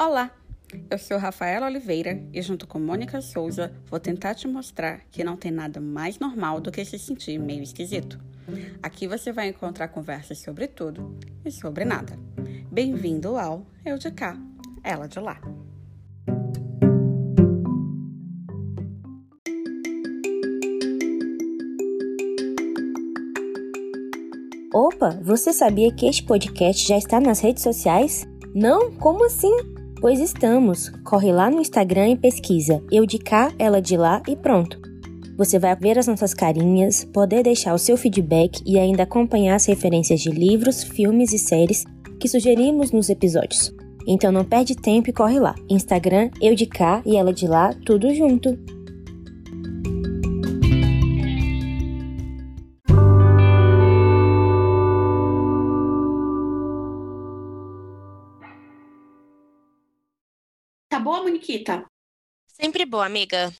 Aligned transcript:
Olá, 0.00 0.30
eu 0.88 0.96
sou 0.96 1.18
Rafaela 1.18 1.66
Oliveira 1.66 2.22
e, 2.32 2.40
junto 2.40 2.68
com 2.68 2.78
Mônica 2.78 3.20
Souza, 3.20 3.74
vou 3.86 3.98
tentar 3.98 4.32
te 4.36 4.46
mostrar 4.46 5.00
que 5.10 5.24
não 5.24 5.36
tem 5.36 5.50
nada 5.50 5.80
mais 5.80 6.20
normal 6.20 6.60
do 6.60 6.70
que 6.70 6.84
se 6.84 6.96
sentir 7.00 7.36
meio 7.36 7.64
esquisito. 7.64 8.16
Aqui 8.80 9.08
você 9.08 9.32
vai 9.32 9.48
encontrar 9.48 9.88
conversas 9.88 10.38
sobre 10.38 10.68
tudo 10.68 11.18
e 11.44 11.50
sobre 11.50 11.84
nada. 11.84 12.16
Bem-vindo 12.70 13.36
ao 13.36 13.66
Eu 13.84 13.98
de 13.98 14.12
Cá, 14.12 14.40
Ela 14.84 15.08
de 15.08 15.18
Lá. 15.18 15.40
Opa, 24.72 25.18
você 25.24 25.52
sabia 25.52 25.92
que 25.92 26.06
este 26.06 26.22
podcast 26.22 26.86
já 26.86 26.96
está 26.96 27.18
nas 27.18 27.40
redes 27.40 27.64
sociais? 27.64 28.24
Não? 28.54 28.92
Como 28.92 29.26
assim? 29.26 29.77
Pois 30.00 30.20
estamos. 30.20 30.90
Corre 31.04 31.32
lá 31.32 31.50
no 31.50 31.60
Instagram 31.60 32.10
e 32.10 32.16
pesquisa 32.16 32.80
Eu 32.90 33.04
de 33.04 33.18
cá, 33.18 33.52
ela 33.58 33.82
de 33.82 33.96
lá 33.96 34.22
e 34.28 34.36
pronto. 34.36 34.80
Você 35.36 35.58
vai 35.58 35.74
ver 35.74 35.98
as 35.98 36.06
nossas 36.06 36.32
carinhas, 36.32 37.04
poder 37.04 37.42
deixar 37.42 37.74
o 37.74 37.78
seu 37.78 37.96
feedback 37.96 38.62
e 38.64 38.78
ainda 38.78 39.02
acompanhar 39.02 39.56
as 39.56 39.66
referências 39.66 40.20
de 40.20 40.30
livros, 40.30 40.84
filmes 40.84 41.32
e 41.32 41.38
séries 41.38 41.84
que 42.20 42.28
sugerimos 42.28 42.92
nos 42.92 43.08
episódios. 43.08 43.74
Então 44.06 44.30
não 44.30 44.44
perde 44.44 44.76
tempo 44.76 45.10
e 45.10 45.12
corre 45.12 45.40
lá. 45.40 45.54
Instagram, 45.68 46.30
eu 46.40 46.54
de 46.54 46.66
cá 46.66 47.02
e 47.04 47.16
ela 47.16 47.32
de 47.32 47.46
lá, 47.46 47.74
tudo 47.84 48.14
junto. 48.14 48.56
Tá 61.38 61.76
boa, 61.76 61.84
Moniquita? 61.84 61.86
Sempre 62.46 62.84
boa, 62.84 63.06
amiga. 63.06 63.52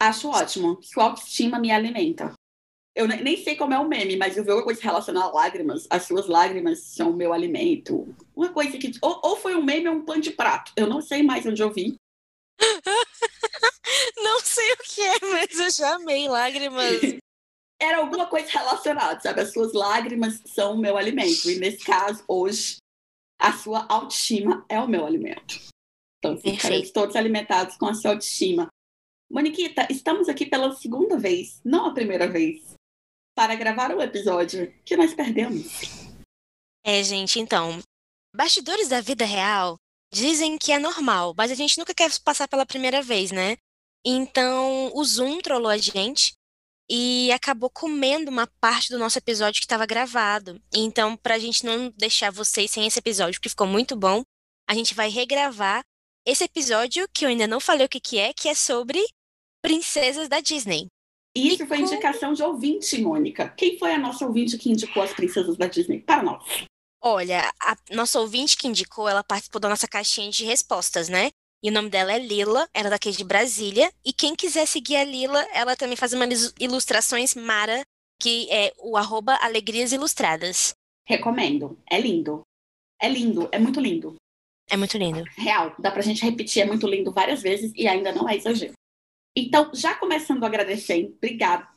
Acho 0.00 0.30
ótimo. 0.30 0.82
Sua 0.82 1.04
autoestima 1.04 1.58
me 1.58 1.70
alimenta. 1.70 2.32
Eu 2.94 3.06
nem 3.06 3.36
sei 3.36 3.54
como 3.56 3.72
é 3.72 3.78
o 3.78 3.86
meme, 3.86 4.16
mas 4.16 4.36
eu 4.36 4.42
vi 4.42 4.50
alguma 4.50 4.64
coisa 4.64 4.82
relacionada 4.82 5.26
a 5.26 5.32
lágrimas. 5.32 5.86
As 5.90 6.04
suas 6.04 6.26
lágrimas 6.26 6.80
são 6.80 7.10
o 7.10 7.16
meu 7.16 7.32
alimento. 7.32 8.14
Uma 8.34 8.52
coisa 8.52 8.76
que. 8.78 8.92
Ou, 9.00 9.20
ou 9.22 9.36
foi 9.36 9.54
um 9.54 9.62
meme 9.62 9.88
ou 9.88 9.96
um 9.96 10.04
pano 10.04 10.20
de 10.20 10.32
prato. 10.32 10.72
Eu 10.76 10.86
não 10.86 11.00
sei 11.00 11.22
mais 11.22 11.46
onde 11.46 11.62
eu 11.62 11.72
vi. 11.72 11.96
não 14.18 14.40
sei 14.40 14.72
o 14.72 14.76
que 14.78 15.00
é, 15.02 15.18
mas 15.20 15.58
eu 15.58 15.70
já 15.70 15.94
amei 15.94 16.28
lágrimas. 16.28 17.00
Era 17.80 17.98
alguma 17.98 18.26
coisa 18.26 18.50
relacionada, 18.50 19.20
sabe? 19.20 19.40
As 19.40 19.52
suas 19.52 19.72
lágrimas 19.72 20.42
são 20.44 20.74
o 20.74 20.78
meu 20.78 20.98
alimento. 20.98 21.50
E 21.50 21.58
nesse 21.58 21.82
caso, 21.82 22.22
hoje, 22.28 22.76
a 23.38 23.52
sua 23.52 23.86
autoestima 23.88 24.66
é 24.68 24.78
o 24.78 24.88
meu 24.88 25.06
alimento. 25.06 25.70
Então, 26.20 26.36
ficaremos 26.36 26.90
todos 26.90 27.16
alimentados 27.16 27.76
com 27.76 27.86
a 27.86 27.94
sua 27.94 28.10
autoestima. 28.10 28.68
Moniquita, 29.30 29.86
estamos 29.90 30.28
aqui 30.28 30.44
pela 30.44 30.74
segunda 30.76 31.18
vez, 31.18 31.60
não 31.64 31.86
a 31.86 31.94
primeira 31.94 32.28
vez, 32.28 32.74
para 33.34 33.54
gravar 33.54 33.90
o 33.94 34.02
episódio 34.02 34.70
que 34.84 34.96
nós 34.98 35.14
perdemos. 35.14 35.66
É, 36.84 37.02
gente, 37.02 37.40
então, 37.40 37.80
bastidores 38.36 38.88
da 38.88 39.00
vida 39.00 39.24
real 39.24 39.76
dizem 40.12 40.58
que 40.58 40.72
é 40.72 40.78
normal, 40.78 41.32
mas 41.34 41.50
a 41.50 41.54
gente 41.54 41.78
nunca 41.78 41.94
quer 41.94 42.10
passar 42.20 42.46
pela 42.48 42.66
primeira 42.66 43.00
vez, 43.00 43.30
né? 43.30 43.56
Então, 44.04 44.90
o 44.94 45.02
Zoom 45.02 45.40
trollou 45.40 45.70
a 45.70 45.78
gente 45.78 46.34
e 46.90 47.32
acabou 47.32 47.70
comendo 47.70 48.30
uma 48.30 48.46
parte 48.60 48.90
do 48.90 48.98
nosso 48.98 49.16
episódio 49.16 49.60
que 49.60 49.64
estava 49.64 49.86
gravado. 49.86 50.60
Então, 50.74 51.16
para 51.16 51.36
a 51.36 51.38
gente 51.38 51.64
não 51.64 51.90
deixar 51.96 52.30
vocês 52.30 52.70
sem 52.70 52.86
esse 52.86 52.98
episódio, 52.98 53.40
que 53.40 53.48
ficou 53.48 53.66
muito 53.66 53.96
bom, 53.96 54.22
a 54.68 54.74
gente 54.74 54.92
vai 54.92 55.08
regravar 55.08 55.82
esse 56.26 56.44
episódio, 56.44 57.08
que 57.12 57.24
eu 57.24 57.28
ainda 57.28 57.46
não 57.46 57.60
falei 57.60 57.86
o 57.86 57.88
que, 57.88 58.00
que 58.00 58.18
é, 58.18 58.32
que 58.32 58.48
é 58.48 58.54
sobre 58.54 59.02
princesas 59.62 60.28
da 60.28 60.40
Disney. 60.40 60.86
Isso 61.34 61.62
e 61.62 61.66
foi 61.66 61.78
indicação 61.78 62.32
de 62.32 62.42
ouvinte, 62.42 63.00
Mônica. 63.00 63.48
Quem 63.50 63.78
foi 63.78 63.92
a 63.92 63.98
nossa 63.98 64.26
ouvinte 64.26 64.58
que 64.58 64.70
indicou 64.70 65.02
as 65.02 65.12
princesas 65.12 65.56
da 65.56 65.66
Disney 65.66 66.00
para 66.00 66.22
nós? 66.22 66.66
Olha, 67.02 67.50
a 67.60 67.76
nossa 67.92 68.20
ouvinte 68.20 68.56
que 68.56 68.66
indicou, 68.66 69.08
ela 69.08 69.22
participou 69.22 69.60
da 69.60 69.68
nossa 69.68 69.88
caixinha 69.88 70.30
de 70.30 70.44
respostas, 70.44 71.08
né? 71.08 71.30
E 71.62 71.70
o 71.70 71.72
nome 71.72 71.88
dela 71.88 72.12
é 72.12 72.18
Lila, 72.18 72.68
ela 72.74 72.88
é 72.88 72.90
daqui 72.90 73.10
de 73.10 73.24
Brasília. 73.24 73.92
E 74.04 74.12
quem 74.12 74.34
quiser 74.34 74.66
seguir 74.66 74.96
a 74.96 75.04
Lila, 75.04 75.40
ela 75.52 75.76
também 75.76 75.96
faz 75.96 76.12
umas 76.12 76.52
ilustrações 76.58 77.34
Mara, 77.34 77.82
que 78.20 78.50
é 78.50 78.72
o 78.78 78.96
arroba 78.96 79.34
Alegrias 79.36 79.92
Ilustradas. 79.92 80.74
Recomendo. 81.06 81.78
É 81.88 82.00
lindo. 82.00 82.42
É 83.00 83.08
lindo, 83.08 83.48
é 83.52 83.58
muito 83.58 83.80
lindo. 83.80 84.16
É 84.70 84.76
muito 84.76 84.96
lindo. 84.96 85.24
Real, 85.36 85.74
dá 85.78 85.90
pra 85.90 86.00
gente 86.00 86.24
repetir, 86.24 86.62
é 86.62 86.66
muito 86.66 86.86
lindo 86.86 87.12
várias 87.12 87.42
vezes 87.42 87.72
e 87.74 87.88
ainda 87.88 88.12
não 88.12 88.28
é 88.28 88.36
exagero. 88.36 88.72
Então, 89.36 89.70
já 89.74 89.94
começando 89.96 90.44
a 90.44 90.46
agradecer, 90.46 91.12
obrigado 91.16 91.68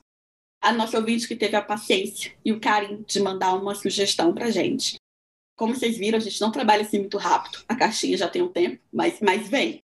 a 0.62 0.72
nossa 0.72 0.98
ouvinte 0.98 1.28
que 1.28 1.36
teve 1.36 1.56
a 1.56 1.62
paciência 1.62 2.34
e 2.44 2.52
o 2.54 2.60
carinho 2.60 3.04
de 3.04 3.20
mandar 3.20 3.54
uma 3.56 3.76
sugestão 3.76 4.34
pra 4.34 4.50
gente. 4.50 4.96
Como 5.58 5.76
vocês 5.76 5.98
viram, 5.98 6.18
a 6.18 6.22
gente 6.22 6.40
não 6.40 6.52
trabalha 6.52 6.84
assim 6.84 7.00
muito 7.00 7.18
rápido. 7.18 7.64
A 7.68 7.76
caixinha 7.76 8.18
já 8.18 8.30
tem 8.30 8.42
um 8.42 8.52
tempo, 8.52 8.82
mas, 8.92 9.20
mas 9.20 9.50
vem. 9.50 9.80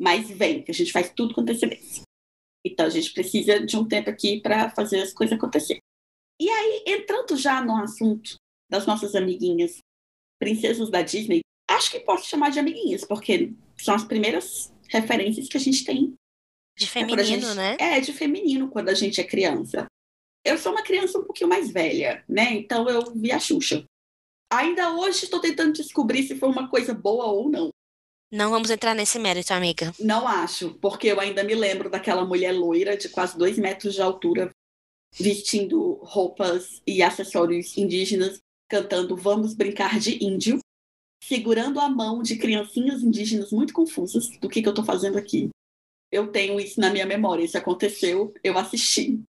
Mas 0.00 0.30
vem, 0.30 0.62
que 0.62 0.70
a 0.70 0.74
gente 0.74 0.92
faz 0.92 1.10
tudo 1.10 1.34
com 1.34 1.40
antecedência. 1.40 2.02
Então, 2.64 2.86
a 2.86 2.90
gente 2.90 3.12
precisa 3.12 3.64
de 3.64 3.76
um 3.76 3.86
tempo 3.86 4.08
aqui 4.08 4.40
para 4.40 4.70
fazer 4.70 5.02
as 5.02 5.12
coisas 5.12 5.36
acontecer. 5.36 5.78
E 6.40 6.48
aí, 6.48 6.84
entrando 6.86 7.36
já 7.36 7.62
no 7.62 7.76
assunto 7.76 8.36
das 8.70 8.86
nossas 8.86 9.14
amiguinhas 9.14 9.78
princesas 10.40 10.88
da 10.88 11.02
Disney, 11.02 11.41
acho 11.72 11.90
que 11.90 12.00
posso 12.00 12.28
chamar 12.28 12.50
de 12.50 12.58
amiguinhas, 12.58 13.04
porque 13.04 13.52
são 13.78 13.94
as 13.94 14.04
primeiras 14.04 14.72
referências 14.88 15.48
que 15.48 15.56
a 15.56 15.60
gente 15.60 15.84
tem. 15.84 16.14
De 16.76 16.88
feminino, 16.88 17.24
gente, 17.24 17.54
né? 17.54 17.76
É, 17.78 18.00
de 18.00 18.12
feminino 18.12 18.68
quando 18.68 18.88
a 18.88 18.94
gente 18.94 19.20
é 19.20 19.24
criança. 19.24 19.86
Eu 20.44 20.58
sou 20.58 20.72
uma 20.72 20.82
criança 20.82 21.18
um 21.18 21.24
pouquinho 21.24 21.48
mais 21.48 21.70
velha, 21.70 22.24
né? 22.28 22.52
Então 22.54 22.88
eu 22.88 23.12
vi 23.14 23.30
a 23.30 23.38
Xuxa. 23.38 23.84
Ainda 24.50 24.94
hoje 24.94 25.24
estou 25.24 25.40
tentando 25.40 25.72
descobrir 25.72 26.24
se 26.24 26.36
foi 26.36 26.48
uma 26.48 26.68
coisa 26.68 26.92
boa 26.92 27.26
ou 27.26 27.48
não. 27.48 27.70
Não 28.30 28.50
vamos 28.50 28.70
entrar 28.70 28.94
nesse 28.94 29.18
mérito, 29.18 29.52
amiga. 29.52 29.92
Não 30.00 30.26
acho, 30.26 30.74
porque 30.74 31.08
eu 31.08 31.20
ainda 31.20 31.44
me 31.44 31.54
lembro 31.54 31.90
daquela 31.90 32.24
mulher 32.24 32.52
loira 32.52 32.96
de 32.96 33.08
quase 33.08 33.36
dois 33.36 33.58
metros 33.58 33.94
de 33.94 34.00
altura, 34.00 34.50
vestindo 35.14 35.98
roupas 36.02 36.82
e 36.86 37.02
acessórios 37.02 37.76
indígenas, 37.76 38.40
cantando 38.68 39.16
Vamos 39.16 39.54
Brincar 39.54 40.00
de 40.00 40.24
Índio 40.24 40.58
segurando 41.22 41.78
a 41.78 41.88
mão 41.88 42.20
de 42.20 42.36
criancinhas 42.36 43.02
indígenas 43.02 43.52
muito 43.52 43.72
confusas 43.72 44.28
do 44.38 44.48
que, 44.48 44.60
que 44.60 44.66
eu 44.66 44.72
estou 44.72 44.84
fazendo 44.84 45.16
aqui. 45.16 45.50
Eu 46.10 46.30
tenho 46.32 46.58
isso 46.58 46.80
na 46.80 46.90
minha 46.90 47.06
memória. 47.06 47.44
Isso 47.44 47.56
aconteceu, 47.56 48.34
eu 48.42 48.58
assisti. 48.58 49.22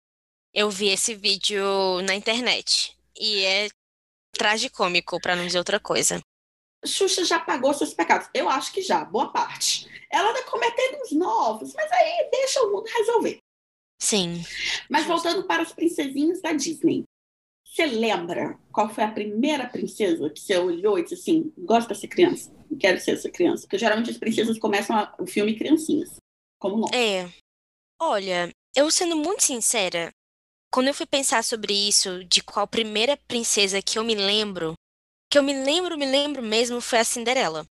Eu 0.53 0.69
vi 0.69 0.87
esse 0.87 1.13
vídeo 1.13 1.63
na 2.03 2.15
internet. 2.15 2.97
E 3.19 3.43
é 3.43 3.69
tragicômico, 4.31 5.19
para 5.21 5.35
não 5.35 5.45
dizer 5.45 5.57
outra 5.57 5.79
coisa. 5.79 6.21
Xuxa 6.83 7.25
já 7.25 7.39
pagou 7.39 7.73
seus 7.73 7.93
pecados. 7.93 8.29
Eu 8.33 8.49
acho 8.49 8.71
que 8.71 8.81
já, 8.81 9.03
boa 9.03 9.31
parte. 9.31 9.87
Ela 10.09 10.31
anda 10.31 10.43
cometendo 10.43 11.01
uns 11.01 11.11
novos, 11.11 11.73
mas 11.73 11.91
aí 11.91 12.29
deixa 12.31 12.61
o 12.63 12.71
mundo 12.71 12.87
resolver. 12.87 13.37
Sim. 14.01 14.43
Mas 14.89 15.05
voltando 15.05 15.43
para 15.43 15.61
as 15.61 15.73
princesinhas 15.73 16.41
da 16.41 16.53
Disney. 16.53 17.03
Você 17.71 17.85
lembra 17.85 18.59
qual 18.69 18.89
foi 18.89 19.05
a 19.05 19.11
primeira 19.11 19.65
princesa 19.65 20.29
que 20.29 20.41
você 20.41 20.57
olhou 20.57 20.99
e 20.99 21.03
disse 21.03 21.15
assim: 21.15 21.53
gosto 21.57 21.93
de 21.93 21.99
ser 21.99 22.09
criança, 22.09 22.53
quero 22.77 22.99
ser 22.99 23.11
essa 23.11 23.29
criança? 23.29 23.61
Porque 23.61 23.77
geralmente 23.77 24.11
as 24.11 24.17
princesas 24.17 24.59
começam 24.59 25.09
o 25.17 25.25
filme 25.25 25.57
criancinhas, 25.57 26.17
como 26.59 26.75
nós. 26.75 26.91
É. 26.91 27.31
Olha, 27.97 28.51
eu 28.75 28.91
sendo 28.91 29.15
muito 29.15 29.43
sincera, 29.43 30.11
quando 30.69 30.87
eu 30.87 30.93
fui 30.93 31.05
pensar 31.05 31.45
sobre 31.45 31.73
isso, 31.73 32.25
de 32.25 32.43
qual 32.43 32.67
primeira 32.67 33.15
princesa 33.25 33.81
que 33.81 33.97
eu 33.97 34.03
me 34.03 34.15
lembro, 34.15 34.73
que 35.29 35.37
eu 35.37 35.43
me 35.43 35.53
lembro, 35.53 35.97
me 35.97 36.05
lembro 36.05 36.41
mesmo, 36.41 36.81
foi 36.81 36.99
a 36.99 37.05
Cinderela. 37.05 37.65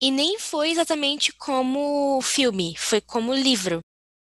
E 0.00 0.10
nem 0.10 0.38
foi 0.38 0.70
exatamente 0.70 1.34
como 1.34 2.18
filme, 2.22 2.74
foi 2.78 3.00
como 3.02 3.34
livro. 3.34 3.80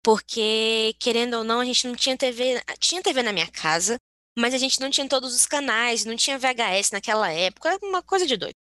Porque, 0.03 0.95
querendo 0.99 1.35
ou 1.35 1.45
não, 1.45 1.61
a 1.61 1.65
gente 1.65 1.87
não 1.87 1.95
tinha 1.95 2.17
TV. 2.17 2.61
Tinha 2.79 3.03
TV 3.03 3.23
na 3.23 3.33
minha 3.33 3.51
casa, 3.51 3.97
mas 4.39 4.55
a 4.55 4.59
gente 4.59 4.81
não 4.81 4.91
tinha 4.91 5.09
todos 5.09 5.35
os 5.35 5.47
canais, 5.47 6.05
não 6.05 6.17
tinha 6.17 6.39
VHS 6.39 6.91
naquela 6.93 7.31
época, 7.33 7.71
era 7.71 7.79
uma 7.83 8.03
coisa 8.03 8.27
de 8.27 8.37
doido. 8.37 8.55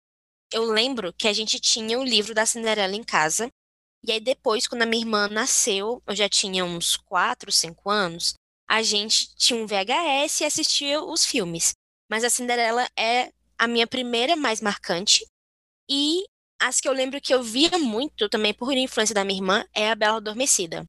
Eu 0.53 0.65
lembro 0.65 1.12
que 1.12 1.26
a 1.26 1.32
gente 1.32 1.59
tinha 1.59 1.99
o 1.99 2.05
livro 2.05 2.35
da 2.35 2.47
Cinderela 2.47 2.94
em 2.94 3.03
casa, 3.03 3.50
e 4.06 4.12
aí 4.12 4.21
depois, 4.21 4.67
quando 4.67 4.82
a 4.82 4.87
minha 4.87 5.03
irmã 5.03 5.29
nasceu, 5.29 6.03
eu 6.06 6.15
já 6.15 6.29
tinha 6.29 6.65
uns 6.65 6.97
4, 6.97 7.50
5 7.50 7.91
anos, 7.91 8.35
a 8.69 8.82
gente 8.82 9.35
tinha 9.37 9.59
um 9.59 9.67
VHS 9.67 10.41
e 10.41 10.44
assistia 10.44 11.03
os 11.03 11.25
filmes. 11.25 11.75
Mas 12.11 12.23
a 12.23 12.31
Cinderela 12.31 12.88
é 12.97 13.32
a 13.59 13.67
minha 13.67 13.87
primeira 13.87 14.37
mais 14.37 14.61
marcante, 14.61 15.26
e 15.88 16.25
as 16.61 16.81
que 16.81 16.88
eu 16.88 16.93
lembro 16.93 17.21
que 17.21 17.35
eu 17.35 17.43
via 17.43 17.79
muito, 17.79 18.29
também 18.29 18.55
por 18.55 18.73
influência 18.73 19.15
da 19.15 19.25
minha 19.25 19.38
irmã, 19.38 19.65
é 19.75 19.91
a 19.91 19.94
Bela 19.94 20.19
Adormecida, 20.19 20.85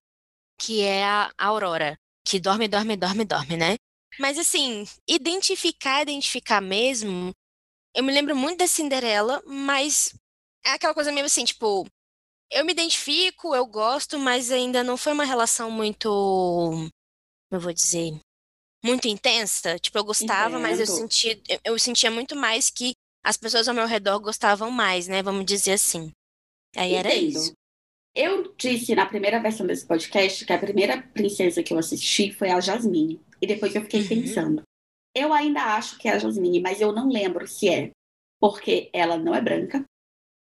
que 0.60 0.82
é 0.82 1.04
a 1.04 1.32
Aurora, 1.38 1.98
que 2.24 2.40
dorme, 2.40 2.68
dorme, 2.68 2.96
dorme, 2.96 3.26
dorme, 3.26 3.58
né? 3.58 3.76
Mas 4.20 4.38
assim, 4.38 4.86
identificar, 5.08 6.02
identificar 6.02 6.62
mesmo. 6.62 7.32
Eu 7.96 8.04
me 8.04 8.14
lembro 8.14 8.36
muito 8.36 8.60
da 8.60 8.68
Cinderela, 8.68 9.42
mas 9.46 10.14
é 10.66 10.72
aquela 10.72 10.94
coisa 10.94 11.12
meio 11.12 11.26
assim, 11.26 11.46
tipo, 11.46 11.88
eu 12.52 12.66
me 12.66 12.72
identifico, 12.72 13.56
eu 13.56 13.66
gosto, 13.66 14.20
mas 14.20 14.52
ainda 14.52 14.84
não 14.84 14.98
foi 14.98 15.14
uma 15.14 15.24
relação 15.24 15.72
muito, 15.72 16.90
eu 17.52 17.60
vou 17.60 17.74
dizer, 17.74 18.20
muito 18.84 19.08
intensa. 19.08 19.80
Tipo, 19.80 19.98
eu 19.98 20.04
gostava, 20.04 20.60
mas 20.60 20.80
eu 20.80 20.88
sentia, 20.88 21.42
eu 21.64 21.78
sentia 21.80 22.12
muito 22.12 22.36
mais 22.36 22.70
que 22.70 22.94
as 23.24 23.38
pessoas 23.38 23.68
ao 23.68 23.74
meu 23.74 23.88
redor 23.88 24.20
gostavam 24.20 24.70
mais, 24.70 25.08
né? 25.08 25.24
Vamos 25.24 25.46
dizer 25.46 25.74
assim. 25.74 26.12
Aí 26.76 26.94
Entendo. 26.94 27.08
era 27.08 27.16
isso. 27.16 27.54
Eu 28.16 28.54
disse 28.58 28.96
na 28.96 29.06
primeira 29.06 29.42
versão 29.42 29.68
desse 29.68 29.86
podcast 29.86 30.46
que 30.46 30.54
a 30.54 30.58
primeira 30.58 31.02
princesa 31.02 31.62
que 31.62 31.74
eu 31.74 31.78
assisti 31.78 32.32
foi 32.32 32.50
a 32.50 32.62
Jasmine. 32.62 33.20
E 33.42 33.46
depois 33.46 33.76
eu 33.76 33.82
fiquei 33.82 34.02
uhum. 34.02 34.08
pensando. 34.08 34.64
Eu 35.14 35.34
ainda 35.34 35.76
acho 35.76 35.98
que 35.98 36.08
é 36.08 36.14
a 36.14 36.18
Jasmine, 36.18 36.62
mas 36.62 36.80
eu 36.80 36.94
não 36.94 37.10
lembro 37.10 37.46
se 37.46 37.68
é. 37.68 37.92
Porque 38.40 38.90
ela 38.94 39.18
não 39.18 39.36
é 39.36 39.42
branca. 39.42 39.84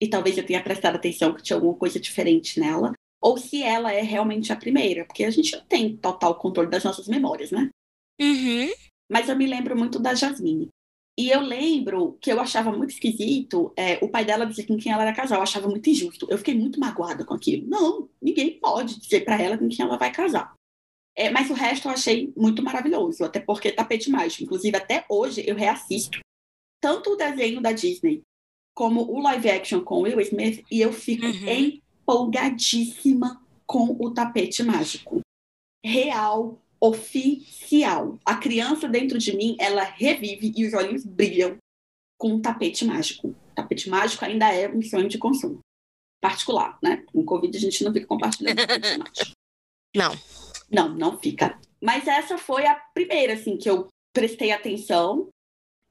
E 0.01 0.07
talvez 0.07 0.36
eu 0.38 0.45
tenha 0.45 0.63
prestado 0.63 0.95
atenção 0.95 1.33
que 1.33 1.44
tinha 1.44 1.57
alguma 1.57 1.75
coisa 1.75 2.00
diferente 2.00 2.60
nela. 2.60 2.94
Ou 3.21 3.38
se 3.38 3.62
ela 3.62 3.94
é 3.94 4.01
realmente 4.01 4.51
a 4.51 4.56
primeira. 4.56 5.06
Porque 5.06 5.24
a 5.24 5.30
gente 5.30 5.56
não 5.56 5.63
tem 5.65 5.95
total 5.95 6.36
controle 6.39 6.72
das 6.72 6.83
nossas 6.83 7.07
memórias, 7.07 7.51
né? 7.51 7.69
Uhum. 8.19 8.72
Mas 9.12 9.30
eu 9.30 9.36
me 9.36 9.45
lembro 9.45 9.77
muito 9.77 10.00
da 10.00 10.15
Jasmine. 10.15 10.69
E 11.19 11.30
eu 11.30 11.42
lembro 11.42 12.18
que 12.21 12.31
eu 12.31 12.39
achava 12.39 12.71
muito 12.71 12.92
esquisito 12.92 13.74
é, 13.75 14.00
o 14.01 14.07
pai 14.07 14.24
dela 14.24 14.45
dizer 14.45 14.66
com 14.66 14.77
quem 14.77 14.89
ela 14.89 15.01
era 15.01 15.13
casar. 15.13 15.36
Eu 15.36 15.42
achava 15.42 15.68
muito 15.68 15.89
injusto. 15.89 16.25
Eu 16.30 16.38
fiquei 16.38 16.56
muito 16.56 16.80
magoada 16.80 17.25
com 17.25 17.33
aquilo. 17.33 17.68
Não, 17.68 18.07
ninguém 18.21 18.57
pode 18.57 18.98
dizer 18.98 19.25
para 19.25 19.38
ela 19.42 19.57
com 19.57 19.68
quem 19.68 19.86
ela 19.86 19.98
vai 19.98 20.13
casar. 20.13 20.54
É, 21.13 21.30
mas 21.30 21.50
o 21.50 21.54
resto 21.54 21.89
eu 21.89 21.92
achei 21.92 22.33
muito 22.38 22.63
maravilhoso, 22.63 23.25
até 23.25 23.42
porque 23.42 23.69
tapete 23.69 24.10
mágico. 24.10 24.45
Inclusive, 24.45 24.77
até 24.77 25.04
hoje 25.10 25.44
eu 25.45 25.57
reassisto 25.57 26.21
tanto 26.81 27.10
o 27.10 27.16
desenho 27.18 27.60
da 27.60 27.74
Disney 27.74 28.22
como 28.74 29.01
o 29.01 29.19
live 29.19 29.50
action 29.50 29.81
com 29.81 30.04
Will 30.04 30.22
Smith 30.22 30.63
e 30.72 30.80
eu 30.80 30.94
fico 30.94 31.25
uhum. 31.25 31.81
empolgadíssima 32.07 33.44
com 33.68 33.98
o 34.00 34.13
tapete 34.13 34.63
mágico. 34.63 35.19
Real, 35.86 36.57
oficial. 36.79 38.19
A 38.25 38.35
criança 38.35 38.87
dentro 38.87 39.17
de 39.17 39.35
mim, 39.35 39.55
ela 39.59 39.83
revive 39.83 40.53
e 40.55 40.65
os 40.65 40.73
olhos 40.73 41.05
brilham 41.05 41.57
com 42.17 42.33
um 42.33 42.41
tapete 42.41 42.85
mágico. 42.85 43.29
O 43.29 43.55
tapete 43.55 43.89
mágico 43.89 44.25
ainda 44.25 44.53
é 44.53 44.69
um 44.69 44.81
sonho 44.81 45.07
de 45.07 45.17
consumo 45.17 45.59
particular, 46.21 46.77
né? 46.83 47.03
Com 47.11 47.23
Covid 47.23 47.55
a 47.55 47.59
gente 47.59 47.83
não 47.83 47.93
fica 47.93 48.05
compartilhando 48.05 48.57
tapete 48.67 48.97
mágico. 48.97 49.31
Não. 49.95 50.17
Não, 50.69 50.89
não 50.89 51.17
fica. 51.17 51.59
Mas 51.81 52.07
essa 52.07 52.37
foi 52.37 52.65
a 52.65 52.75
primeira, 52.93 53.33
assim, 53.33 53.57
que 53.57 53.69
eu 53.69 53.87
prestei 54.13 54.51
atenção. 54.51 55.29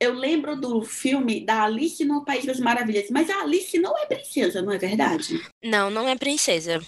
Eu 0.01 0.15
lembro 0.15 0.55
do 0.55 0.83
filme 0.83 1.45
da 1.45 1.65
Alice 1.65 2.05
no 2.05 2.25
País 2.25 2.45
das 2.45 2.61
Maravilhas, 2.61 3.11
mas 3.11 3.29
a 3.29 3.41
Alice 3.41 3.77
não 3.79 3.97
é 3.99 4.07
princesa, 4.07 4.63
não 4.63 4.73
é 4.73 4.79
verdade? 4.79 5.41
Não, 5.65 5.91
não 5.91 6.09
é 6.09 6.17
princesa. 6.17 6.81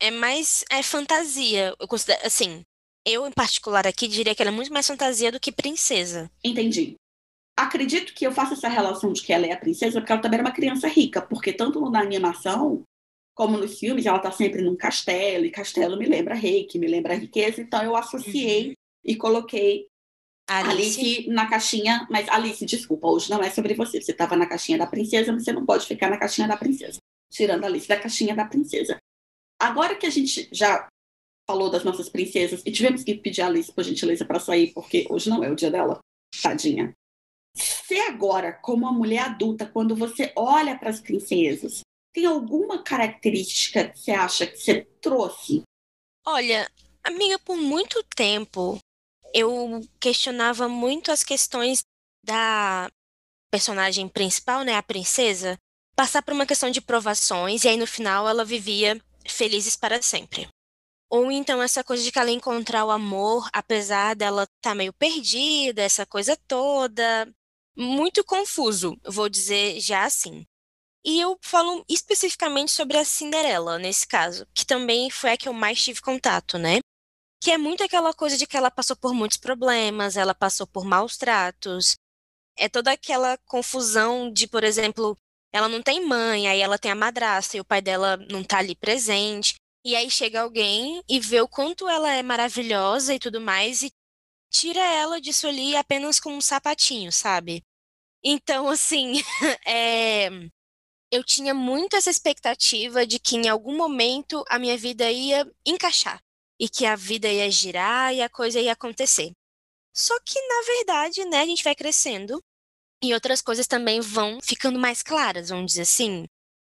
É 0.00 0.10
mais 0.10 0.64
é 0.70 0.82
fantasia. 0.82 1.74
Eu 1.80 1.88
considero, 1.88 2.24
assim, 2.24 2.62
eu, 3.06 3.24
em 3.26 3.30
particular, 3.30 3.86
aqui 3.86 4.08
diria 4.08 4.34
que 4.34 4.42
ela 4.42 4.50
é 4.50 4.54
muito 4.54 4.72
mais 4.72 4.86
fantasia 4.86 5.30
do 5.30 5.38
que 5.38 5.52
princesa. 5.52 6.28
Entendi. 6.42 6.96
Acredito 7.56 8.12
que 8.12 8.26
eu 8.26 8.32
faço 8.32 8.54
essa 8.54 8.68
relação 8.68 9.12
de 9.12 9.22
que 9.22 9.32
ela 9.32 9.46
é 9.46 9.52
a 9.52 9.56
princesa 9.56 10.00
porque 10.00 10.12
ela 10.12 10.20
também 10.20 10.40
era 10.40 10.48
uma 10.48 10.54
criança 10.54 10.88
rica, 10.88 11.22
porque 11.22 11.52
tanto 11.52 11.88
na 11.88 12.00
animação 12.00 12.82
como 13.34 13.56
nos 13.56 13.78
filmes 13.78 14.06
ela 14.06 14.16
está 14.16 14.32
sempre 14.32 14.62
num 14.62 14.76
castelo, 14.76 15.44
e 15.44 15.50
castelo 15.50 15.96
me 15.96 16.06
lembra 16.06 16.34
rei, 16.34 16.64
que 16.64 16.78
me 16.78 16.86
lembra 16.86 17.14
riqueza, 17.14 17.60
então 17.60 17.82
eu 17.82 17.94
associei 17.94 18.68
uhum. 18.68 18.74
e 19.04 19.14
coloquei 19.14 19.86
Alice. 20.48 21.00
Alice. 21.00 21.28
na 21.28 21.46
caixinha, 21.48 22.06
mas 22.10 22.28
Alice, 22.28 22.64
desculpa, 22.64 23.08
hoje 23.08 23.30
não 23.30 23.42
é 23.42 23.50
sobre 23.50 23.74
você. 23.74 24.00
Você 24.00 24.12
estava 24.12 24.36
na 24.36 24.46
caixinha 24.46 24.78
da 24.78 24.86
princesa, 24.86 25.32
mas 25.32 25.44
você 25.44 25.52
não 25.52 25.66
pode 25.66 25.86
ficar 25.86 26.08
na 26.08 26.18
caixinha 26.18 26.46
da 26.46 26.56
princesa. 26.56 26.98
Tirando 27.30 27.64
a 27.64 27.66
Alice 27.66 27.88
da 27.88 27.98
caixinha 27.98 28.34
da 28.34 28.44
princesa. 28.44 28.96
Agora 29.60 29.96
que 29.96 30.06
a 30.06 30.10
gente 30.10 30.48
já 30.52 30.86
falou 31.46 31.70
das 31.70 31.84
nossas 31.84 32.08
princesas 32.08 32.62
e 32.64 32.72
tivemos 32.72 33.04
que 33.04 33.14
pedir 33.14 33.42
a 33.42 33.46
Alice, 33.46 33.72
por 33.72 33.84
gentileza, 33.84 34.24
para 34.24 34.40
sair, 34.40 34.72
porque 34.72 35.06
hoje 35.08 35.30
não 35.30 35.44
é 35.44 35.50
o 35.50 35.54
dia 35.54 35.70
dela, 35.70 35.98
tadinha. 36.42 36.92
Se 37.54 37.98
agora, 38.00 38.52
como 38.52 38.84
uma 38.84 38.92
mulher 38.92 39.20
adulta, 39.20 39.64
quando 39.64 39.96
você 39.96 40.32
olha 40.36 40.76
para 40.78 40.90
as 40.90 41.00
princesas, 41.00 41.80
tem 42.12 42.26
alguma 42.26 42.82
característica 42.82 43.88
que 43.88 43.98
você 43.98 44.10
acha 44.10 44.46
que 44.46 44.56
você 44.56 44.82
trouxe? 45.00 45.62
Olha, 46.26 46.70
amiga, 47.04 47.38
por 47.38 47.56
muito 47.56 48.02
tempo 48.14 48.78
eu 49.32 49.80
questionava 50.00 50.68
muito 50.68 51.12
as 51.12 51.22
questões 51.22 51.84
da 52.24 52.90
personagem 53.50 54.08
principal, 54.08 54.62
né, 54.62 54.74
a 54.74 54.82
princesa, 54.82 55.56
passar 55.94 56.22
por 56.22 56.34
uma 56.34 56.46
questão 56.46 56.70
de 56.70 56.80
provações 56.80 57.64
e 57.64 57.68
aí 57.68 57.76
no 57.76 57.86
final 57.86 58.28
ela 58.28 58.44
vivia 58.44 59.00
felizes 59.28 59.76
para 59.76 60.00
sempre. 60.02 60.48
Ou 61.10 61.30
então 61.30 61.62
essa 61.62 61.84
coisa 61.84 62.02
de 62.02 62.10
que 62.10 62.18
ela 62.18 62.30
encontrar 62.30 62.84
o 62.84 62.90
amor, 62.90 63.48
apesar 63.52 64.16
dela 64.16 64.42
estar 64.44 64.70
tá 64.70 64.74
meio 64.74 64.92
perdida, 64.92 65.82
essa 65.82 66.04
coisa 66.04 66.36
toda. 66.48 67.32
Muito 67.76 68.24
confuso, 68.24 68.98
vou 69.04 69.28
dizer 69.28 69.80
já 69.80 70.04
assim. 70.04 70.46
E 71.04 71.20
eu 71.20 71.38
falo 71.40 71.84
especificamente 71.88 72.72
sobre 72.72 72.96
a 72.98 73.04
Cinderela, 73.04 73.78
nesse 73.78 74.06
caso, 74.06 74.44
que 74.52 74.66
também 74.66 75.08
foi 75.10 75.30
a 75.30 75.36
que 75.36 75.48
eu 75.48 75.52
mais 75.52 75.80
tive 75.80 76.00
contato, 76.00 76.58
né? 76.58 76.80
Que 77.40 77.52
é 77.52 77.58
muito 77.58 77.84
aquela 77.84 78.12
coisa 78.12 78.36
de 78.36 78.46
que 78.46 78.56
ela 78.56 78.70
passou 78.72 78.96
por 78.96 79.14
muitos 79.14 79.36
problemas, 79.36 80.16
ela 80.16 80.34
passou 80.34 80.66
por 80.66 80.84
maus 80.84 81.16
tratos. 81.16 81.96
É 82.58 82.68
toda 82.68 82.90
aquela 82.92 83.38
confusão 83.46 84.32
de, 84.32 84.48
por 84.48 84.64
exemplo, 84.64 85.16
ela 85.52 85.68
não 85.68 85.82
tem 85.82 86.04
mãe, 86.04 86.48
aí 86.48 86.60
ela 86.60 86.78
tem 86.78 86.90
a 86.90 86.94
madrasta 86.96 87.56
e 87.56 87.60
o 87.60 87.64
pai 87.64 87.80
dela 87.80 88.16
não 88.30 88.42
tá 88.42 88.58
ali 88.58 88.74
presente. 88.74 89.54
E 89.86 89.94
aí 89.94 90.10
chega 90.10 90.40
alguém 90.40 91.00
e 91.08 91.20
vê 91.20 91.40
o 91.40 91.46
quanto 91.46 91.88
ela 91.88 92.10
é 92.10 92.20
maravilhosa 92.20 93.14
e 93.14 93.20
tudo 93.20 93.40
mais 93.40 93.82
e 93.82 93.92
tira 94.50 94.80
ela 94.80 95.20
disso 95.20 95.46
ali 95.46 95.76
apenas 95.76 96.18
com 96.18 96.36
um 96.36 96.40
sapatinho, 96.40 97.12
sabe? 97.12 97.64
Então, 98.20 98.68
assim, 98.68 99.22
é... 99.64 100.28
eu 101.08 101.22
tinha 101.22 101.54
muito 101.54 101.94
essa 101.94 102.10
expectativa 102.10 103.06
de 103.06 103.20
que 103.20 103.36
em 103.36 103.48
algum 103.48 103.76
momento 103.76 104.44
a 104.48 104.58
minha 104.58 104.76
vida 104.76 105.08
ia 105.08 105.48
encaixar 105.64 106.20
e 106.58 106.68
que 106.68 106.84
a 106.84 106.96
vida 106.96 107.28
ia 107.28 107.48
girar 107.48 108.12
e 108.12 108.20
a 108.20 108.28
coisa 108.28 108.58
ia 108.58 108.72
acontecer. 108.72 109.30
Só 109.94 110.18
que, 110.18 110.40
na 110.48 110.62
verdade, 110.62 111.24
né, 111.26 111.42
a 111.42 111.46
gente 111.46 111.62
vai 111.62 111.76
crescendo 111.76 112.42
e 113.00 113.14
outras 113.14 113.40
coisas 113.40 113.68
também 113.68 114.00
vão 114.00 114.40
ficando 114.42 114.80
mais 114.80 115.00
claras, 115.00 115.50
vamos 115.50 115.66
dizer 115.66 115.82
assim. 115.82 116.26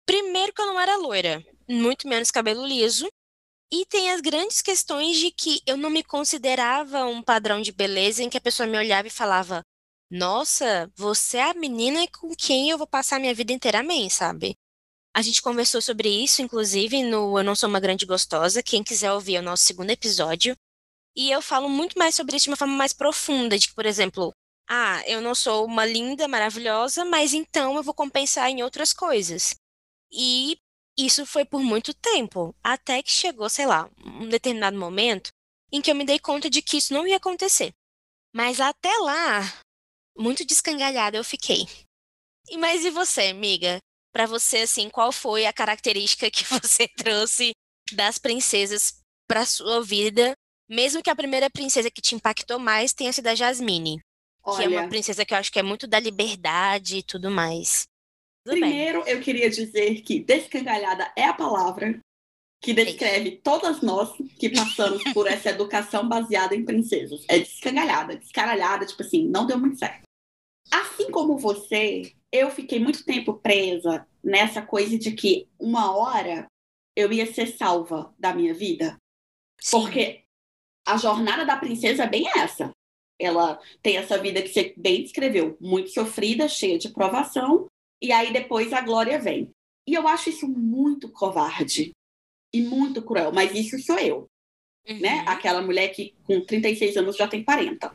Primeiro 0.04 0.52
que 0.52 0.60
eu 0.60 0.66
não 0.66 0.80
era 0.80 0.96
loira 0.96 1.40
muito 1.68 2.08
menos 2.08 2.30
cabelo 2.30 2.66
liso. 2.66 3.08
E 3.70 3.84
tem 3.86 4.12
as 4.12 4.20
grandes 4.20 4.62
questões 4.62 5.16
de 5.16 5.30
que 5.30 5.60
eu 5.66 5.76
não 5.76 5.90
me 5.90 6.04
considerava 6.04 7.04
um 7.04 7.22
padrão 7.22 7.60
de 7.60 7.72
beleza 7.72 8.22
em 8.22 8.30
que 8.30 8.38
a 8.38 8.40
pessoa 8.40 8.66
me 8.66 8.78
olhava 8.78 9.08
e 9.08 9.10
falava: 9.10 9.62
Nossa, 10.10 10.90
você 10.96 11.38
é 11.38 11.50
a 11.50 11.54
menina 11.54 12.06
com 12.08 12.34
quem 12.36 12.70
eu 12.70 12.78
vou 12.78 12.86
passar 12.86 13.18
minha 13.18 13.34
vida 13.34 13.52
inteiramente, 13.52 14.14
sabe? 14.14 14.54
A 15.16 15.22
gente 15.22 15.42
conversou 15.42 15.80
sobre 15.80 16.08
isso, 16.08 16.42
inclusive, 16.42 17.02
no 17.02 17.38
Eu 17.38 17.42
Não 17.42 17.56
Sou 17.56 17.68
Uma 17.68 17.80
Grande 17.80 18.04
Gostosa. 18.04 18.62
Quem 18.62 18.84
quiser 18.84 19.12
ouvir 19.12 19.36
é 19.36 19.40
o 19.40 19.42
nosso 19.42 19.64
segundo 19.64 19.90
episódio. 19.90 20.54
E 21.16 21.30
eu 21.30 21.40
falo 21.40 21.68
muito 21.68 21.98
mais 21.98 22.14
sobre 22.14 22.36
isso 22.36 22.44
de 22.44 22.50
uma 22.50 22.56
forma 22.56 22.74
mais 22.74 22.92
profunda, 22.92 23.58
de 23.58 23.68
que, 23.68 23.74
por 23.74 23.86
exemplo, 23.86 24.32
ah, 24.68 25.02
eu 25.06 25.22
não 25.22 25.34
sou 25.34 25.64
uma 25.64 25.86
linda, 25.86 26.28
maravilhosa, 26.28 27.04
mas 27.04 27.32
então 27.32 27.76
eu 27.76 27.82
vou 27.82 27.94
compensar 27.94 28.50
em 28.50 28.62
outras 28.62 28.92
coisas. 28.92 29.54
E 30.12 30.58
isso 30.96 31.26
foi 31.26 31.44
por 31.44 31.62
muito 31.62 31.92
tempo, 31.92 32.54
até 32.62 33.02
que 33.02 33.10
chegou, 33.10 33.48
sei 33.50 33.66
lá, 33.66 33.90
um 34.04 34.28
determinado 34.28 34.78
momento 34.78 35.30
em 35.70 35.82
que 35.82 35.90
eu 35.90 35.94
me 35.94 36.04
dei 36.04 36.18
conta 36.18 36.48
de 36.48 36.62
que 36.62 36.78
isso 36.78 36.94
não 36.94 37.06
ia 37.06 37.16
acontecer. 37.16 37.72
Mas 38.32 38.60
até 38.60 38.96
lá, 38.98 39.40
muito 40.16 40.44
descangalhada 40.44 41.16
eu 41.16 41.24
fiquei. 41.24 41.66
E 42.48 42.56
mas 42.56 42.84
e 42.84 42.90
você, 42.90 43.28
amiga? 43.28 43.78
Para 44.12 44.26
você 44.26 44.58
assim, 44.58 44.88
qual 44.88 45.12
foi 45.12 45.46
a 45.46 45.52
característica 45.52 46.30
que 46.30 46.44
você 46.48 46.88
trouxe 46.88 47.52
das 47.92 48.18
princesas 48.18 49.00
para 49.28 49.44
sua 49.44 49.82
vida, 49.82 50.34
mesmo 50.68 51.02
que 51.02 51.10
a 51.10 51.16
primeira 51.16 51.50
princesa 51.50 51.90
que 51.90 52.00
te 52.00 52.14
impactou 52.14 52.58
mais 52.58 52.92
tenha 52.92 53.12
sido 53.12 53.26
a 53.26 53.34
Jasmine, 53.34 54.00
Olha, 54.42 54.56
que 54.56 54.64
é 54.64 54.80
uma 54.80 54.88
princesa 54.88 55.24
que 55.24 55.34
eu 55.34 55.38
acho 55.38 55.52
que 55.52 55.58
é 55.58 55.62
muito 55.62 55.86
da 55.86 55.98
liberdade 55.98 56.98
e 56.98 57.02
tudo 57.02 57.30
mais. 57.30 57.86
Tudo 58.46 58.60
Primeiro, 58.60 59.02
bem. 59.02 59.12
eu 59.12 59.20
queria 59.20 59.50
dizer 59.50 60.02
que 60.02 60.20
descangalhada 60.20 61.12
é 61.16 61.24
a 61.24 61.32
palavra 61.32 61.98
que 62.62 62.72
descreve 62.72 63.40
todas 63.42 63.82
nós 63.82 64.16
que 64.38 64.48
passamos 64.50 65.02
por 65.12 65.26
essa 65.26 65.50
educação 65.50 66.08
baseada 66.08 66.54
em 66.54 66.64
princesas. 66.64 67.24
É 67.28 67.40
descangalhada, 67.40 68.16
descaralhada, 68.16 68.86
tipo 68.86 69.02
assim, 69.02 69.26
não 69.26 69.48
deu 69.48 69.58
muito 69.58 69.80
certo. 69.80 70.02
Assim 70.70 71.10
como 71.10 71.36
você, 71.36 72.14
eu 72.30 72.48
fiquei 72.52 72.78
muito 72.78 73.04
tempo 73.04 73.34
presa 73.34 74.06
nessa 74.22 74.62
coisa 74.62 74.96
de 74.96 75.10
que 75.10 75.48
uma 75.58 75.96
hora 75.96 76.46
eu 76.94 77.12
ia 77.12 77.26
ser 77.26 77.48
salva 77.48 78.14
da 78.16 78.32
minha 78.32 78.54
vida. 78.54 78.96
Sim. 79.60 79.80
Porque 79.80 80.22
a 80.86 80.96
jornada 80.96 81.44
da 81.44 81.56
princesa 81.56 82.04
é 82.04 82.08
bem 82.08 82.28
essa. 82.36 82.70
Ela 83.18 83.58
tem 83.82 83.96
essa 83.96 84.16
vida 84.18 84.40
que 84.40 84.50
você 84.50 84.72
bem 84.76 85.02
descreveu, 85.02 85.56
muito 85.60 85.90
sofrida, 85.90 86.46
cheia 86.48 86.78
de 86.78 86.90
provação, 86.90 87.66
e 88.02 88.12
aí 88.12 88.32
depois 88.32 88.72
a 88.72 88.80
glória 88.80 89.18
vem. 89.18 89.50
E 89.86 89.94
eu 89.94 90.06
acho 90.08 90.30
isso 90.30 90.48
muito 90.48 91.10
covarde 91.10 91.92
e 92.52 92.62
muito 92.62 93.02
cruel, 93.02 93.32
mas 93.32 93.54
isso 93.54 93.78
sou 93.78 93.98
eu. 93.98 94.26
Né? 94.86 94.94
Uhum. 94.94 95.00
Né? 95.00 95.24
Aquela 95.26 95.62
mulher 95.62 95.88
que 95.88 96.14
com 96.24 96.40
36 96.40 96.96
anos 96.96 97.16
já 97.16 97.28
tem 97.28 97.44
40. 97.44 97.90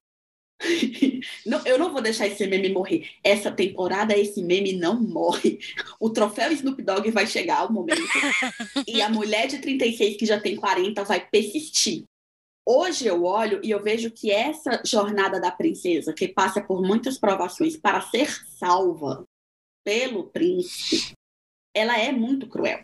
não, 1.45 1.65
eu 1.65 1.77
não 1.77 1.91
vou 1.91 2.01
deixar 2.01 2.27
esse 2.27 2.45
meme 2.47 2.69
morrer. 2.69 3.09
Essa 3.23 3.51
temporada, 3.51 4.17
esse 4.17 4.43
meme 4.43 4.73
não 4.73 5.01
morre. 5.01 5.59
O 5.99 6.09
troféu 6.09 6.51
Snoop 6.51 6.81
Dogg 6.81 7.09
vai 7.11 7.25
chegar 7.25 7.59
ao 7.59 7.71
momento. 7.71 8.01
e 8.87 9.01
a 9.01 9.09
mulher 9.09 9.47
de 9.47 9.59
36 9.59 10.17
que 10.17 10.25
já 10.25 10.39
tem 10.39 10.55
40 10.55 11.03
vai 11.03 11.27
persistir. 11.27 12.03
Hoje 12.63 13.07
eu 13.07 13.23
olho 13.23 13.59
e 13.63 13.71
eu 13.71 13.81
vejo 13.81 14.11
que 14.11 14.29
essa 14.29 14.81
jornada 14.85 15.41
da 15.41 15.51
princesa, 15.51 16.13
que 16.13 16.27
passa 16.27 16.61
por 16.61 16.81
muitas 16.81 17.17
provações 17.17 17.75
para 17.75 17.99
ser 18.01 18.29
salva 18.59 19.25
pelo 19.83 20.25
príncipe, 20.29 21.13
ela 21.73 21.97
é 21.97 22.11
muito 22.11 22.47
cruel. 22.47 22.81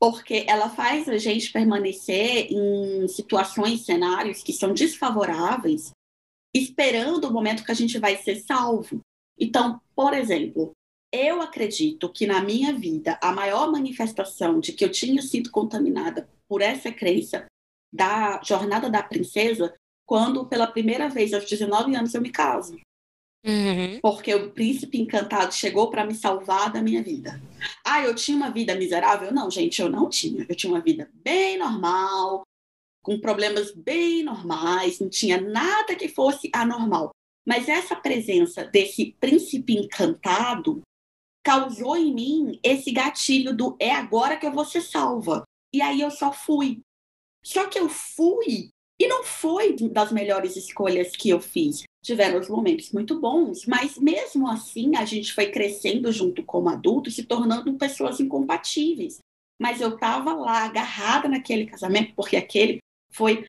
Porque 0.00 0.44
ela 0.46 0.70
faz 0.70 1.08
a 1.08 1.18
gente 1.18 1.50
permanecer 1.50 2.52
em 2.52 3.08
situações, 3.08 3.84
cenários 3.84 4.42
que 4.42 4.52
são 4.52 4.72
desfavoráveis 4.72 5.90
esperando 6.54 7.24
o 7.24 7.32
momento 7.32 7.64
que 7.64 7.72
a 7.72 7.74
gente 7.74 7.98
vai 7.98 8.16
ser 8.16 8.36
salvo. 8.36 9.00
Então, 9.38 9.80
por 9.94 10.14
exemplo, 10.14 10.72
eu 11.12 11.40
acredito 11.40 12.10
que 12.12 12.26
na 12.26 12.42
minha 12.42 12.72
vida 12.72 13.18
a 13.22 13.32
maior 13.32 13.70
manifestação 13.70 14.60
de 14.60 14.72
que 14.72 14.84
eu 14.84 14.90
tinha 14.90 15.22
sido 15.22 15.50
contaminada 15.50 16.28
por 16.48 16.60
essa 16.60 16.92
crença 16.92 17.46
da 17.92 18.40
jornada 18.42 18.90
da 18.90 19.02
princesa 19.02 19.74
quando 20.06 20.46
pela 20.46 20.66
primeira 20.66 21.08
vez 21.08 21.32
aos 21.32 21.48
19 21.48 21.94
anos 21.94 22.14
eu 22.14 22.20
me 22.20 22.30
caso. 22.30 22.78
Uhum. 23.44 24.00
Porque 24.02 24.34
o 24.34 24.50
príncipe 24.50 25.00
encantado 25.00 25.54
chegou 25.54 25.90
para 25.90 26.04
me 26.04 26.14
salvar 26.14 26.72
da 26.72 26.82
minha 26.82 27.02
vida. 27.02 27.40
Ah, 27.84 28.02
eu 28.02 28.14
tinha 28.14 28.36
uma 28.36 28.50
vida 28.50 28.74
miserável? 28.74 29.32
Não, 29.32 29.50
gente, 29.50 29.80
eu 29.80 29.88
não 29.88 30.08
tinha. 30.08 30.44
Eu 30.48 30.54
tinha 30.54 30.72
uma 30.72 30.80
vida 30.80 31.10
bem 31.14 31.58
normal, 31.58 32.42
com 33.02 33.18
problemas 33.20 33.72
bem 33.72 34.22
normais, 34.22 34.98
não 34.98 35.08
tinha 35.08 35.40
nada 35.40 35.94
que 35.94 36.08
fosse 36.08 36.50
anormal. 36.52 37.10
Mas 37.46 37.68
essa 37.68 37.96
presença 37.96 38.64
desse 38.64 39.16
príncipe 39.18 39.74
encantado 39.74 40.82
causou 41.42 41.96
em 41.96 42.12
mim 42.12 42.60
esse 42.62 42.92
gatilho 42.92 43.56
do 43.56 43.74
é 43.80 43.90
agora 43.90 44.36
que 44.36 44.46
eu 44.46 44.52
vou 44.52 44.66
ser 44.66 44.82
salva. 44.82 45.44
E 45.72 45.80
aí 45.80 46.00
eu 46.00 46.10
só 46.10 46.32
fui. 46.32 46.82
Só 47.42 47.66
que 47.68 47.78
eu 47.78 47.88
fui 47.88 48.68
e 49.00 49.06
não 49.06 49.22
foi 49.22 49.76
das 49.76 50.10
melhores 50.10 50.56
escolhas 50.56 51.14
que 51.16 51.30
eu 51.30 51.40
fiz. 51.40 51.84
Tiveram 52.02 52.40
os 52.40 52.48
momentos 52.48 52.90
muito 52.92 53.20
bons, 53.20 53.64
mas 53.66 53.96
mesmo 53.96 54.48
assim 54.48 54.96
a 54.96 55.04
gente 55.04 55.32
foi 55.32 55.50
crescendo 55.50 56.10
junto 56.10 56.42
como 56.44 56.68
adulto, 56.68 57.10
se 57.10 57.24
tornando 57.24 57.76
pessoas 57.78 58.18
incompatíveis. 58.18 59.18
Mas 59.60 59.80
eu 59.80 59.94
estava 59.94 60.32
lá 60.34 60.64
agarrada 60.64 61.28
naquele 61.28 61.66
casamento, 61.66 62.14
porque 62.14 62.36
aquele 62.36 62.78
foi 63.12 63.44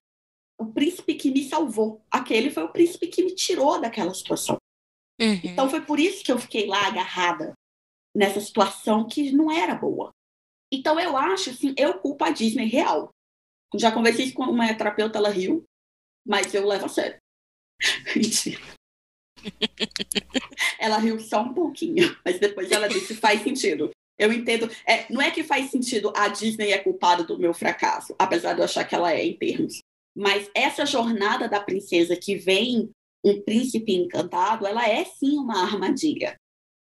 o 0.60 0.65
príncipe 0.65 1.15
que 1.15 1.32
me 1.32 1.48
salvou. 1.48 2.01
Aquele 2.12 2.51
foi 2.51 2.63
o 2.63 2.72
príncipe 2.72 3.08
que 3.08 3.24
me 3.24 3.34
tirou 3.34 3.79
daquela 3.79 4.13
situação. 4.13 4.58
Uhum. 5.20 5.39
Então 5.44 5.70
foi 5.70 5.82
por 5.82 6.00
isso 6.00 6.24
que 6.24 6.32
eu 6.32 6.39
fiquei 6.39 6.65
lá 6.65 6.88
agarrada 6.88 7.53
nessa 8.15 8.39
situação 8.39 9.08
que 9.08 9.32
não 9.32 9.51
era 9.51 9.75
boa. 9.75 10.12
Então 10.72 11.00
eu 11.00 11.18
acho, 11.18 11.50
assim, 11.50 11.74
eu 11.77 12.00
culpo 12.00 12.24
a 12.24 12.29
Disney 12.29 12.68
real. 12.68 13.10
Já 13.75 13.91
conversei 13.91 14.31
com 14.31 14.43
uma 14.43 14.73
terapeuta, 14.73 15.17
ela 15.17 15.29
riu, 15.29 15.63
mas 16.25 16.53
eu 16.53 16.65
levo 16.67 16.85
a 16.85 16.89
sério. 16.89 17.17
Mentira. 18.15 18.59
ela 20.79 20.97
riu 20.97 21.19
só 21.19 21.41
um 21.41 21.53
pouquinho, 21.53 22.17
mas 22.25 22.39
depois 22.39 22.71
ela 22.71 22.88
disse 22.88 23.15
faz 23.15 23.41
sentido. 23.41 23.91
Eu 24.17 24.33
entendo. 24.33 24.69
É, 24.85 25.11
não 25.11 25.21
é 25.21 25.31
que 25.31 25.43
faz 25.43 25.71
sentido 25.71 26.11
a 26.15 26.27
Disney 26.27 26.71
é 26.71 26.77
culpada 26.77 27.23
do 27.23 27.39
meu 27.39 27.53
fracasso, 27.53 28.13
apesar 28.19 28.53
de 28.53 28.59
eu 28.59 28.65
achar 28.65 28.83
que 28.83 28.93
ela 28.93 29.13
é 29.13 29.25
em 29.25 29.38
termos. 29.38 29.79
Mas 30.15 30.49
essa 30.53 30.85
jornada 30.85 31.47
da 31.47 31.61
princesa 31.61 32.17
que 32.17 32.35
vem 32.35 32.89
um 33.23 33.41
príncipe 33.41 33.93
encantado, 33.93 34.65
ela 34.65 34.88
é 34.88 35.05
sim 35.05 35.38
uma 35.38 35.63
armadilha. 35.63 36.35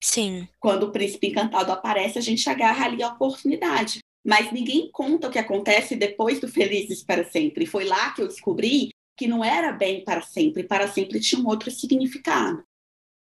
Sim. 0.03 0.47
Quando 0.59 0.83
o 0.83 0.91
príncipe 0.91 1.27
encantado 1.27 1.71
aparece, 1.71 2.17
a 2.17 2.21
gente 2.21 2.49
agarra 2.49 2.85
ali 2.85 3.01
a 3.01 3.09
oportunidade. 3.13 3.99
Mas 4.25 4.51
ninguém 4.51 4.89
conta 4.91 5.27
o 5.27 5.31
que 5.31 5.39
acontece 5.39 5.95
depois 5.95 6.39
do 6.39 6.47
Felizes 6.47 7.03
para 7.03 7.29
Sempre. 7.29 7.65
Foi 7.65 7.83
lá 7.83 8.13
que 8.13 8.21
eu 8.21 8.27
descobri 8.27 8.89
que 9.17 9.27
não 9.27 9.43
era 9.43 9.71
bem 9.71 10.03
para 10.03 10.21
sempre. 10.21 10.63
Para 10.63 10.87
sempre 10.87 11.19
tinha 11.19 11.41
um 11.41 11.47
outro 11.47 11.69
significado. 11.69 12.63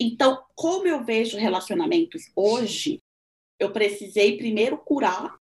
Então, 0.01 0.45
como 0.55 0.87
eu 0.87 1.05
vejo 1.05 1.39
relacionamentos 1.39 2.31
hoje, 2.35 2.99
eu 3.59 3.73
precisei 3.73 4.37
primeiro 4.37 4.79
curar 4.79 5.37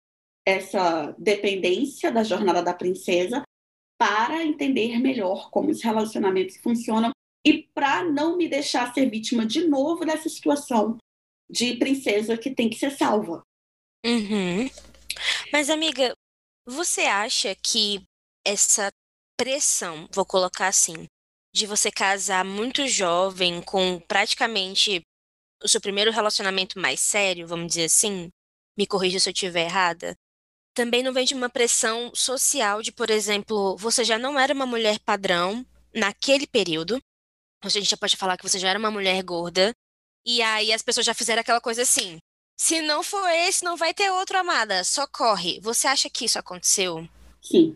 essa 0.46 1.16
dependência 1.18 2.12
da 2.12 2.24
jornada 2.24 2.62
da 2.62 2.74
princesa 2.74 3.44
para 3.98 4.44
entender 4.44 5.00
melhor 5.00 5.50
como 5.50 5.70
os 5.70 5.82
relacionamentos 5.82 6.58
funcionam 6.58 7.12
e 7.46 7.64
para 7.74 8.04
não 8.04 8.38
me 8.38 8.48
deixar 8.48 8.94
ser 8.94 9.10
vítima 9.10 9.46
de 9.46 9.68
novo 9.68 10.06
dessa 10.06 10.30
situação 10.30 10.98
de 11.50 11.76
princesa 11.76 12.38
que 12.38 12.54
tem 12.54 12.70
que 12.70 12.78
ser 12.78 12.92
salva. 12.92 13.42
Uhum. 14.06 14.70
Mas, 15.54 15.70
amiga, 15.70 16.18
você 16.66 17.02
acha 17.02 17.54
que 17.54 18.04
essa 18.44 18.92
pressão, 19.38 20.10
vou 20.12 20.26
colocar 20.26 20.68
assim, 20.68 21.06
de 21.54 21.68
você 21.68 21.92
casar 21.92 22.44
muito 22.44 22.88
jovem, 22.88 23.62
com 23.62 24.00
praticamente 24.00 25.04
o 25.64 25.68
seu 25.68 25.80
primeiro 25.80 26.12
relacionamento 26.12 26.80
mais 26.80 27.00
sério, 27.00 27.48
vamos 27.48 27.68
dizer 27.68 27.84
assim, 27.84 28.32
me 28.76 28.88
corrija 28.88 29.20
se 29.20 29.30
eu 29.30 29.32
estiver 29.32 29.66
errada, 29.66 30.16
também 30.74 31.04
não 31.04 31.14
vem 31.14 31.24
de 31.24 31.36
uma 31.36 31.52
pressão 31.52 32.12
social 32.16 32.82
de, 32.82 32.92
por 32.92 33.12
exemplo, 33.12 33.78
você 33.78 34.04
já 34.04 34.18
não 34.18 34.40
era 34.40 34.56
uma 34.56 34.66
mulher 34.66 34.98
padrão 35.06 35.64
naquele 35.94 36.48
período, 36.48 37.00
a 37.64 37.70
gente 37.70 37.88
já 37.88 37.96
pode 37.96 38.18
falar 38.18 38.38
que 38.38 38.44
você 38.44 38.58
já 38.58 38.70
era 38.70 38.80
uma 38.80 38.90
mulher 38.90 39.22
gorda, 39.22 39.72
e 40.26 40.42
aí 40.42 40.74
as 40.74 40.82
pessoas 40.82 41.06
já 41.06 41.14
fizeram 41.14 41.42
aquela 41.42 41.62
coisa 41.62 41.84
assim, 41.84 42.18
se 42.58 42.82
não 42.82 43.04
for 43.04 43.28
esse, 43.30 43.64
não 43.64 43.76
vai 43.76 43.94
ter 43.94 44.12
outro, 44.12 44.38
amada, 44.38 44.84
só 44.84 45.08
corre. 45.08 45.60
Você 45.62 45.88
acha 45.88 46.10
que 46.10 46.26
isso 46.26 46.40
aconteceu? 46.40 47.08
Sim, 47.42 47.76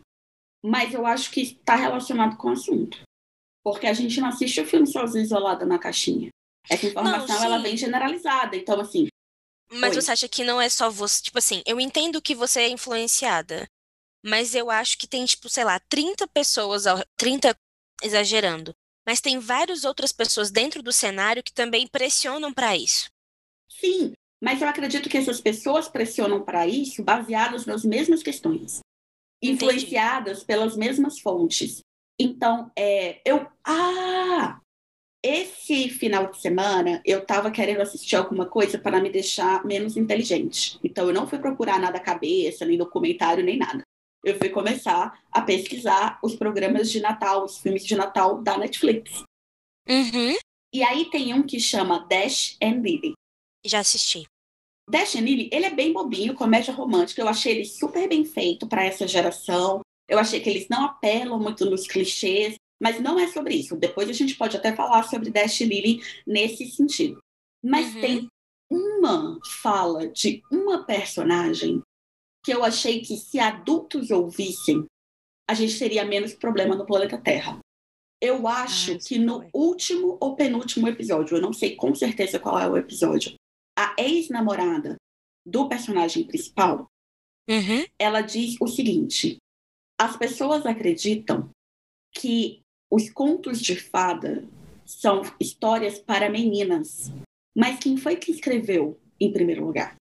mas 0.63 0.93
eu 0.93 1.05
acho 1.05 1.31
que 1.31 1.41
está 1.41 1.75
relacionado 1.75 2.38
com 2.38 2.50
o 2.50 2.51
assunto. 2.51 3.01
Porque 3.63 3.88
a 3.88 3.93
gente 3.93 4.19
não 4.19 4.29
assiste 4.29 4.62
o 4.62 4.65
filme 4.65 4.88
sozinho 4.88 5.24
isolada 5.24 5.65
na 5.65 5.77
caixinha. 5.77 6.29
Essa 6.69 6.88
informação 6.88 7.36
não, 7.36 7.43
ela 7.43 7.57
vem 7.60 7.75
generalizada. 7.75 8.55
Então, 8.55 8.79
assim. 8.79 9.07
Mas 9.72 9.96
você 9.96 10.12
acha 10.12 10.27
que 10.29 10.43
não 10.43 10.62
é 10.62 10.69
só 10.69 10.89
você? 10.89 11.24
Tipo 11.24 11.38
assim, 11.38 11.62
eu 11.65 11.79
entendo 11.79 12.22
que 12.22 12.36
você 12.36 12.62
é 12.62 12.69
influenciada. 12.69 13.67
Mas 14.24 14.55
eu 14.55 14.69
acho 14.69 14.98
que 14.98 15.07
tem, 15.07 15.25
tipo, 15.25 15.50
sei 15.50 15.63
lá, 15.63 15.79
30 15.79 16.27
pessoas, 16.27 16.84
30 17.17 17.55
exagerando. 18.01 18.74
Mas 19.05 19.22
tem 19.22 19.39
várias 19.39 19.86
outras 19.86 20.12
pessoas 20.12 20.51
dentro 20.51 20.81
do 20.81 20.91
cenário 20.91 21.43
que 21.43 21.53
também 21.53 21.88
pressionam 21.88 22.53
para 22.53 22.75
isso. 22.75 23.10
Sim, 23.69 24.13
mas 24.41 24.62
eu 24.62 24.67
acredito 24.67 25.10
que 25.10 25.17
essas 25.17 25.41
pessoas 25.41 25.88
pressionam 25.88 26.44
para 26.44 26.67
isso 26.67 27.03
baseadas 27.03 27.65
nas 27.65 27.84
mesmas 27.84 28.22
questões, 28.22 28.79
Entendi. 29.41 29.53
influenciadas 29.53 30.44
pelas 30.44 30.75
mesmas 30.75 31.20
fontes. 31.20 31.82
Então, 32.20 32.72
é, 32.77 33.22
eu. 33.25 33.48
Ah! 33.63 34.60
Esse 35.24 35.89
final 35.89 36.29
de 36.29 36.39
semana 36.39 37.01
eu 37.03 37.20
estava 37.20 37.50
querendo 37.51 37.82
assistir 37.82 38.15
alguma 38.15 38.46
coisa 38.46 38.77
para 38.77 39.01
me 39.01 39.10
deixar 39.10 39.65
menos 39.65 39.98
inteligente. 39.98 40.79
Então 40.84 41.08
eu 41.08 41.13
não 41.13 41.27
fui 41.27 41.39
procurar 41.39 41.79
nada 41.79 42.00
cabeça, 42.00 42.65
nem 42.65 42.77
documentário, 42.77 43.44
nem 43.44 43.58
nada. 43.58 43.82
Eu 44.24 44.38
fui 44.38 44.50
começar 44.50 45.20
a 45.32 45.41
pesquisar 45.41 46.20
os 46.24 46.36
programas 46.36 46.91
de 46.91 47.01
Natal, 47.01 47.44
os 47.44 47.58
filmes 47.58 47.86
de 47.86 47.96
Natal 47.96 48.41
da 48.41 48.58
Netflix. 48.58 49.24
Uhum. 49.89 50.36
E 50.74 50.84
aí 50.84 51.10
tem 51.10 51.34
um 51.34 51.44
que 51.44 51.60
chama 51.60 52.06
Dash 52.08 52.56
and 52.62 52.82
Lily. 52.82 53.13
Já 53.66 53.80
assisti. 53.80 54.26
Dash 54.90 55.16
and 55.16 55.22
Lily, 55.22 55.50
ele 55.52 55.66
é 55.66 55.74
bem 55.74 55.92
bobinho, 55.92 56.34
comédia 56.34 56.74
romântica. 56.74 57.22
Eu 57.22 57.28
achei 57.28 57.54
ele 57.54 57.66
super 57.66 58.08
bem 58.08 58.24
feito 58.24 58.68
para 58.68 58.86
essa 58.86 59.08
geração. 59.08 59.82
Eu 60.08 60.18
achei 60.18 60.40
que 60.40 60.50
eles 60.50 60.68
não 60.70 60.86
apelam 60.86 61.40
muito 61.40 61.66
nos 61.66 61.86
clichês. 61.86 62.56
Mas 62.82 63.02
não 63.02 63.20
é 63.20 63.28
sobre 63.28 63.56
isso. 63.56 63.76
Depois 63.76 64.10
a 64.10 64.14
gente 64.14 64.36
pode 64.36 64.56
até 64.56 64.74
falar 64.76 65.04
sobre 65.04 65.32
Dash 65.32 65.60
Lily 65.62 66.02
nesse 66.26 66.68
sentido. 66.68 67.20
Mas 67.64 67.94
uhum. 67.96 68.02
tem 68.02 68.28
uma 68.70 69.40
fala 69.62 70.08
de 70.08 70.44
uma 70.52 70.84
personagem 70.86 71.82
que 72.44 72.54
eu 72.54 72.64
achei 72.64 73.02
que 73.02 73.18
se 73.18 73.40
adultos 73.40 74.12
ouvissem, 74.12 74.86
a 75.50 75.54
gente 75.54 75.78
teria 75.78 76.06
menos 76.06 76.34
problema 76.34 76.76
no 76.76 76.86
planeta 76.86 77.18
Terra. 77.18 77.60
Eu 78.22 78.48
acho 78.48 78.94
ah, 78.94 78.98
que 78.98 79.20
no 79.20 79.48
último 79.54 80.18
ou 80.20 80.36
penúltimo 80.36 80.88
episódio, 80.88 81.38
eu 81.38 81.42
não 81.42 81.54
sei 81.54 81.76
com 81.76 81.94
certeza 81.94 82.40
qual 82.40 82.60
é 82.60 82.68
o 82.68 82.78
episódio, 82.78 83.36
a 83.77 83.93
ex-namorada 83.98 84.96
do 85.46 85.69
personagem 85.69 86.25
principal, 86.25 86.88
uhum. 87.48 87.86
ela 88.00 88.22
diz 88.22 88.55
o 88.60 88.67
seguinte: 88.67 89.38
as 90.00 90.17
pessoas 90.17 90.65
acreditam 90.65 91.50
que 92.13 92.62
os 92.91 93.10
contos 93.10 93.62
de 93.62 93.75
fada 93.75 94.43
são 94.86 95.22
histórias 95.39 96.00
para 96.00 96.29
meninas. 96.29 97.12
Mas 97.55 97.79
quem 97.79 97.98
foi 97.98 98.15
que 98.15 98.31
escreveu 98.31 99.00
em 99.19 99.31
primeiro 99.31 99.65
lugar? 99.65 99.96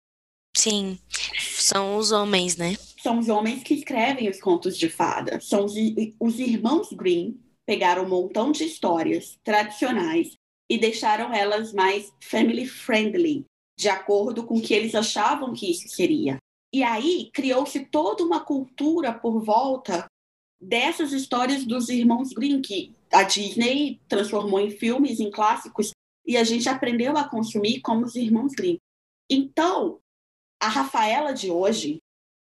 Sim. 0.55 0.99
São 1.39 1.97
os 1.97 2.11
homens, 2.11 2.57
né? 2.57 2.75
São 3.01 3.19
os 3.19 3.29
homens 3.29 3.63
que 3.63 3.73
escrevem 3.73 4.29
os 4.29 4.39
contos 4.39 4.77
de 4.77 4.89
fada. 4.89 5.39
São 5.39 5.65
os, 5.65 5.73
os 6.19 6.39
irmãos 6.39 6.91
Green 6.91 7.39
pegaram 7.65 8.03
um 8.03 8.09
montão 8.09 8.51
de 8.51 8.65
histórias 8.65 9.37
tradicionais 9.43 10.35
e 10.69 10.77
deixaram 10.77 11.33
elas 11.33 11.73
mais 11.73 12.11
family 12.21 12.65
friendly, 12.65 13.45
de 13.77 13.89
acordo 13.89 14.45
com 14.45 14.57
o 14.57 14.61
que 14.61 14.73
eles 14.73 14.95
achavam 14.95 15.53
que 15.53 15.69
isso 15.69 15.87
seria. 15.89 16.37
E 16.73 16.83
aí 16.83 17.29
criou-se 17.33 17.85
toda 17.85 18.23
uma 18.23 18.39
cultura 18.39 19.13
por 19.13 19.39
volta 19.43 20.05
dessas 20.59 21.11
histórias 21.11 21.65
dos 21.65 21.89
irmãos 21.89 22.33
Green, 22.33 22.61
que 22.61 22.95
a 23.11 23.23
Disney 23.23 23.99
transformou 24.07 24.59
em 24.59 24.71
filmes, 24.71 25.19
em 25.19 25.29
clássicos, 25.29 25.91
e 26.25 26.37
a 26.37 26.43
gente 26.43 26.69
aprendeu 26.69 27.17
a 27.17 27.27
consumir 27.27 27.81
como 27.81 28.05
os 28.05 28.15
irmãos 28.15 28.53
Green. 28.53 28.77
Então, 29.29 29.99
a 30.61 30.67
Rafaela 30.67 31.33
de 31.33 31.51
hoje, 31.51 31.97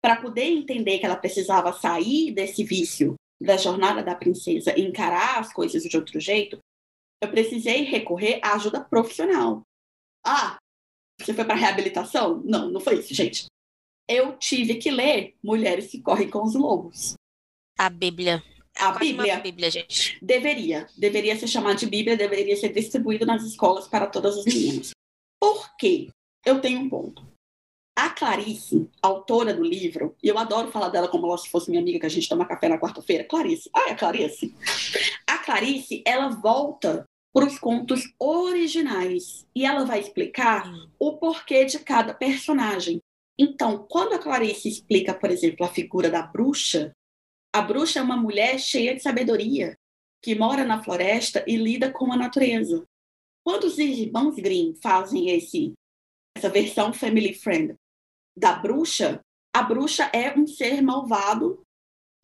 para 0.01 0.19
poder 0.19 0.45
entender 0.45 0.99
que 0.99 1.05
ela 1.05 1.15
precisava 1.15 1.71
sair 1.71 2.31
desse 2.31 2.63
vício 2.63 3.15
da 3.39 3.55
jornada 3.55 4.03
da 4.03 4.15
princesa 4.15 4.77
e 4.77 4.81
encarar 4.81 5.39
as 5.39 5.53
coisas 5.53 5.83
de 5.83 5.95
outro 5.95 6.19
jeito, 6.19 6.57
eu 7.21 7.29
precisei 7.29 7.83
recorrer 7.83 8.39
à 8.43 8.53
ajuda 8.53 8.83
profissional. 8.83 9.61
Ah, 10.25 10.57
você 11.19 11.33
foi 11.33 11.45
para 11.45 11.55
reabilitação? 11.55 12.41
Não, 12.45 12.69
não 12.69 12.79
foi 12.79 12.99
isso, 12.99 13.13
gente. 13.13 13.45
Eu 14.07 14.37
tive 14.37 14.75
que 14.75 14.89
ler 14.89 15.35
Mulheres 15.43 15.87
que 15.91 16.01
Correm 16.01 16.29
com 16.29 16.43
os 16.43 16.55
Lobos. 16.55 17.13
A 17.77 17.89
Bíblia. 17.89 18.43
A 18.77 18.91
Bíblia. 18.91 19.39
Bíblia, 19.39 19.71
gente. 19.71 20.17
Deveria. 20.21 20.87
Deveria 20.97 21.37
ser 21.37 21.47
chamada 21.47 21.75
de 21.75 21.85
Bíblia, 21.85 22.15
deveria 22.15 22.55
ser 22.55 22.71
distribuído 22.71 23.25
nas 23.25 23.43
escolas 23.43 23.87
para 23.87 24.07
todas 24.07 24.37
as 24.37 24.45
meninas. 24.45 24.91
Por 25.39 25.75
quê? 25.77 26.09
Eu 26.45 26.61
tenho 26.61 26.79
um 26.79 26.89
ponto. 26.89 27.25
A 27.97 28.11
Clarice, 28.11 28.87
autora 29.01 29.55
do 29.55 29.63
livro, 29.63 30.15
e 30.21 30.27
eu 30.27 30.37
adoro 30.37 30.71
falar 30.71 30.89
dela 30.89 31.07
como 31.07 31.25
ela 31.25 31.37
se 31.37 31.49
fosse 31.49 31.69
minha 31.69 31.81
amiga 31.81 31.99
que 31.99 32.05
a 32.05 32.09
gente 32.09 32.29
toma 32.29 32.47
café 32.47 32.69
na 32.69 32.79
quarta-feira. 32.79 33.23
Clarice. 33.23 33.69
Ah, 33.73 33.89
é 33.89 33.91
a 33.93 33.95
Clarice. 33.95 34.55
A 35.25 35.39
Clarice, 35.39 36.03
ela 36.05 36.29
volta 36.29 37.03
para 37.37 37.45
os 37.45 37.59
contos 37.59 38.11
originais 38.17 39.45
e 39.53 39.63
ela 39.63 39.85
vai 39.85 39.99
explicar 39.99 40.67
o 40.97 41.19
porquê 41.19 41.65
de 41.65 41.77
cada 41.77 42.11
personagem. 42.11 42.99
Então, 43.37 43.85
quando 43.87 44.13
a 44.13 44.17
Clarice 44.17 44.67
explica, 44.67 45.13
por 45.13 45.29
exemplo, 45.29 45.63
a 45.63 45.69
figura 45.69 46.09
da 46.09 46.23
bruxa, 46.23 46.91
a 47.53 47.61
bruxa 47.61 47.99
é 47.99 48.01
uma 48.01 48.17
mulher 48.17 48.59
cheia 48.59 48.95
de 48.95 49.03
sabedoria, 49.03 49.77
que 50.19 50.33
mora 50.33 50.65
na 50.65 50.83
floresta 50.83 51.45
e 51.47 51.57
lida 51.57 51.91
com 51.91 52.11
a 52.11 52.17
natureza. 52.17 52.83
Quando 53.45 53.65
os 53.65 53.77
irmãos 53.77 54.33
Grimm 54.37 54.73
fazem 54.81 55.29
esse, 55.29 55.73
essa 56.35 56.49
versão 56.49 56.91
family 56.91 57.35
friend 57.35 57.75
da 58.35 58.53
bruxa, 58.53 59.21
a 59.55 59.61
bruxa 59.61 60.09
é 60.11 60.35
um 60.35 60.47
ser 60.47 60.81
malvado 60.81 61.61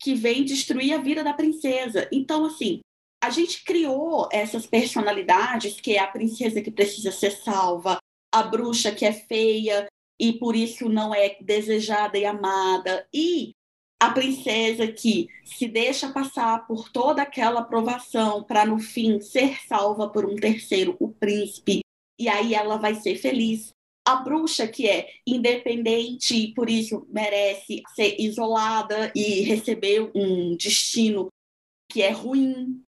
que 0.02 0.16
vem 0.16 0.44
destruir 0.44 0.92
a 0.94 0.98
vida 0.98 1.24
da 1.24 1.36
princesa. 1.36 2.10
Então, 2.12 2.46
assim, 2.46 2.82
a 3.24 3.30
gente 3.30 3.64
criou 3.64 4.28
essas 4.34 4.66
personalidades, 4.66 5.80
que 5.80 5.96
é 5.96 6.00
a 6.00 6.08
princesa 6.08 6.62
que 6.62 6.70
precisa 6.70 7.10
ser 7.10 7.32
salva, 7.32 7.98
a 8.30 8.44
bruxa 8.44 8.92
que 8.92 9.06
é 9.06 9.14
feia 9.14 9.88
e 10.20 10.34
por 10.34 10.58
isso 10.58 10.90
não 10.90 11.16
é 11.16 11.38
desejada 11.40 12.18
e 12.18 12.26
amada, 12.26 13.08
e 13.14 13.52
a 13.98 14.10
princesa 14.10 14.92
que 14.92 15.30
se 15.46 15.70
deixa 15.70 16.12
passar 16.12 16.68
por 16.68 16.90
toda 16.90 17.22
aquela 17.22 17.62
aprovação 17.62 18.44
para 18.44 18.66
no 18.66 18.78
fim 18.78 19.22
ser 19.22 19.58
salva 19.70 20.10
por 20.10 20.26
um 20.26 20.36
terceiro, 20.36 20.98
o 21.00 21.08
príncipe, 21.08 21.80
e 22.20 22.28
aí 22.28 22.54
ela 22.54 22.76
vai 22.76 22.96
ser 22.96 23.16
feliz. 23.16 23.70
A 24.06 24.18
bruxa 24.18 24.68
que 24.68 24.86
é 24.86 25.08
independente 25.26 26.36
e 26.36 26.54
por 26.54 26.70
isso 26.70 27.08
merece 27.10 27.82
ser 27.96 28.18
isolada 28.20 29.14
e 29.16 29.44
receber 29.44 30.12
um 30.14 30.58
destino 30.58 31.30
que 31.90 32.02
é 32.02 32.12
ruim, 32.12 32.84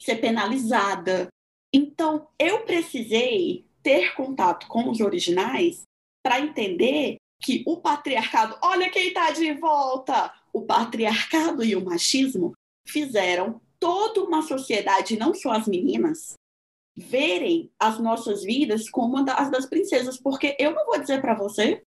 ser 0.00 0.16
penalizada. 0.16 1.28
Então, 1.72 2.28
eu 2.38 2.64
precisei 2.64 3.66
ter 3.82 4.14
contato 4.14 4.66
com 4.66 4.90
os 4.90 5.00
originais 5.00 5.82
para 6.22 6.40
entender 6.40 7.16
que 7.40 7.62
o 7.66 7.76
patriarcado, 7.76 8.58
olha 8.62 8.90
quem 8.90 9.08
está 9.08 9.30
de 9.30 9.52
volta, 9.54 10.32
o 10.52 10.62
patriarcado 10.62 11.64
e 11.64 11.76
o 11.76 11.84
machismo 11.84 12.52
fizeram 12.86 13.60
toda 13.78 14.22
uma 14.22 14.42
sociedade, 14.42 15.18
não 15.18 15.32
só 15.32 15.52
as 15.52 15.66
meninas, 15.66 16.34
verem 16.96 17.70
as 17.78 17.98
nossas 18.00 18.42
vidas 18.42 18.90
como 18.90 19.18
as 19.30 19.50
das 19.50 19.66
princesas, 19.66 20.18
porque 20.20 20.56
eu 20.58 20.72
não 20.72 20.84
vou 20.86 20.98
dizer 20.98 21.20
para 21.20 21.34
você 21.34 21.82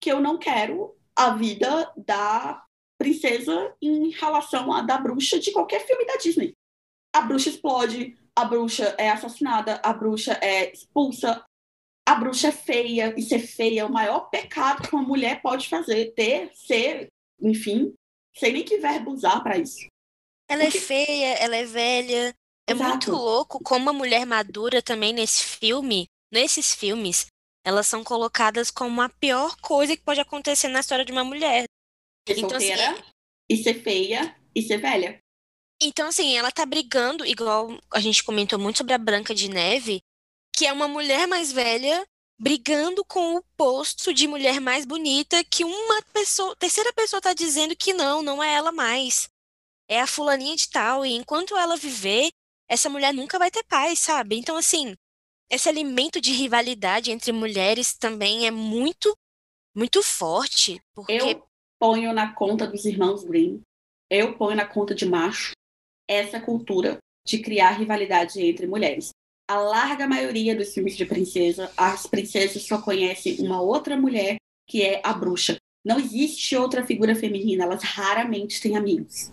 que 0.00 0.10
eu 0.10 0.20
não 0.20 0.38
quero 0.38 0.94
a 1.14 1.34
vida 1.34 1.92
da 1.96 2.64
princesa 2.98 3.74
em 3.80 4.10
relação 4.10 4.72
à 4.72 4.82
da 4.82 4.98
bruxa 4.98 5.38
de 5.38 5.52
qualquer 5.52 5.86
filme 5.86 6.04
da 6.04 6.16
Disney. 6.16 6.52
A 7.16 7.22
bruxa 7.22 7.48
explode, 7.48 8.14
a 8.36 8.44
bruxa 8.44 8.94
é 8.98 9.08
assassinada, 9.08 9.80
a 9.82 9.90
bruxa 9.94 10.38
é 10.42 10.70
expulsa, 10.70 11.42
a 12.06 12.14
bruxa 12.14 12.48
é 12.48 12.52
feia, 12.52 13.14
e 13.16 13.22
ser 13.22 13.38
feia 13.38 13.80
é 13.80 13.84
o 13.86 13.90
maior 13.90 14.28
pecado 14.28 14.86
que 14.86 14.94
uma 14.94 15.02
mulher 15.02 15.40
pode 15.40 15.66
fazer, 15.66 16.12
ter, 16.12 16.50
ser, 16.52 17.08
enfim, 17.40 17.94
sei 18.36 18.52
nem 18.52 18.62
que 18.62 18.76
verbo 18.76 19.12
usar 19.12 19.40
para 19.40 19.56
isso. 19.56 19.88
Ela 20.46 20.64
é 20.64 20.66
Porque... 20.66 20.76
é 20.76 20.80
feia, 20.82 21.34
ela 21.36 21.56
é 21.56 21.64
velha. 21.64 22.34
É 22.68 22.72
Exato. 22.72 22.90
muito 22.90 23.12
louco 23.12 23.62
como 23.64 23.88
a 23.88 23.94
mulher 23.94 24.26
madura 24.26 24.82
também 24.82 25.14
nesse 25.14 25.42
filme, 25.42 26.04
nesses 26.30 26.74
filmes, 26.74 27.28
elas 27.64 27.86
são 27.86 28.04
colocadas 28.04 28.70
como 28.70 29.00
a 29.00 29.08
pior 29.08 29.56
coisa 29.62 29.96
que 29.96 30.02
pode 30.02 30.20
acontecer 30.20 30.68
na 30.68 30.80
história 30.80 31.04
de 31.04 31.12
uma 31.12 31.24
mulher. 31.24 31.64
Ser 32.28 32.38
então, 32.38 32.58
assim, 32.58 32.66
solteira, 32.66 32.90
assim, 32.90 33.02
e 33.48 33.56
ser 33.56 33.82
feia, 33.82 34.36
e 34.54 34.60
ser 34.60 34.76
velha. 34.76 35.18
Então, 35.80 36.08
assim, 36.08 36.36
ela 36.36 36.50
tá 36.50 36.64
brigando, 36.64 37.24
igual 37.24 37.68
a 37.92 38.00
gente 38.00 38.24
comentou 38.24 38.58
muito 38.58 38.78
sobre 38.78 38.94
a 38.94 38.98
Branca 38.98 39.34
de 39.34 39.48
Neve, 39.48 40.02
que 40.54 40.66
é 40.66 40.72
uma 40.72 40.88
mulher 40.88 41.26
mais 41.26 41.52
velha 41.52 42.06
brigando 42.38 43.04
com 43.04 43.36
o 43.36 43.42
posto 43.56 44.12
de 44.12 44.26
mulher 44.26 44.60
mais 44.60 44.84
bonita 44.84 45.42
que 45.44 45.64
uma 45.64 46.02
pessoa, 46.12 46.54
terceira 46.56 46.92
pessoa 46.92 47.18
está 47.18 47.32
dizendo 47.32 47.74
que 47.74 47.94
não, 47.94 48.22
não 48.22 48.42
é 48.42 48.54
ela 48.54 48.72
mais. 48.72 49.28
É 49.88 50.00
a 50.00 50.06
fulaninha 50.06 50.56
de 50.56 50.68
tal, 50.68 51.04
e 51.04 51.14
enquanto 51.14 51.56
ela 51.56 51.76
viver, 51.76 52.30
essa 52.68 52.88
mulher 52.88 53.14
nunca 53.14 53.38
vai 53.38 53.50
ter 53.50 53.64
paz, 53.64 53.98
sabe? 54.00 54.36
Então, 54.36 54.56
assim, 54.56 54.94
esse 55.50 55.68
elemento 55.68 56.20
de 56.20 56.32
rivalidade 56.32 57.10
entre 57.10 57.32
mulheres 57.32 57.94
também 57.94 58.46
é 58.46 58.50
muito, 58.50 59.16
muito 59.74 60.02
forte. 60.02 60.80
Porque... 60.94 61.12
Eu 61.12 61.46
ponho 61.78 62.12
na 62.12 62.34
conta 62.34 62.66
dos 62.66 62.84
irmãos 62.84 63.22
Green, 63.24 63.62
eu 64.10 64.36
ponho 64.36 64.56
na 64.56 64.66
conta 64.66 64.94
de 64.94 65.06
macho, 65.06 65.52
essa 66.08 66.40
cultura 66.40 66.98
de 67.26 67.38
criar 67.38 67.72
rivalidade 67.72 68.40
entre 68.40 68.66
mulheres 68.66 69.10
a 69.48 69.58
larga 69.58 70.08
maioria 70.08 70.56
dos 70.56 70.74
filmes 70.74 70.96
de 70.96 71.06
princesa, 71.06 71.72
as 71.76 72.06
princesas 72.06 72.62
só 72.62 72.80
conhecem 72.82 73.40
uma 73.40 73.60
outra 73.60 73.96
mulher, 73.96 74.36
que 74.66 74.82
é 74.82 75.00
a 75.04 75.12
bruxa. 75.12 75.56
Não 75.84 76.00
existe 76.00 76.56
outra 76.56 76.84
figura 76.84 77.14
feminina, 77.14 77.62
elas 77.62 77.82
raramente 77.82 78.60
têm 78.60 78.76
amigos. 78.76 79.30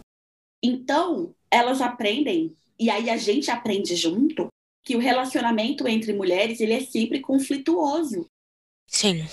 Então, 0.64 1.34
elas 1.50 1.82
aprendem, 1.82 2.56
e 2.80 2.90
aí 2.92 3.10
a 3.10 3.18
gente 3.18 3.50
aprende 3.50 3.96
junto, 3.96 4.48
que 4.84 4.96
o 4.96 5.00
relacionamento 5.00 5.88
entre 5.88 6.14
mulheres 6.14 6.60
ele 6.60 6.74
é 6.74 6.82
sempre 6.82 7.20
conflituoso. 7.20 8.28
Sim. 8.88 9.26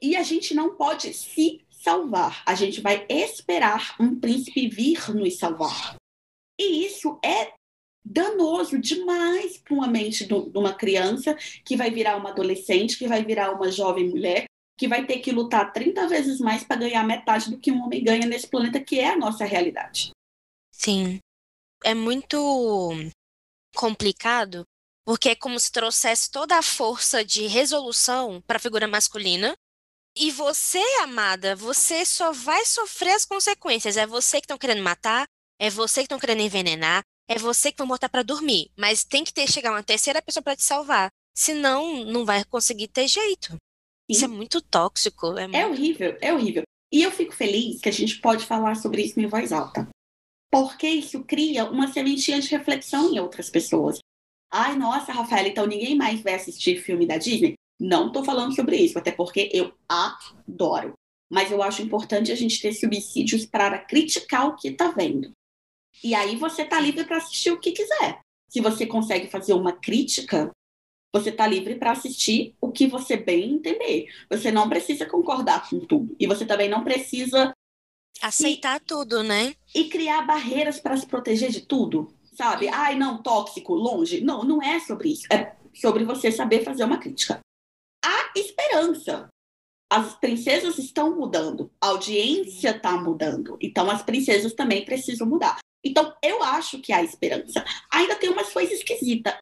E 0.00 0.16
a 0.16 0.22
gente 0.22 0.52
não 0.52 0.74
pode 0.74 1.12
se 1.14 1.64
salvar. 1.70 2.42
A 2.44 2.54
gente 2.54 2.80
vai 2.80 3.06
esperar 3.08 3.94
um 4.00 4.18
príncipe 4.18 4.68
vir 4.68 5.14
nos 5.14 5.38
salvar. 5.38 5.96
E 6.58 6.86
isso 6.86 7.18
é 7.24 7.52
danoso 8.04 8.78
demais 8.78 9.58
para 9.58 9.74
uma 9.74 9.86
mente 9.86 10.26
de 10.26 10.34
uma 10.34 10.74
criança 10.74 11.36
que 11.64 11.76
vai 11.76 11.90
virar 11.90 12.16
uma 12.16 12.30
adolescente, 12.30 12.98
que 12.98 13.06
vai 13.06 13.24
virar 13.24 13.52
uma 13.52 13.70
jovem 13.70 14.08
mulher, 14.08 14.44
que 14.76 14.88
vai 14.88 15.06
ter 15.06 15.20
que 15.20 15.30
lutar 15.30 15.72
30 15.72 16.08
vezes 16.08 16.40
mais 16.40 16.64
para 16.64 16.80
ganhar 16.80 17.04
metade 17.04 17.50
do 17.50 17.58
que 17.58 17.70
um 17.70 17.82
homem 17.84 18.02
ganha 18.02 18.26
nesse 18.26 18.48
planeta, 18.48 18.80
que 18.80 18.98
é 18.98 19.10
a 19.10 19.16
nossa 19.16 19.44
realidade. 19.44 20.10
Sim. 20.72 21.18
É 21.84 21.94
muito 21.94 22.90
complicado, 23.74 24.64
porque 25.04 25.30
é 25.30 25.36
como 25.36 25.58
se 25.58 25.70
trouxesse 25.70 26.30
toda 26.30 26.56
a 26.56 26.62
força 26.62 27.24
de 27.24 27.46
resolução 27.46 28.40
para 28.46 28.56
a 28.56 28.60
figura 28.60 28.88
masculina. 28.88 29.54
E 30.16 30.30
você, 30.30 30.82
amada, 31.00 31.56
você 31.56 32.04
só 32.04 32.32
vai 32.32 32.64
sofrer 32.66 33.14
as 33.14 33.24
consequências. 33.24 33.96
É 33.96 34.06
você 34.06 34.40
que 34.40 34.44
estão 34.44 34.58
querendo 34.58 34.82
matar, 34.82 35.26
é 35.62 35.70
você 35.70 36.00
que 36.00 36.06
estão 36.06 36.18
querendo 36.18 36.40
envenenar, 36.40 37.02
é 37.28 37.38
você 37.38 37.70
que 37.70 37.78
vai 37.78 37.86
botar 37.86 38.08
para 38.08 38.24
dormir, 38.24 38.72
mas 38.76 39.04
tem 39.04 39.22
que 39.22 39.32
ter 39.32 39.48
chegar 39.48 39.70
uma 39.70 39.82
terceira 39.84 40.20
pessoa 40.20 40.42
para 40.42 40.56
te 40.56 40.64
salvar, 40.64 41.08
senão 41.32 42.04
não 42.04 42.24
vai 42.24 42.44
conseguir 42.44 42.88
ter 42.88 43.06
jeito. 43.06 43.52
Sim. 43.52 43.58
Isso 44.10 44.24
é 44.24 44.28
muito 44.28 44.60
tóxico. 44.60 45.38
É, 45.38 45.46
muito... 45.46 45.56
é 45.56 45.64
horrível, 45.64 46.18
é 46.20 46.34
horrível. 46.34 46.62
E 46.92 47.00
eu 47.00 47.12
fico 47.12 47.32
feliz 47.32 47.80
que 47.80 47.88
a 47.88 47.92
gente 47.92 48.20
pode 48.20 48.44
falar 48.44 48.74
sobre 48.74 49.02
isso 49.02 49.20
em 49.20 49.28
voz 49.28 49.52
alta, 49.52 49.88
porque 50.50 50.88
isso 50.88 51.22
cria 51.22 51.64
uma 51.70 51.86
sementinha 51.86 52.40
de 52.40 52.48
reflexão 52.48 53.14
em 53.14 53.20
outras 53.20 53.48
pessoas. 53.48 54.00
Ai, 54.52 54.76
nossa, 54.76 55.12
Rafaela, 55.12 55.46
então 55.46 55.64
ninguém 55.64 55.94
mais 55.94 56.20
vai 56.22 56.34
assistir 56.34 56.82
filme 56.82 57.06
da 57.06 57.18
Disney? 57.18 57.54
Não 57.78 58.08
estou 58.08 58.24
falando 58.24 58.54
sobre 58.54 58.78
isso, 58.78 58.98
até 58.98 59.12
porque 59.12 59.48
eu 59.52 59.72
adoro. 59.88 60.92
Mas 61.30 61.52
eu 61.52 61.62
acho 61.62 61.82
importante 61.82 62.32
a 62.32 62.34
gente 62.34 62.60
ter 62.60 62.72
subsídios 62.72 63.46
para 63.46 63.78
criticar 63.78 64.48
o 64.48 64.56
que 64.56 64.68
está 64.68 64.90
vendo. 64.90 65.30
E 66.02 66.14
aí 66.14 66.36
você 66.36 66.62
está 66.62 66.80
livre 66.80 67.04
para 67.04 67.18
assistir 67.18 67.50
o 67.50 67.60
que 67.60 67.72
quiser. 67.72 68.20
Se 68.48 68.60
você 68.60 68.86
consegue 68.86 69.28
fazer 69.28 69.54
uma 69.54 69.72
crítica, 69.72 70.50
você 71.12 71.30
está 71.30 71.46
livre 71.46 71.76
para 71.76 71.92
assistir 71.92 72.54
o 72.60 72.72
que 72.72 72.86
você 72.86 73.16
bem 73.16 73.54
entender. 73.54 74.06
Você 74.30 74.50
não 74.50 74.68
precisa 74.68 75.06
concordar 75.06 75.68
com 75.68 75.80
tudo. 75.80 76.16
E 76.18 76.26
você 76.26 76.44
também 76.44 76.68
não 76.68 76.82
precisa. 76.82 77.52
Aceitar 78.20 78.76
e, 78.76 78.84
tudo, 78.84 79.22
né? 79.22 79.54
E 79.74 79.84
criar 79.84 80.22
barreiras 80.22 80.80
para 80.80 80.96
se 80.96 81.06
proteger 81.06 81.50
de 81.50 81.60
tudo. 81.60 82.14
Sabe? 82.34 82.68
Ai, 82.68 82.96
não, 82.96 83.22
tóxico, 83.22 83.74
longe. 83.74 84.20
Não, 84.22 84.42
não 84.42 84.62
é 84.62 84.80
sobre 84.80 85.12
isso. 85.12 85.26
É 85.32 85.54
sobre 85.74 86.04
você 86.04 86.30
saber 86.30 86.64
fazer 86.64 86.84
uma 86.84 86.98
crítica. 86.98 87.40
Há 88.04 88.32
esperança. 88.36 89.28
As 89.90 90.14
princesas 90.18 90.78
estão 90.78 91.14
mudando, 91.14 91.70
a 91.78 91.88
audiência 91.88 92.70
está 92.70 92.96
mudando. 92.96 93.58
Então, 93.60 93.90
as 93.90 94.02
princesas 94.02 94.54
também 94.54 94.86
precisam 94.86 95.26
mudar. 95.26 95.58
Então, 95.84 96.14
eu 96.22 96.42
acho 96.42 96.80
que 96.80 96.92
há 96.92 97.02
esperança. 97.02 97.64
Ainda 97.90 98.14
tem 98.14 98.30
umas 98.30 98.52
coisas 98.52 98.78
esquisitas. 98.78 99.34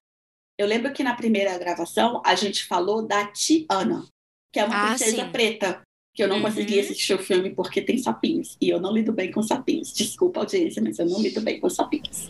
Eu 0.58 0.66
lembro 0.66 0.92
que 0.92 1.02
na 1.02 1.14
primeira 1.14 1.56
gravação 1.58 2.22
a 2.24 2.34
gente 2.34 2.64
falou 2.64 3.06
da 3.06 3.26
Tiana, 3.26 4.06
que 4.52 4.60
é 4.60 4.64
uma 4.64 4.84
ah, 4.84 4.88
princesa 4.88 5.24
sim. 5.24 5.30
preta, 5.32 5.82
que 6.14 6.22
eu 6.22 6.28
não 6.28 6.36
uhum. 6.36 6.42
consegui 6.42 6.80
assistir 6.80 7.14
o 7.14 7.22
filme 7.22 7.54
porque 7.54 7.80
tem 7.80 7.98
sapinhos. 7.98 8.56
E 8.60 8.68
eu 8.68 8.80
não 8.80 8.92
lido 8.92 9.12
bem 9.12 9.30
com 9.30 9.42
sapinhos. 9.42 9.92
Desculpa, 9.92 10.40
audiência, 10.40 10.82
mas 10.82 10.98
eu 10.98 11.06
não 11.06 11.20
lido 11.20 11.40
bem 11.40 11.60
com 11.60 11.70
sapinhos. 11.70 12.28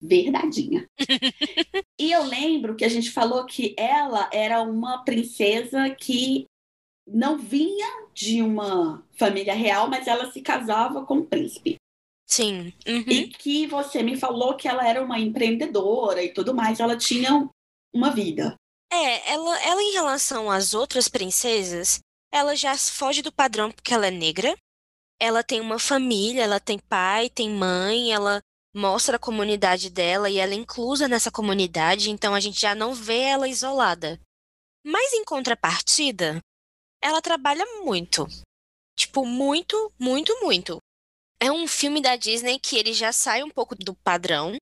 Verdadinha. 0.00 0.86
e 2.00 2.10
eu 2.10 2.24
lembro 2.24 2.74
que 2.74 2.84
a 2.84 2.88
gente 2.88 3.10
falou 3.10 3.44
que 3.44 3.74
ela 3.76 4.28
era 4.32 4.62
uma 4.62 5.04
princesa 5.04 5.90
que 5.90 6.46
não 7.06 7.36
vinha 7.38 7.86
de 8.14 8.40
uma 8.42 9.04
família 9.12 9.54
real, 9.54 9.88
mas 9.88 10.06
ela 10.06 10.30
se 10.30 10.40
casava 10.40 11.04
com 11.04 11.16
um 11.16 11.26
príncipe. 11.26 11.76
Sim. 12.30 12.72
Uhum. 12.86 13.04
E 13.08 13.28
que 13.28 13.66
você 13.66 14.02
me 14.02 14.16
falou 14.16 14.56
que 14.56 14.68
ela 14.68 14.86
era 14.86 15.02
uma 15.02 15.18
empreendedora 15.18 16.22
e 16.22 16.32
tudo 16.32 16.54
mais. 16.54 16.78
Ela 16.78 16.96
tinha 16.96 17.48
uma 17.92 18.10
vida. 18.10 18.54
É, 18.92 19.32
ela, 19.32 19.62
ela 19.62 19.82
em 19.82 19.92
relação 19.92 20.50
às 20.50 20.72
outras 20.72 21.08
princesas, 21.08 21.98
ela 22.32 22.54
já 22.54 22.76
foge 22.78 23.20
do 23.20 23.32
padrão 23.32 23.70
porque 23.72 23.92
ela 23.92 24.06
é 24.06 24.10
negra. 24.10 24.54
Ela 25.20 25.42
tem 25.42 25.60
uma 25.60 25.78
família, 25.78 26.44
ela 26.44 26.60
tem 26.60 26.78
pai, 26.78 27.28
tem 27.28 27.50
mãe, 27.50 28.12
ela 28.12 28.40
mostra 28.74 29.16
a 29.16 29.20
comunidade 29.20 29.90
dela 29.90 30.30
e 30.30 30.38
ela 30.38 30.52
é 30.52 30.56
inclusa 30.56 31.08
nessa 31.08 31.30
comunidade, 31.30 32.10
então 32.10 32.34
a 32.34 32.40
gente 32.40 32.60
já 32.60 32.74
não 32.74 32.94
vê 32.94 33.22
ela 33.22 33.48
isolada. 33.48 34.18
Mas 34.86 35.12
em 35.12 35.24
contrapartida, 35.24 36.40
ela 37.02 37.20
trabalha 37.20 37.64
muito. 37.82 38.26
Tipo, 38.96 39.26
muito, 39.26 39.92
muito, 39.98 40.32
muito. 40.40 40.78
É 41.42 41.50
um 41.50 41.66
filme 41.66 42.02
da 42.02 42.16
Disney 42.16 42.58
que 42.58 42.76
ele 42.76 42.92
já 42.92 43.12
sai 43.12 43.42
um 43.42 43.50
pouco 43.50 43.74
do 43.74 43.94
padrão, 43.94 44.56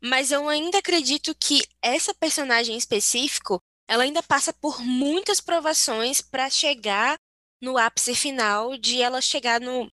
mas 0.00 0.30
eu 0.30 0.48
ainda 0.48 0.78
acredito 0.78 1.34
que 1.34 1.62
essa 1.82 2.14
personagem 2.14 2.74
em 2.74 2.78
específico, 2.78 3.58
ela 3.88 4.04
ainda 4.04 4.22
passa 4.22 4.52
por 4.52 4.80
muitas 4.80 5.40
provações 5.40 6.20
para 6.20 6.48
chegar 6.48 7.16
no 7.60 7.76
ápice 7.76 8.14
final 8.14 8.76
de 8.76 9.02
ela 9.02 9.20
chegar 9.20 9.60
no, 9.60 9.90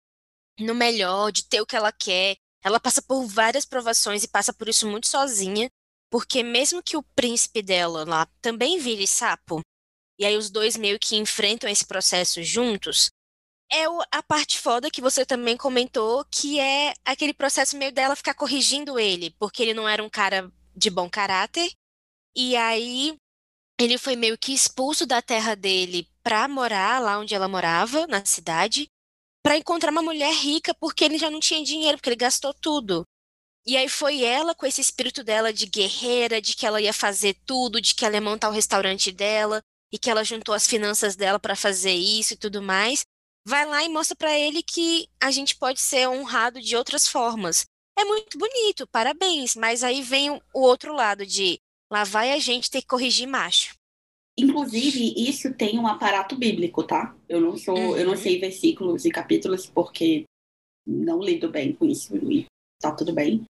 no 0.59 0.75
melhor, 0.75 1.31
de 1.31 1.43
ter 1.47 1.59
o 1.59 1.65
que 1.65 1.75
ela 1.75 1.91
quer. 1.91 2.37
Ela 2.63 2.79
passa 2.79 3.01
por 3.01 3.25
várias 3.25 3.65
provações 3.65 4.23
e 4.23 4.27
passa 4.27 4.53
por 4.53 4.69
isso 4.69 4.87
muito 4.87 5.07
sozinha, 5.07 5.69
porque 6.09 6.43
mesmo 6.43 6.83
que 6.83 6.95
o 6.95 7.03
príncipe 7.15 7.61
dela 7.61 8.05
lá 8.05 8.27
também 8.41 8.77
vire 8.77 9.07
sapo, 9.07 9.61
e 10.19 10.25
aí 10.25 10.35
os 10.35 10.49
dois 10.49 10.75
meio 10.75 10.99
que 10.99 11.15
enfrentam 11.15 11.69
esse 11.69 11.85
processo 11.85 12.41
juntos, 12.43 13.09
é 13.71 13.83
a 14.11 14.23
parte 14.23 14.59
foda 14.59 14.89
que 14.89 15.01
você 15.01 15.25
também 15.25 15.57
comentou, 15.57 16.25
que 16.25 16.59
é 16.59 16.93
aquele 17.05 17.33
processo 17.33 17.77
meio 17.77 17.91
dela 17.91 18.15
ficar 18.15 18.33
corrigindo 18.33 18.99
ele, 18.99 19.31
porque 19.31 19.61
ele 19.61 19.73
não 19.73 19.87
era 19.87 20.03
um 20.03 20.09
cara 20.09 20.51
de 20.75 20.89
bom 20.89 21.09
caráter. 21.09 21.71
E 22.35 22.55
aí 22.55 23.17
ele 23.79 23.97
foi 23.97 24.15
meio 24.15 24.37
que 24.37 24.53
expulso 24.53 25.05
da 25.05 25.21
terra 25.21 25.55
dele 25.55 26.07
pra 26.23 26.47
morar 26.47 27.01
lá 27.01 27.19
onde 27.19 27.35
ela 27.35 27.47
morava, 27.47 28.07
na 28.07 28.23
cidade, 28.25 28.87
para 29.43 29.57
encontrar 29.57 29.91
uma 29.91 30.01
mulher 30.01 30.33
rica, 30.33 30.73
porque 30.73 31.03
ele 31.03 31.17
já 31.17 31.29
não 31.29 31.39
tinha 31.39 31.63
dinheiro, 31.63 31.97
porque 31.97 32.09
ele 32.09 32.15
gastou 32.15 32.53
tudo. 32.53 33.03
E 33.65 33.75
aí 33.75 33.89
foi 33.89 34.23
ela 34.23 34.55
com 34.55 34.65
esse 34.65 34.79
espírito 34.79 35.23
dela 35.23 35.51
de 35.51 35.65
guerreira, 35.65 36.41
de 36.41 36.55
que 36.55 36.65
ela 36.65 36.81
ia 36.81 36.93
fazer 36.93 37.35
tudo, 37.45 37.81
de 37.81 37.93
que 37.93 38.05
ela 38.05 38.15
ia 38.15 38.21
montar 38.21 38.49
o 38.49 38.53
restaurante 38.53 39.11
dela 39.11 39.61
e 39.91 39.99
que 39.99 40.09
ela 40.09 40.23
juntou 40.23 40.55
as 40.55 40.65
finanças 40.65 41.15
dela 41.17 41.37
para 41.37 41.55
fazer 41.55 41.93
isso 41.93 42.33
e 42.33 42.37
tudo 42.37 42.61
mais 42.61 43.05
vai 43.47 43.65
lá 43.65 43.81
e 43.81 43.87
mostra 43.87 44.13
para 44.13 44.37
ele 44.37 44.61
que 44.61 45.07
a 45.21 45.31
gente 45.31 45.55
pode 45.55 45.79
ser 45.79 46.05
honrado 46.09 46.59
de 46.59 46.75
outras 46.75 47.07
formas. 47.07 47.65
É 47.97 48.03
muito 48.03 48.37
bonito, 48.37 48.85
parabéns, 48.91 49.55
mas 49.55 49.85
aí 49.85 50.01
vem 50.01 50.29
o 50.31 50.41
outro 50.53 50.93
lado 50.93 51.25
de 51.25 51.57
lá 51.89 52.03
vai 52.03 52.33
a 52.33 52.39
gente 52.39 52.69
ter 52.69 52.81
que 52.81 52.87
corrigir 52.87 53.25
macho. 53.25 53.73
Inclusive, 54.37 55.13
isso 55.17 55.51
tem 55.53 55.79
um 55.79 55.87
aparato 55.87 56.35
bíblico, 56.35 56.83
tá? 56.83 57.15
Eu 57.27 57.39
não 57.39 57.57
sou, 57.57 57.75
uhum. 57.75 57.95
eu 57.95 58.05
não 58.05 58.11
uhum. 58.11 58.19
sei 58.19 58.37
versículos 58.37 59.05
e 59.05 59.09
capítulos 59.09 59.65
porque 59.65 60.25
não 60.85 61.21
lido 61.21 61.49
bem 61.49 61.73
com 61.73 61.85
isso 61.85 62.15
e 62.17 62.45
tá 62.79 62.91
tudo 62.91 63.13
bem. 63.13 63.45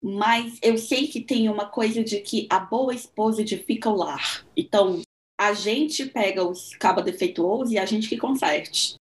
Mas 0.00 0.58
eu 0.62 0.78
sei 0.78 1.08
que 1.08 1.20
tem 1.20 1.48
uma 1.48 1.66
coisa 1.66 2.02
de 2.02 2.20
que 2.20 2.46
a 2.48 2.60
boa 2.60 2.94
esposa 2.94 3.42
edifica 3.42 3.90
o 3.90 3.96
lar. 3.96 4.46
Então, 4.56 5.02
a 5.38 5.52
gente 5.52 6.06
pega 6.06 6.46
os 6.46 6.74
cabos 6.76 7.04
defeituosos 7.04 7.72
e 7.72 7.78
a 7.78 7.84
gente 7.84 8.08
que 8.08 8.16
conserte. 8.16 8.94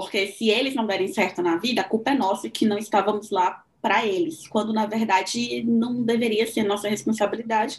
Porque 0.00 0.26
se 0.26 0.48
eles 0.48 0.74
não 0.74 0.86
derem 0.86 1.08
certo 1.08 1.40
na 1.40 1.56
vida, 1.56 1.80
a 1.80 1.88
culpa 1.88 2.10
é 2.10 2.14
nossa 2.14 2.50
que 2.50 2.66
não 2.66 2.78
estávamos 2.78 3.30
lá 3.30 3.64
para 3.80 4.04
eles, 4.04 4.48
quando 4.48 4.72
na 4.72 4.86
verdade 4.86 5.62
não 5.62 6.02
deveria 6.02 6.46
ser 6.46 6.64
nossa 6.64 6.88
responsabilidade 6.88 7.76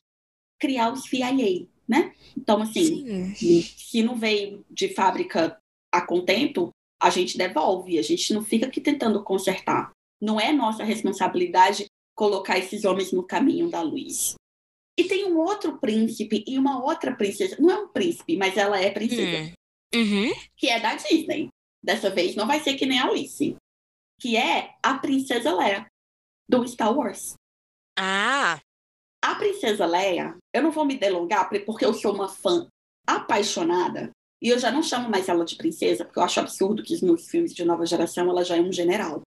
criar 0.59 0.93
os 0.93 1.05
FIA, 1.07 1.67
né? 1.87 2.13
Então, 2.37 2.61
assim, 2.61 3.33
Sim. 3.35 3.61
se 3.61 4.01
não 4.01 4.15
veio 4.15 4.63
de 4.69 4.89
fábrica 4.93 5.57
a 5.91 6.01
contento, 6.01 6.69
a 7.01 7.09
gente 7.09 7.37
devolve, 7.37 7.99
a 7.99 8.01
gente 8.01 8.33
não 8.33 8.43
fica 8.43 8.67
aqui 8.67 8.79
tentando 8.79 9.21
consertar. 9.23 9.91
Não 10.21 10.39
é 10.39 10.53
nossa 10.53 10.83
responsabilidade 10.83 11.85
colocar 12.15 12.57
esses 12.57 12.85
homens 12.85 13.11
no 13.11 13.23
caminho 13.23 13.69
da 13.69 13.81
luz. 13.81 14.35
E 14.97 15.03
tem 15.03 15.25
um 15.25 15.37
outro 15.37 15.77
príncipe 15.79 16.45
e 16.47 16.57
uma 16.57 16.81
outra 16.81 17.13
princesa. 17.13 17.57
Não 17.59 17.69
é 17.69 17.77
um 17.77 17.89
príncipe, 17.89 18.37
mas 18.37 18.55
ela 18.55 18.79
é 18.79 18.89
princesa. 18.89 19.51
Hum. 19.93 19.99
Uhum. 19.99 20.33
Que 20.55 20.69
é 20.69 20.79
da 20.79 20.95
Disney. 20.95 21.49
Dessa 21.85 22.09
vez 22.09 22.35
não 22.35 22.47
vai 22.47 22.59
ser 22.59 22.73
que 22.73 22.85
nem 22.87 22.99
a 22.99 23.05
Alice, 23.05 23.55
que 24.19 24.35
é 24.35 24.73
a 24.81 24.97
Princesa 24.97 25.53
Leia 25.53 25.85
do 26.49 26.67
Star 26.67 26.91
Wars. 26.91 27.35
Ah! 27.95 28.59
A 29.23 29.35
Princesa 29.35 29.85
Leia, 29.85 30.35
eu 30.51 30.63
não 30.63 30.71
vou 30.71 30.83
me 30.83 30.97
delongar 30.97 31.47
porque 31.47 31.85
eu 31.85 31.93
sou 31.93 32.13
uma 32.13 32.27
fã 32.27 32.67
apaixonada 33.05 34.09
e 34.41 34.49
eu 34.49 34.57
já 34.57 34.71
não 34.71 34.81
chamo 34.81 35.09
mais 35.09 35.29
ela 35.29 35.45
de 35.45 35.55
princesa, 35.55 36.03
porque 36.03 36.17
eu 36.17 36.23
acho 36.23 36.39
absurdo 36.39 36.81
que 36.81 37.05
nos 37.05 37.27
filmes 37.27 37.53
de 37.53 37.63
nova 37.63 37.85
geração 37.85 38.29
ela 38.31 38.43
já 38.43 38.57
é 38.57 38.61
um 38.61 38.71
general. 38.71 39.21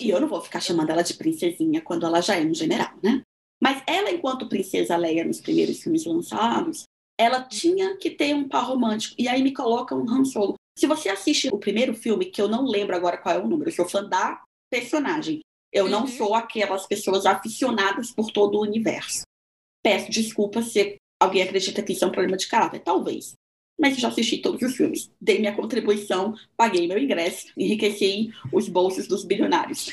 E 0.00 0.08
eu 0.08 0.20
não 0.20 0.28
vou 0.28 0.40
ficar 0.40 0.60
chamando 0.60 0.88
ela 0.88 1.02
de 1.02 1.14
princesinha 1.14 1.82
quando 1.82 2.06
ela 2.06 2.22
já 2.22 2.36
é 2.36 2.42
um 2.42 2.54
general, 2.54 2.94
né? 3.02 3.22
Mas 3.62 3.82
ela, 3.86 4.10
enquanto 4.10 4.48
princesa 4.48 4.96
Leia 4.96 5.22
nos 5.22 5.40
primeiros 5.40 5.82
filmes 5.82 6.06
lançados, 6.06 6.84
ela 7.18 7.42
tinha 7.42 7.98
que 7.98 8.10
ter 8.10 8.34
um 8.34 8.48
par 8.48 8.64
romântico. 8.64 9.14
E 9.18 9.28
aí 9.28 9.42
me 9.42 9.52
coloca 9.52 9.94
um 9.94 10.08
Han 10.10 10.24
Solo. 10.24 10.54
Se 10.76 10.86
você 10.86 11.08
assiste 11.08 11.48
o 11.52 11.58
primeiro 11.58 11.94
filme, 11.94 12.26
que 12.26 12.40
eu 12.40 12.48
não 12.48 12.64
lembro 12.64 12.96
agora 12.96 13.18
qual 13.18 13.34
é 13.34 13.38
o 13.38 13.46
número, 13.46 13.70
eu 13.70 13.74
sou 13.74 13.88
fã 13.88 14.02
da 14.02 14.42
personagem. 14.70 15.40
Eu 15.72 15.84
uhum. 15.84 15.90
não 15.90 16.06
sou 16.06 16.34
aquelas 16.34 16.86
pessoas 16.86 17.26
aficionadas 17.26 18.10
por 18.10 18.30
todo 18.30 18.56
o 18.56 18.62
universo. 18.62 19.22
Peço 19.82 20.10
desculpa 20.10 20.62
se 20.62 20.96
alguém 21.18 21.42
acredita 21.42 21.82
que 21.82 21.92
isso 21.92 22.04
é 22.04 22.08
um 22.08 22.12
problema 22.12 22.36
de 22.36 22.48
caráter. 22.48 22.80
Talvez. 22.80 23.34
Mas 23.78 23.94
eu 23.94 24.00
já 24.00 24.08
assisti 24.08 24.38
todos 24.38 24.60
os 24.60 24.76
filmes. 24.76 25.10
Dei 25.18 25.38
minha 25.38 25.56
contribuição, 25.56 26.34
paguei 26.54 26.86
meu 26.86 26.98
ingresso, 26.98 27.46
enriqueci 27.56 28.30
os 28.52 28.68
bolsos 28.68 29.06
dos 29.06 29.24
bilionários. 29.24 29.88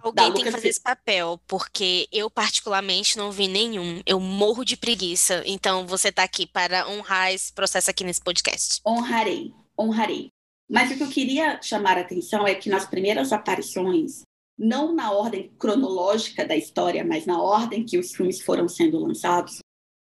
Alguém 0.00 0.32
tem 0.32 0.44
que 0.44 0.52
fazer 0.52 0.68
esse 0.68 0.80
papel, 0.80 1.40
porque 1.48 2.06
eu 2.12 2.30
particularmente 2.30 3.18
não 3.18 3.32
vi 3.32 3.48
nenhum. 3.48 4.00
Eu 4.06 4.20
morro 4.20 4.64
de 4.64 4.76
preguiça. 4.76 5.42
Então 5.44 5.88
você 5.88 6.10
está 6.10 6.22
aqui 6.22 6.46
para 6.46 6.88
honrar 6.88 7.32
esse 7.32 7.52
processo 7.52 7.90
aqui 7.90 8.04
nesse 8.04 8.20
podcast. 8.20 8.80
Honrarei 8.86 9.52
honrarei. 9.82 10.28
Mas 10.70 10.90
o 10.90 10.96
que 10.96 11.02
eu 11.02 11.08
queria 11.08 11.60
chamar 11.60 11.98
a 11.98 12.00
atenção 12.00 12.46
é 12.46 12.54
que 12.54 12.70
nas 12.70 12.86
primeiras 12.86 13.32
aparições, 13.32 14.22
não 14.58 14.94
na 14.94 15.12
ordem 15.12 15.50
cronológica 15.58 16.46
da 16.46 16.56
história, 16.56 17.04
mas 17.04 17.26
na 17.26 17.42
ordem 17.42 17.84
que 17.84 17.98
os 17.98 18.14
filmes 18.14 18.40
foram 18.40 18.68
sendo 18.68 18.98
lançados, 18.98 19.58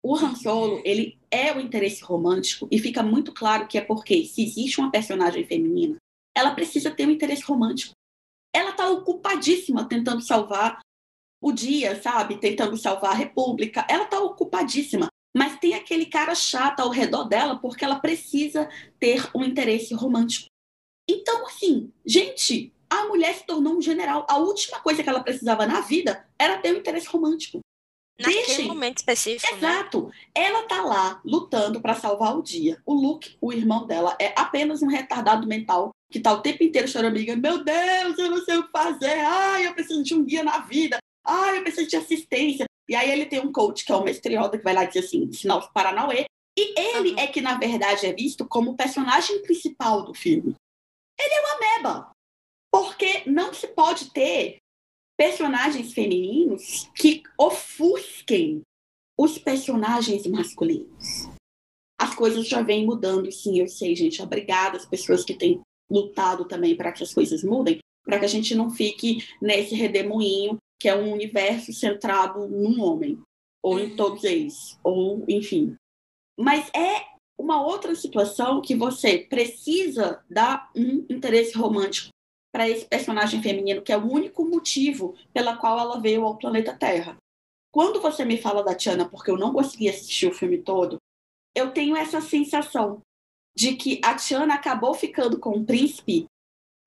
o 0.04 0.16
Han 0.16 0.36
Solo, 0.36 0.82
ele 0.86 1.20
é 1.30 1.54
o 1.56 1.60
interesse 1.60 2.04
romântico 2.04 2.68
e 2.72 2.80
fica 2.80 3.04
muito 3.04 3.34
claro 3.34 3.68
que 3.68 3.78
é 3.78 3.82
porque 3.82 4.26
se 4.26 4.44
existe 4.44 4.80
uma 4.80 4.92
personagem 4.92 5.46
feminina, 5.46 5.98
ela 6.36 6.52
precisa 6.52 6.92
ter 6.92 7.08
um 7.08 7.12
interesse 7.12 7.44
romântico. 7.44 7.94
Ela 8.54 8.70
está 8.70 8.90
ocupadíssima 8.90 9.88
tentando 9.88 10.22
salvar 10.22 10.80
o 11.42 11.52
dia, 11.52 12.02
sabe? 12.02 12.40
Tentando 12.40 12.78
salvar 12.78 13.12
a 13.12 13.16
República. 13.16 13.86
Ela 13.90 14.04
está 14.04 14.20
ocupadíssima 14.20 15.08
mas 15.38 15.60
tem 15.60 15.76
aquele 15.76 16.08
cara 16.08 16.34
chato 16.34 16.80
ao 16.80 16.90
redor 16.90 17.26
dela 17.26 17.58
porque 17.58 17.86
ela 17.86 18.00
precisa 18.00 18.68
ter 19.00 19.30
um 19.36 19.44
interesse 19.44 19.94
romântico. 19.94 20.48
Então, 21.08 21.46
assim, 21.46 21.92
gente, 22.04 22.74
a 22.90 23.06
mulher 23.06 23.36
se 23.36 23.46
tornou 23.46 23.78
um 23.78 23.82
general. 23.82 24.26
A 24.28 24.38
última 24.38 24.80
coisa 24.80 25.04
que 25.04 25.08
ela 25.08 25.24
precisava 25.24 25.68
na 25.68 25.82
vida 25.82 26.28
era 26.40 26.58
ter 26.58 26.74
um 26.74 26.80
interesse 26.80 27.08
romântico. 27.08 27.60
Naquele 28.20 28.46
Deixem. 28.48 28.68
momento 28.68 28.98
específico, 28.98 29.56
né? 29.58 29.60
Exato. 29.60 30.12
Ela 30.34 30.64
tá 30.64 30.82
lá 30.82 31.22
lutando 31.24 31.80
para 31.80 31.94
salvar 31.94 32.36
o 32.36 32.42
dia. 32.42 32.82
O 32.84 32.96
Luke, 32.96 33.38
o 33.40 33.54
irmão 33.54 33.86
dela, 33.86 34.18
é 34.20 34.34
apenas 34.36 34.82
um 34.82 34.88
retardado 34.88 35.46
mental 35.46 35.92
que 36.12 36.20
tá 36.20 36.34
o 36.34 36.42
tempo 36.42 36.64
inteiro 36.64 36.88
chorando, 36.88 37.16
amiga. 37.16 37.36
Meu 37.36 37.64
Deus, 37.64 38.18
eu 38.18 38.32
não 38.32 38.44
sei 38.44 38.58
o 38.58 38.64
que 38.64 38.72
fazer. 38.72 39.20
Ai, 39.20 39.68
eu 39.68 39.74
preciso 39.76 40.02
de 40.02 40.16
um 40.16 40.26
guia 40.26 40.44
na 40.44 40.60
vida. 40.60 40.98
Ai, 41.24 41.60
eu 41.60 41.62
preciso 41.62 41.88
de 41.88 41.96
assistência. 41.96 42.66
E 42.90 42.96
aí 42.96 43.12
ele 43.12 43.26
tem 43.26 43.40
um 43.40 43.52
coach, 43.52 43.86
que 43.86 43.92
é 43.92 43.96
o 43.96 44.04
mestrioda, 44.04 44.58
que 44.58 44.64
vai 44.64 44.74
lá 44.74 44.86
dizer 44.86 45.00
assim, 45.00 45.24
ensinar 45.24 45.58
os 45.58 45.68
Paranauê. 45.68 46.26
E 46.58 46.80
ele 46.80 47.12
Uhum. 47.12 47.20
é 47.20 47.28
que, 47.28 47.42
na 47.42 47.58
verdade, 47.58 48.06
é 48.06 48.14
visto 48.14 48.48
como 48.48 48.72
o 48.72 48.76
personagem 48.76 49.42
principal 49.44 50.04
do 50.04 50.14
filme. 50.14 50.56
Ele 51.20 51.34
é 51.34 51.40
uma 51.42 51.56
ameba. 51.56 52.12
Porque 52.72 53.24
não 53.30 53.54
se 53.54 53.68
pode 53.68 54.12
ter 54.12 54.58
personagens 55.18 55.94
femininos 55.94 56.90
que 56.96 57.24
ofusquem 57.38 58.62
os 59.20 59.38
personagens 59.38 60.26
masculinos. 60.28 61.28
As 62.00 62.14
coisas 62.14 62.48
já 62.48 62.62
vêm 62.62 62.86
mudando, 62.86 63.32
sim, 63.32 63.60
eu 63.60 63.68
sei, 63.68 63.96
gente. 63.96 64.22
Obrigada 64.22 64.78
às 64.78 64.86
pessoas 64.86 65.24
que 65.26 65.34
têm 65.34 65.60
lutado 65.90 66.46
também 66.46 66.76
para 66.76 66.92
que 66.92 67.02
as 67.04 67.14
coisas 67.14 67.44
mudem, 67.44 67.80
para 68.04 68.20
que 68.20 68.26
a 68.26 68.30
gente 68.30 68.54
não 68.54 68.70
fique 68.70 69.28
nesse 69.42 69.74
redemoinho 69.74 70.58
que 70.80 70.88
é 70.88 70.96
um 70.96 71.12
universo 71.12 71.74
centrado 71.74 72.48
num 72.48 72.82
homem, 72.82 73.22
ou 73.64 73.80
em 73.80 73.92
Uhum. 73.92 73.96
todos 73.96 74.24
eles, 74.24 74.80
ou 74.84 75.24
enfim. 75.28 75.76
Mas 76.40 76.70
é 76.74 77.06
uma 77.38 77.62
outra 77.62 77.94
situação 77.96 78.62
que 78.62 78.76
você 78.76 79.20
precisa 79.20 80.24
dar 80.30 80.72
um 80.76 81.06
interesse 81.10 81.58
romântico 81.58 82.10
para 82.52 82.70
esse 82.70 82.86
personagem 82.86 83.42
feminino, 83.42 83.82
que 83.82 83.92
é 83.92 83.98
o 83.98 84.10
único 84.12 84.44
motivo 84.46 85.16
pela 85.34 85.58
qual 85.58 85.80
ela 85.80 86.00
veio 86.00 86.24
ao 86.26 86.38
planeta 86.38 86.76
Terra. 86.76 87.18
Quando 87.72 88.02
você 88.02 88.26
me 88.26 88.38
fala 88.38 88.64
da 88.64 88.74
Tiana, 88.74 89.08
porque 89.08 89.30
eu 89.30 89.38
não 89.38 89.54
consegui 89.54 89.90
assistir 89.90 90.28
o 90.28 90.34
filme 90.34 90.58
todo, 90.60 90.98
eu 91.56 91.72
tenho 91.72 91.96
essa 91.96 92.22
sensação 92.22 93.02
de 93.56 93.76
que 93.76 94.00
a 94.04 94.16
Tiana 94.16 94.56
acabou 94.56 94.94
ficando 94.94 95.40
com 95.40 95.52
o 95.52 95.66
príncipe, 95.66 96.26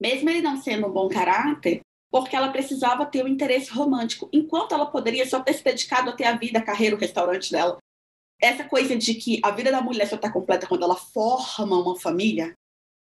mesmo 0.00 0.31
ele 0.31 0.40
não 0.40 0.57
sendo 0.57 0.87
um 0.87 0.92
bom 0.92 1.09
caráter, 1.09 1.81
porque 2.11 2.35
ela 2.35 2.51
precisava 2.51 3.07
ter 3.07 3.25
um 3.25 3.29
interesse 3.29 3.70
romântico, 3.70 4.29
enquanto 4.33 4.73
ela 4.73 4.87
poderia 4.87 5.27
só 5.29 5.40
ter 5.40 5.55
se 5.55 5.62
dedicado 5.62 6.11
a 6.11 6.12
ter 6.12 6.25
a 6.25 6.37
vida, 6.37 6.59
a 6.59 6.62
carreira, 6.62 6.96
o 6.96 6.99
restaurante 6.99 7.51
dela. 7.53 7.79
Essa 8.42 8.64
coisa 8.64 8.96
de 8.96 9.14
que 9.14 9.40
a 9.44 9.51
vida 9.51 9.70
da 9.70 9.83
mulher 9.83 10.07
só 10.07 10.16
está 10.16 10.33
completa 10.33 10.66
quando 10.66 10.83
ela 10.83 10.96
forma 10.96 11.79
uma 11.79 11.99
família, 11.99 12.55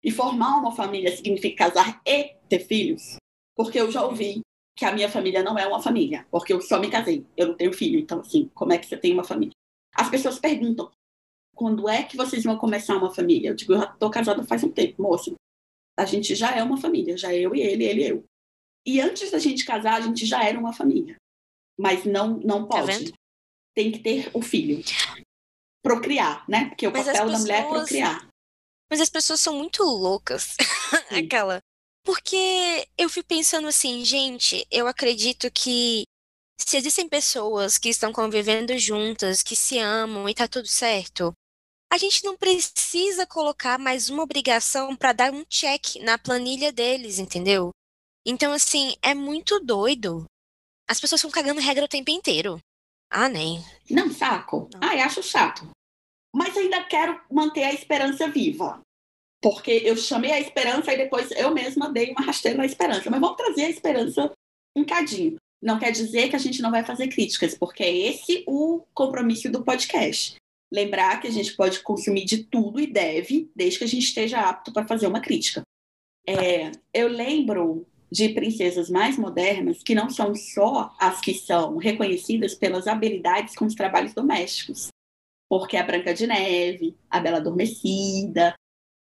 e 0.03 0.11
formar 0.11 0.59
uma 0.59 0.73
família 0.73 1.15
significa 1.15 1.69
casar 1.69 2.01
e 2.07 2.35
ter 2.49 2.61
filhos, 2.61 3.17
porque 3.57 3.81
eu 3.81 3.91
já 3.91 4.05
ouvi 4.05 4.41
que 4.77 4.85
a 4.85 4.93
minha 4.93 5.09
família 5.09 5.43
não 5.43 5.59
é 5.59 5.67
uma 5.67 5.83
família, 5.83 6.27
porque 6.31 6.53
eu 6.53 6.61
só 6.61 6.79
me 6.79 6.89
casei, 6.89 7.27
eu 7.37 7.49
não 7.49 7.57
tenho 7.57 7.73
filho, 7.73 7.99
então 7.99 8.21
assim, 8.21 8.49
como 8.55 8.73
é 8.73 8.79
que 8.79 8.87
você 8.87 8.97
tem 8.97 9.13
uma 9.13 9.25
família? 9.25 9.53
As 9.95 10.09
pessoas 10.09 10.39
perguntam, 10.39 10.91
quando 11.55 11.89
é 11.89 12.05
que 12.05 12.17
vocês 12.17 12.45
vão 12.45 12.57
começar 12.57 12.97
uma 12.97 13.13
família? 13.13 13.51
Eu 13.51 13.55
digo, 13.55 13.73
eu 13.73 13.81
já 13.81 13.87
tô 13.89 14.09
casada 14.09 14.45
faz 14.45 14.63
um 14.63 14.71
tempo, 14.71 15.03
moça. 15.03 15.35
A 15.99 16.05
gente 16.05 16.37
já 16.37 16.55
é 16.55 16.63
uma 16.63 16.77
família, 16.77 17.17
já 17.17 17.35
eu 17.35 17.53
e 17.57 17.61
ele, 17.61 17.85
ele 17.85 18.03
e 18.03 18.09
eu. 18.09 18.25
E 18.91 19.01
antes 19.03 19.31
da 19.31 19.39
gente 19.39 19.67
casar, 19.67 19.97
a 19.97 20.01
gente 20.01 20.25
já 20.25 20.43
era 20.43 20.59
uma 20.59 20.73
família. 20.73 21.17
Mas 21.79 22.07
não, 22.07 22.39
não 22.39 22.67
Tá 22.67 22.79
pode. 22.81 22.87
vendo? 22.87 23.13
Tem 23.75 23.93
que 23.93 23.99
ter 23.99 24.31
o 24.33 24.41
filho. 24.41 24.83
Procriar, 25.83 26.45
né? 26.49 26.69
Porque 26.71 26.87
o 26.87 26.91
Mas 26.91 27.05
papel 27.07 27.31
da 27.31 27.39
mulher 27.39 27.59
é 27.59 27.63
pessoas- 27.65 27.79
procriar. 27.81 28.29
Mas 28.91 29.01
as 29.03 29.11
pessoas 29.11 29.41
são 29.41 29.55
muito 29.55 29.83
loucas. 29.83 30.57
Aquela. 31.11 31.61
Porque 32.03 32.89
eu 32.97 33.11
fico 33.11 33.29
pensando 33.29 33.69
assim, 33.69 34.03
gente, 34.05 34.67
eu 34.71 34.87
acredito 34.87 35.51
que 35.51 36.05
se 36.59 36.77
existem 36.79 37.07
pessoas 37.07 37.77
que 37.77 37.91
estão 37.91 38.11
convivendo 38.13 38.77
juntas, 38.79 39.43
que 39.43 39.55
se 39.55 39.79
amam 39.79 40.27
e 40.29 40.35
tá 40.35 40.49
tudo 40.49 40.67
certo, 40.67 41.33
a 41.93 41.99
gente 41.99 42.25
não 42.25 42.37
precisa 42.37 43.27
colocar 43.27 43.79
mais 43.79 44.09
uma 44.09 44.23
obrigação 44.23 44.97
para 44.97 45.13
dar 45.13 45.33
um 45.33 45.45
check 45.45 45.97
na 46.03 46.17
planilha 46.19 46.73
deles, 46.73 47.19
entendeu? 47.19 47.71
Então, 48.31 48.53
assim, 48.53 48.95
é 49.01 49.15
muito 49.15 49.59
doido. 49.59 50.27
As 50.87 51.01
pessoas 51.01 51.23
ficam 51.23 51.33
cagando 51.33 51.63
regra 51.63 51.87
o 51.87 51.89
tempo 51.89 52.11
inteiro. 52.11 52.61
Ah, 53.11 53.27
nem. 53.27 53.65
Não, 53.91 54.11
saco. 54.11 54.69
Não. 54.75 54.87
Ai, 54.87 55.01
acho 55.01 55.23
chato. 55.23 55.67
Mas 56.37 56.55
ainda 56.55 56.85
quero 56.85 57.19
manter 57.33 57.65
a 57.65 57.73
esperança 57.73 58.29
viva. 58.29 58.83
Porque 59.41 59.71
eu 59.71 59.97
chamei 59.97 60.31
a 60.31 60.41
esperança 60.41 60.93
e 60.93 60.99
depois 60.99 61.31
eu 61.31 61.55
mesma 61.55 61.91
dei 61.91 62.11
uma 62.11 62.21
rasteira 62.21 62.59
na 62.59 62.67
esperança. 62.67 63.09
Mas 63.11 63.19
vamos 63.19 63.39
trazer 63.39 63.65
a 63.65 63.71
esperança 63.71 64.31
um 64.77 64.85
cadinho. 64.85 65.37
Não 65.63 65.79
quer 65.79 65.91
dizer 65.91 66.29
que 66.29 66.37
a 66.37 66.39
gente 66.39 66.61
não 66.61 66.71
vai 66.71 66.85
fazer 66.85 67.09
críticas, 67.09 67.57
porque 67.57 67.83
é 67.83 67.97
esse 67.97 68.45
o 68.47 68.85
compromisso 68.93 69.51
do 69.51 69.65
podcast. 69.65 70.37
Lembrar 70.71 71.19
que 71.19 71.29
a 71.29 71.33
gente 71.33 71.57
pode 71.57 71.81
consumir 71.81 72.27
de 72.27 72.45
tudo 72.45 72.79
e 72.79 72.87
deve, 72.87 73.51
desde 73.57 73.79
que 73.79 73.85
a 73.85 73.89
gente 73.89 74.05
esteja 74.05 74.41
apto 74.41 74.71
para 74.71 74.87
fazer 74.87 75.07
uma 75.07 75.23
crítica. 75.23 75.63
É, 76.27 76.71
eu 76.93 77.09
lembro 77.09 77.87
de 78.11 78.31
princesas 78.31 78.89
mais 78.89 79.19
modernas 79.19 79.83
que 79.83 79.95
não 79.95 80.09
são 80.09 80.35
só 80.35 80.95
as 80.99 81.21
que 81.21 81.35
são 81.35 81.77
reconhecidas 81.77 82.55
pelas 82.55 82.87
habilidades 82.87 83.55
com 83.55 83.67
os 83.67 83.75
trabalhos 83.75 84.15
domésticos. 84.15 84.89
Porque 85.49 85.77
a 85.77 85.83
Branca 85.83 86.13
de 86.15 86.27
Neve, 86.27 86.97
a 87.11 87.21
Bela 87.21 87.39
Adormecida, 87.39 88.55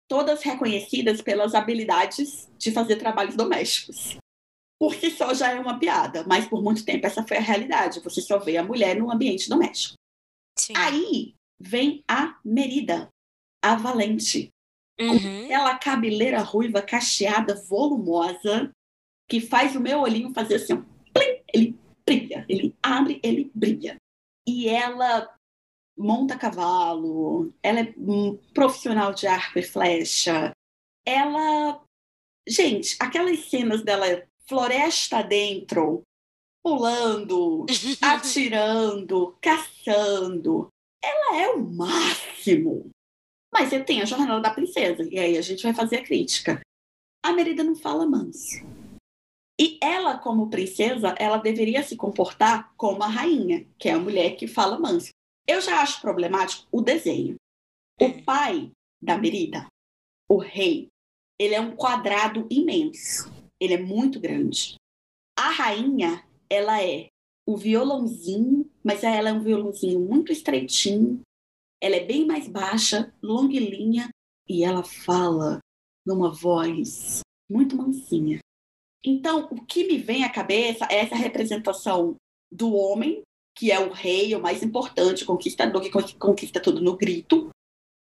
todas 0.07 0.43
reconhecidas 0.43 1.21
pelas 1.21 1.55
habilidades 1.55 2.49
de 2.57 2.71
fazer 2.71 2.97
trabalhos 2.97 3.35
domésticos. 3.35 4.17
Por 4.79 4.95
si 4.95 5.11
só 5.11 5.33
já 5.33 5.51
é 5.51 5.59
uma 5.59 5.79
piada, 5.79 6.23
mas 6.27 6.47
por 6.47 6.61
muito 6.63 6.83
tempo 6.83 7.05
essa 7.05 7.25
foi 7.25 7.37
a 7.37 7.41
realidade. 7.41 7.99
Você 7.99 8.21
só 8.21 8.39
vê 8.39 8.57
a 8.57 8.63
mulher 8.63 8.97
no 8.97 9.11
ambiente 9.11 9.47
doméstico. 9.47 9.95
Sim. 10.57 10.73
Aí 10.75 11.35
vem 11.59 12.03
a 12.07 12.39
Merida, 12.43 13.07
a 13.63 13.75
valente, 13.75 14.49
Uhum. 14.99 15.45
aquela 15.45 15.77
cabeleira 15.79 16.41
ruiva, 16.41 16.81
cacheada, 16.81 17.55
volumosa, 17.55 18.71
que 19.31 19.39
faz 19.39 19.77
o 19.77 19.79
meu 19.79 20.01
olhinho 20.01 20.33
fazer 20.33 20.55
assim, 20.55 20.75
plim, 21.13 21.41
ele 21.53 21.79
brilha, 22.05 22.45
ele 22.49 22.75
abre, 22.83 23.17
ele 23.23 23.49
brilha. 23.55 23.95
E 24.45 24.67
ela 24.67 25.33
monta 25.97 26.37
cavalo, 26.37 27.53
ela 27.63 27.79
é 27.79 27.93
um 27.97 28.35
profissional 28.53 29.13
de 29.13 29.27
arco 29.27 29.57
e 29.57 29.63
flecha. 29.63 30.51
Ela. 31.07 31.81
Gente, 32.45 32.97
aquelas 32.99 33.45
cenas 33.45 33.85
dela 33.85 34.05
floresta 34.49 35.21
dentro, 35.21 36.01
pulando, 36.61 37.65
atirando, 38.03 39.37
caçando. 39.41 40.67
Ela 41.01 41.41
é 41.41 41.49
o 41.51 41.63
máximo. 41.63 42.89
Mas 43.53 43.69
você 43.69 43.81
tem 43.81 44.01
a 44.01 44.05
jornada 44.05 44.41
da 44.41 44.53
princesa, 44.53 45.07
e 45.09 45.17
aí 45.17 45.37
a 45.37 45.41
gente 45.41 45.63
vai 45.63 45.73
fazer 45.73 45.99
a 45.99 46.03
crítica. 46.03 46.59
A 47.23 47.31
Merida 47.31 47.63
não 47.63 47.75
fala 47.75 48.05
manso. 48.05 48.80
E 49.61 49.77
ela, 49.79 50.17
como 50.17 50.49
princesa, 50.49 51.13
ela 51.19 51.37
deveria 51.37 51.83
se 51.83 51.95
comportar 51.95 52.73
como 52.75 53.03
a 53.03 53.07
rainha, 53.07 53.63
que 53.77 53.89
é 53.89 53.93
a 53.93 53.99
mulher 53.99 54.35
que 54.35 54.47
fala 54.47 54.79
manso. 54.79 55.09
Eu 55.47 55.61
já 55.61 55.83
acho 55.83 56.01
problemático 56.01 56.67
o 56.71 56.81
desenho. 56.81 57.35
O 58.01 58.05
Hum. 58.05 58.23
pai 58.23 58.71
da 58.99 59.19
Merida, 59.19 59.67
o 60.27 60.37
rei, 60.37 60.87
ele 61.39 61.53
é 61.53 61.61
um 61.61 61.75
quadrado 61.75 62.47
imenso. 62.49 63.31
Ele 63.59 63.75
é 63.75 63.79
muito 63.79 64.19
grande. 64.19 64.77
A 65.37 65.51
rainha, 65.51 66.27
ela 66.49 66.81
é 66.81 67.09
o 67.47 67.55
violãozinho, 67.55 68.67
mas 68.83 69.03
ela 69.03 69.29
é 69.29 69.33
um 69.33 69.43
violãozinho 69.43 69.99
muito 69.99 70.31
estreitinho. 70.31 71.21
Ela 71.79 71.97
é 71.97 72.03
bem 72.03 72.25
mais 72.25 72.47
baixa, 72.47 73.13
longuilinha, 73.21 74.09
e 74.49 74.63
ela 74.63 74.83
fala 74.83 75.59
numa 76.03 76.31
voz 76.31 77.19
muito 77.47 77.75
mansinha. 77.75 78.39
Então, 79.03 79.47
o 79.51 79.65
que 79.65 79.85
me 79.85 79.97
vem 79.97 80.23
à 80.23 80.29
cabeça 80.29 80.87
é 80.89 80.97
essa 80.97 81.15
representação 81.15 82.15
do 82.51 82.73
homem, 82.73 83.21
que 83.57 83.71
é 83.71 83.79
o 83.79 83.91
rei, 83.91 84.35
o 84.35 84.41
mais 84.41 84.61
importante, 84.61 85.23
o 85.23 85.27
conquistador, 85.27 85.81
que 85.81 85.89
con- 85.89 86.19
conquista 86.19 86.61
tudo 86.61 86.81
no 86.81 86.95
grito, 86.95 87.49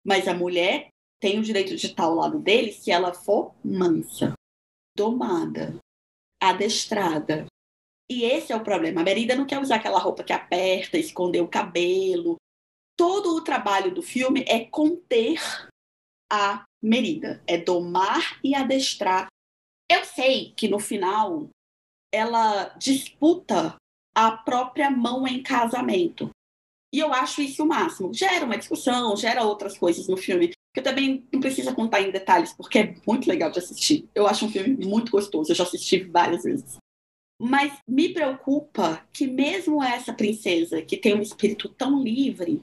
mas 0.07 0.29
a 0.29 0.35
mulher 0.35 0.89
tem 1.21 1.39
o 1.39 1.43
direito 1.43 1.75
de 1.75 1.87
estar 1.87 2.05
ao 2.05 2.15
lado 2.15 2.39
dele 2.39 2.73
se 2.73 2.91
ela 2.91 3.13
for 3.13 3.55
mansa, 3.65 4.35
domada, 4.97 5.79
adestrada. 6.41 7.47
E 8.11 8.25
esse 8.25 8.53
é 8.53 8.57
o 8.57 8.63
problema. 8.63 9.01
A 9.01 9.05
Merida 9.05 9.35
não 9.35 9.47
quer 9.47 9.61
usar 9.61 9.77
aquela 9.77 9.99
roupa 9.99 10.23
que 10.23 10.33
aperta, 10.33 10.99
esconder 10.99 11.41
o 11.41 11.49
cabelo. 11.49 12.37
Todo 12.97 13.35
o 13.35 13.43
trabalho 13.43 13.93
do 13.95 14.03
filme 14.03 14.45
é 14.47 14.67
conter 14.67 15.41
a 16.31 16.65
Merida, 16.83 17.43
é 17.47 17.57
domar 17.57 18.39
e 18.45 18.55
adestrar. 18.55 19.29
Eu 19.91 20.05
sei 20.05 20.53
que 20.57 20.69
no 20.69 20.79
final 20.79 21.49
ela 22.13 22.69
disputa 22.79 23.77
a 24.15 24.31
própria 24.31 24.91
mão 24.91 25.27
em 25.27 25.43
casamento. 25.43 26.31
E 26.93 27.01
eu 27.01 27.13
acho 27.13 27.43
isso 27.43 27.65
o 27.65 27.67
máximo. 27.67 28.15
Gera 28.15 28.45
uma 28.45 28.57
discussão, 28.57 29.17
gera 29.17 29.43
outras 29.43 29.77
coisas 29.77 30.07
no 30.07 30.17
filme. 30.17 30.53
que 30.73 30.83
também 30.83 31.25
não 31.33 31.41
precisa 31.41 31.73
contar 31.73 32.01
em 32.01 32.11
detalhes, 32.11 32.53
porque 32.53 32.81
é 32.81 32.95
muito 33.07 33.29
legal 33.29 33.49
de 33.49 33.61
assistir. 33.61 34.09
Eu 34.13 34.27
acho 34.27 34.45
um 34.45 34.51
filme 34.51 34.85
muito 34.85 35.13
gostoso, 35.13 35.53
eu 35.53 35.55
já 35.55 35.63
assisti 35.63 36.03
várias 36.03 36.43
vezes. 36.43 36.79
Mas 37.41 37.73
me 37.89 38.13
preocupa 38.13 39.07
que 39.13 39.25
mesmo 39.27 39.81
essa 39.81 40.13
princesa, 40.13 40.83
que 40.83 40.97
tem 40.97 41.15
um 41.15 41.23
espírito 41.23 41.69
tão 41.69 42.03
livre, 42.03 42.61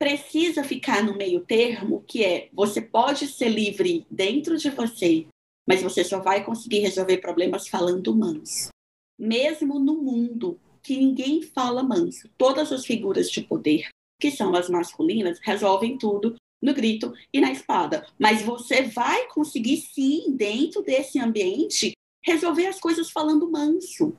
precisa 0.00 0.62
ficar 0.62 1.02
no 1.02 1.16
meio 1.16 1.44
termo, 1.44 2.04
que 2.06 2.24
é 2.24 2.48
você 2.52 2.80
pode 2.80 3.26
ser 3.26 3.48
livre 3.48 4.06
dentro 4.08 4.56
de 4.56 4.70
você, 4.70 5.26
mas 5.70 5.82
você 5.82 6.02
só 6.02 6.18
vai 6.18 6.44
conseguir 6.44 6.80
resolver 6.80 7.18
problemas 7.18 7.68
falando 7.68 8.12
manso. 8.12 8.70
Mesmo 9.16 9.78
no 9.78 10.02
mundo 10.02 10.58
que 10.82 10.96
ninguém 10.96 11.42
fala 11.42 11.80
manso, 11.80 12.28
todas 12.36 12.72
as 12.72 12.84
figuras 12.84 13.30
de 13.30 13.40
poder, 13.40 13.88
que 14.20 14.32
são 14.32 14.52
as 14.56 14.68
masculinas, 14.68 15.38
resolvem 15.40 15.96
tudo 15.96 16.34
no 16.60 16.74
grito 16.74 17.14
e 17.32 17.40
na 17.40 17.52
espada. 17.52 18.04
Mas 18.18 18.42
você 18.42 18.82
vai 18.82 19.28
conseguir 19.28 19.76
sim, 19.76 20.34
dentro 20.36 20.82
desse 20.82 21.20
ambiente, 21.20 21.92
resolver 22.20 22.66
as 22.66 22.80
coisas 22.80 23.08
falando 23.08 23.48
manso. 23.48 24.16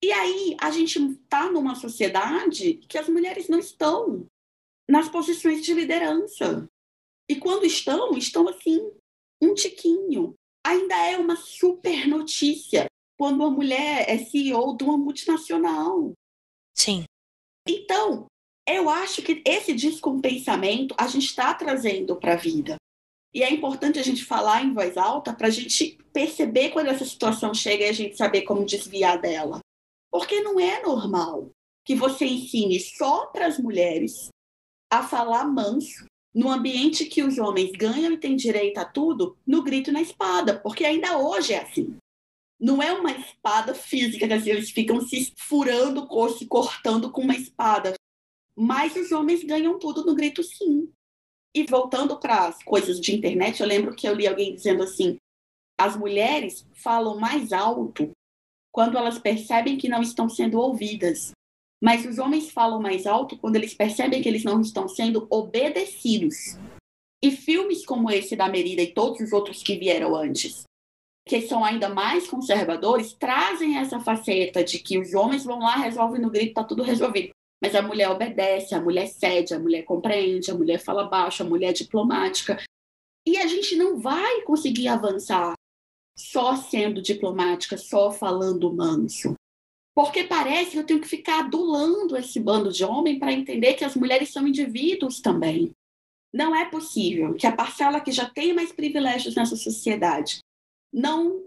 E 0.00 0.12
aí 0.12 0.56
a 0.60 0.70
gente 0.70 1.00
está 1.00 1.50
numa 1.50 1.74
sociedade 1.74 2.74
que 2.88 2.96
as 2.96 3.08
mulheres 3.08 3.48
não 3.48 3.58
estão 3.58 4.28
nas 4.88 5.08
posições 5.08 5.64
de 5.64 5.74
liderança. 5.74 6.68
E 7.28 7.34
quando 7.34 7.66
estão, 7.66 8.16
estão 8.16 8.48
assim, 8.48 8.92
um 9.42 9.54
tiquinho. 9.54 10.36
Ainda 10.64 10.96
é 10.96 11.18
uma 11.18 11.36
super 11.36 12.08
notícia 12.08 12.86
quando 13.18 13.36
uma 13.36 13.50
mulher 13.50 14.08
é 14.08 14.18
CEO 14.18 14.76
de 14.76 14.84
uma 14.84 14.96
multinacional. 14.96 16.12
Sim. 16.74 17.04
Então, 17.68 18.26
eu 18.66 18.88
acho 18.88 19.22
que 19.22 19.42
esse 19.46 19.74
descompensamento 19.74 20.94
a 20.98 21.06
gente 21.06 21.26
está 21.26 21.52
trazendo 21.54 22.16
para 22.16 22.32
a 22.32 22.36
vida. 22.36 22.76
E 23.32 23.42
é 23.42 23.50
importante 23.50 23.98
a 23.98 24.02
gente 24.02 24.24
falar 24.24 24.62
em 24.62 24.72
voz 24.72 24.96
alta 24.96 25.34
para 25.34 25.48
a 25.48 25.50
gente 25.50 25.98
perceber 26.12 26.70
quando 26.70 26.88
essa 26.88 27.04
situação 27.04 27.52
chega 27.52 27.84
e 27.84 27.88
a 27.88 27.92
gente 27.92 28.16
saber 28.16 28.42
como 28.42 28.64
desviar 28.64 29.20
dela. 29.20 29.60
Porque 30.10 30.40
não 30.40 30.58
é 30.60 30.80
normal 30.82 31.50
que 31.84 31.94
você 31.94 32.24
ensine 32.24 32.78
só 32.80 33.26
para 33.26 33.46
as 33.46 33.58
mulheres 33.58 34.28
a 34.90 35.02
falar 35.02 35.44
manso 35.44 36.06
no 36.34 36.50
ambiente 36.50 37.04
que 37.04 37.22
os 37.22 37.38
homens 37.38 37.70
ganham 37.72 38.12
e 38.12 38.18
têm 38.18 38.34
direito 38.34 38.78
a 38.78 38.84
tudo, 38.84 39.38
no 39.46 39.62
grito 39.62 39.90
e 39.90 39.92
na 39.92 40.02
espada, 40.02 40.58
porque 40.58 40.84
ainda 40.84 41.16
hoje 41.16 41.52
é 41.52 41.62
assim. 41.62 41.96
Não 42.58 42.82
é 42.82 42.92
uma 42.92 43.12
espada 43.12 43.74
física, 43.74 44.26
que 44.26 44.50
eles 44.50 44.70
ficam 44.70 45.00
se 45.00 45.32
furando, 45.36 46.08
se 46.36 46.46
cortando 46.46 47.10
com 47.12 47.22
uma 47.22 47.36
espada. 47.36 47.94
Mas 48.56 48.96
os 48.96 49.12
homens 49.12 49.44
ganham 49.44 49.78
tudo 49.78 50.04
no 50.04 50.14
grito 50.14 50.42
sim. 50.42 50.90
E 51.54 51.64
voltando 51.64 52.18
para 52.18 52.48
as 52.48 52.62
coisas 52.62 53.00
de 53.00 53.14
internet, 53.14 53.60
eu 53.60 53.66
lembro 53.66 53.94
que 53.94 54.08
eu 54.08 54.14
li 54.14 54.26
alguém 54.26 54.54
dizendo 54.54 54.82
assim: 54.82 55.16
as 55.78 55.96
mulheres 55.96 56.66
falam 56.72 57.18
mais 57.18 57.52
alto 57.52 58.10
quando 58.72 58.98
elas 58.98 59.18
percebem 59.18 59.78
que 59.78 59.88
não 59.88 60.02
estão 60.02 60.28
sendo 60.28 60.58
ouvidas. 60.58 61.32
Mas 61.84 62.06
os 62.06 62.16
homens 62.18 62.50
falam 62.50 62.80
mais 62.80 63.06
alto 63.06 63.36
quando 63.36 63.56
eles 63.56 63.74
percebem 63.74 64.22
que 64.22 64.28
eles 64.28 64.42
não 64.42 64.58
estão 64.58 64.88
sendo 64.88 65.26
obedecidos. 65.28 66.56
E 67.22 67.30
filmes 67.30 67.84
como 67.84 68.10
esse 68.10 68.34
da 68.34 68.48
Merida 68.48 68.80
e 68.80 68.94
todos 68.94 69.20
os 69.20 69.34
outros 69.34 69.62
que 69.62 69.76
vieram 69.76 70.16
antes, 70.16 70.62
que 71.28 71.42
são 71.42 71.62
ainda 71.62 71.90
mais 71.90 72.26
conservadores, 72.26 73.12
trazem 73.12 73.76
essa 73.76 74.00
faceta 74.00 74.64
de 74.64 74.78
que 74.78 74.98
os 74.98 75.12
homens 75.12 75.44
vão 75.44 75.58
lá, 75.58 75.76
resolvem 75.76 76.22
no 76.22 76.30
grito, 76.30 76.54
tá 76.54 76.64
tudo 76.64 76.82
resolvido. 76.82 77.32
Mas 77.62 77.74
a 77.74 77.82
mulher 77.82 78.08
obedece, 78.08 78.74
a 78.74 78.80
mulher 78.80 79.06
cede, 79.06 79.52
a 79.52 79.58
mulher 79.58 79.82
compreende, 79.82 80.50
a 80.50 80.54
mulher 80.54 80.78
fala 80.78 81.04
baixo, 81.04 81.42
a 81.42 81.46
mulher 81.46 81.68
é 81.68 81.74
diplomática. 81.74 82.64
E 83.26 83.36
a 83.36 83.46
gente 83.46 83.76
não 83.76 83.98
vai 83.98 84.40
conseguir 84.42 84.88
avançar 84.88 85.52
só 86.16 86.56
sendo 86.56 87.02
diplomática, 87.02 87.76
só 87.76 88.10
falando 88.10 88.72
manso. 88.72 89.34
Porque 89.94 90.24
parece 90.24 90.72
que 90.72 90.78
eu 90.78 90.86
tenho 90.86 91.00
que 91.00 91.08
ficar 91.08 91.40
adulando 91.40 92.16
esse 92.16 92.40
bando 92.40 92.72
de 92.72 92.84
homem 92.84 93.18
para 93.18 93.32
entender 93.32 93.74
que 93.74 93.84
as 93.84 93.94
mulheres 93.94 94.32
são 94.32 94.46
indivíduos 94.46 95.20
também. 95.20 95.72
Não 96.32 96.54
é 96.54 96.68
possível 96.68 97.34
que 97.34 97.46
a 97.46 97.54
parcela 97.54 98.00
que 98.00 98.10
já 98.10 98.28
tem 98.28 98.52
mais 98.52 98.72
privilégios 98.72 99.36
nessa 99.36 99.54
sociedade 99.54 100.40
não 100.92 101.44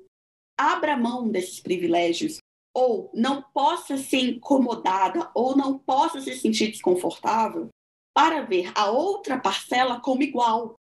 abra 0.58 0.96
mão 0.96 1.30
desses 1.30 1.60
privilégios 1.60 2.38
ou 2.74 3.10
não 3.14 3.42
possa 3.42 3.98
ser 3.98 4.20
incomodada 4.20 5.30
ou 5.34 5.58
não 5.58 5.78
possa 5.78 6.22
se 6.22 6.38
sentir 6.38 6.68
desconfortável 6.68 7.70
para 8.14 8.42
ver 8.42 8.72
a 8.76 8.90
outra 8.90 9.40
parcela 9.40 10.00
como 10.00 10.24
igual. 10.24 10.76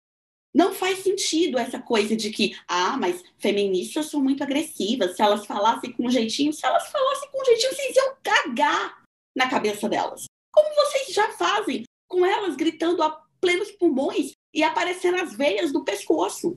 Não 0.56 0.74
faz 0.74 1.00
sentido 1.00 1.58
essa 1.58 1.82
coisa 1.82 2.16
de 2.16 2.32
que, 2.32 2.58
ah, 2.66 2.96
mas 2.96 3.22
feministas 3.38 4.06
são 4.06 4.22
muito 4.22 4.42
agressivas. 4.42 5.14
Se 5.14 5.22
elas 5.22 5.46
falassem 5.46 5.92
com 5.92 6.08
um 6.08 6.10
jeitinho, 6.10 6.54
se 6.54 6.66
elas 6.66 6.88
falassem 6.88 7.30
com 7.30 7.42
um 7.42 7.46
jeitinho, 7.46 7.76
vocês 7.76 7.96
iam 7.98 8.16
cagar 8.24 9.04
na 9.36 9.50
cabeça 9.50 9.90
delas. 9.90 10.24
Como 10.54 10.74
vocês 10.74 11.14
já 11.14 11.34
fazem, 11.34 11.84
com 12.08 12.26
elas 12.26 12.56
gritando 12.56 13.04
a 13.04 13.22
plenos 13.42 13.70
pulmões 13.72 14.32
e 14.54 14.64
aparecendo 14.64 15.22
as 15.22 15.36
veias 15.36 15.74
do 15.74 15.84
pescoço. 15.84 16.56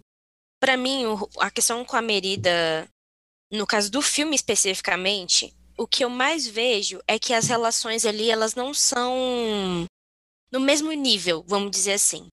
Para 0.61 0.77
mim, 0.77 1.05
a 1.41 1.51
questão 1.51 1.85
com 1.85 1.97
a 1.97 2.03
Merida, 2.03 2.89
no 3.51 3.67
caso 3.67 3.91
do 3.91 4.01
filme 4.01 4.37
especificamente, 4.37 5.53
o 5.77 5.89
que 5.89 6.05
eu 6.05 6.09
mais 6.09 6.47
vejo 6.47 7.01
é 7.09 7.19
que 7.19 7.35
as 7.35 7.49
relações 7.49 8.07
ali, 8.07 8.31
elas 8.31 8.55
não 8.55 8.73
são 8.73 9.87
no 10.53 10.61
mesmo 10.61 10.93
nível, 10.93 11.45
vamos 11.49 11.73
dizer 11.73 11.95
assim. 11.95 12.29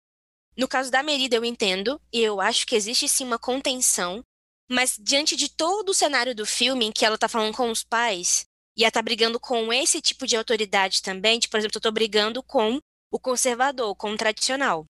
No 0.58 0.68
caso 0.68 0.90
da 0.90 1.04
Merida, 1.04 1.36
eu 1.36 1.44
entendo, 1.44 2.00
e 2.14 2.22
eu 2.22 2.40
acho 2.40 2.66
que 2.66 2.76
existe 2.76 3.10
sim 3.10 3.26
uma 3.26 3.38
contenção, 3.38 4.24
mas 4.70 4.98
diante 5.00 5.36
de 5.36 5.50
todo 5.50 5.90
o 5.90 5.94
cenário 5.94 6.34
do 6.34 6.46
filme, 6.46 6.86
em 6.86 6.92
que 6.92 7.06
ela 7.06 7.18
tá 7.18 7.28
falando 7.28 7.56
com 7.56 7.70
os 7.70 7.84
pais, 7.84 8.46
e 8.78 8.84
ela 8.84 8.92
tá 8.92 9.02
brigando 9.02 9.40
com 9.40 9.72
esse 9.72 10.02
tipo 10.02 10.26
de 10.26 10.38
autoridade 10.38 11.02
também, 11.02 11.40
tipo, 11.40 11.52
por 11.52 11.58
exemplo, 11.58 11.78
eu 11.78 11.82
tô 11.82 11.92
brigando 11.92 12.42
com 12.42 12.80
o 13.12 13.20
conservador, 13.20 13.96
com 13.96 14.12
o 14.12 14.18
tradicional. 14.18 14.86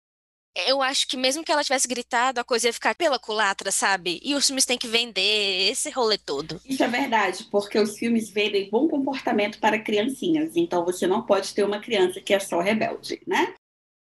Eu 0.55 0.83
acho 0.83 1.09
que 1.09 1.17
mesmo 1.17 1.43
que 1.43 1.51
ela 1.51 1.65
tivesse 1.65 1.89
gritado, 1.89 2.39
a 2.39 2.45
coisa 2.45 2.67
ia 2.67 2.73
ficar 2.73 2.95
pela 2.95 3.19
culatra, 3.19 3.73
sabe? 3.73 4.21
E 4.23 4.35
os 4.35 4.47
filmes 4.47 4.67
têm 4.67 4.77
que 4.77 4.87
vender 4.87 5.71
esse 5.71 5.89
rolê 5.91 6.19
todo. 6.19 6.61
Isso 6.65 6.83
é 6.83 6.89
verdade, 6.89 7.45
porque 7.51 7.79
os 7.79 7.97
filmes 7.97 8.29
vendem 8.29 8.69
bom 8.69 8.87
comportamento 8.87 9.59
para 9.59 9.79
criancinhas. 9.79 10.55
Então 10.55 10.85
você 10.85 11.07
não 11.07 11.25
pode 11.25 11.55
ter 11.55 11.65
uma 11.65 11.81
criança 11.81 12.21
que 12.21 12.35
é 12.35 12.39
só 12.39 12.61
rebelde, 12.61 13.23
né? 13.27 13.55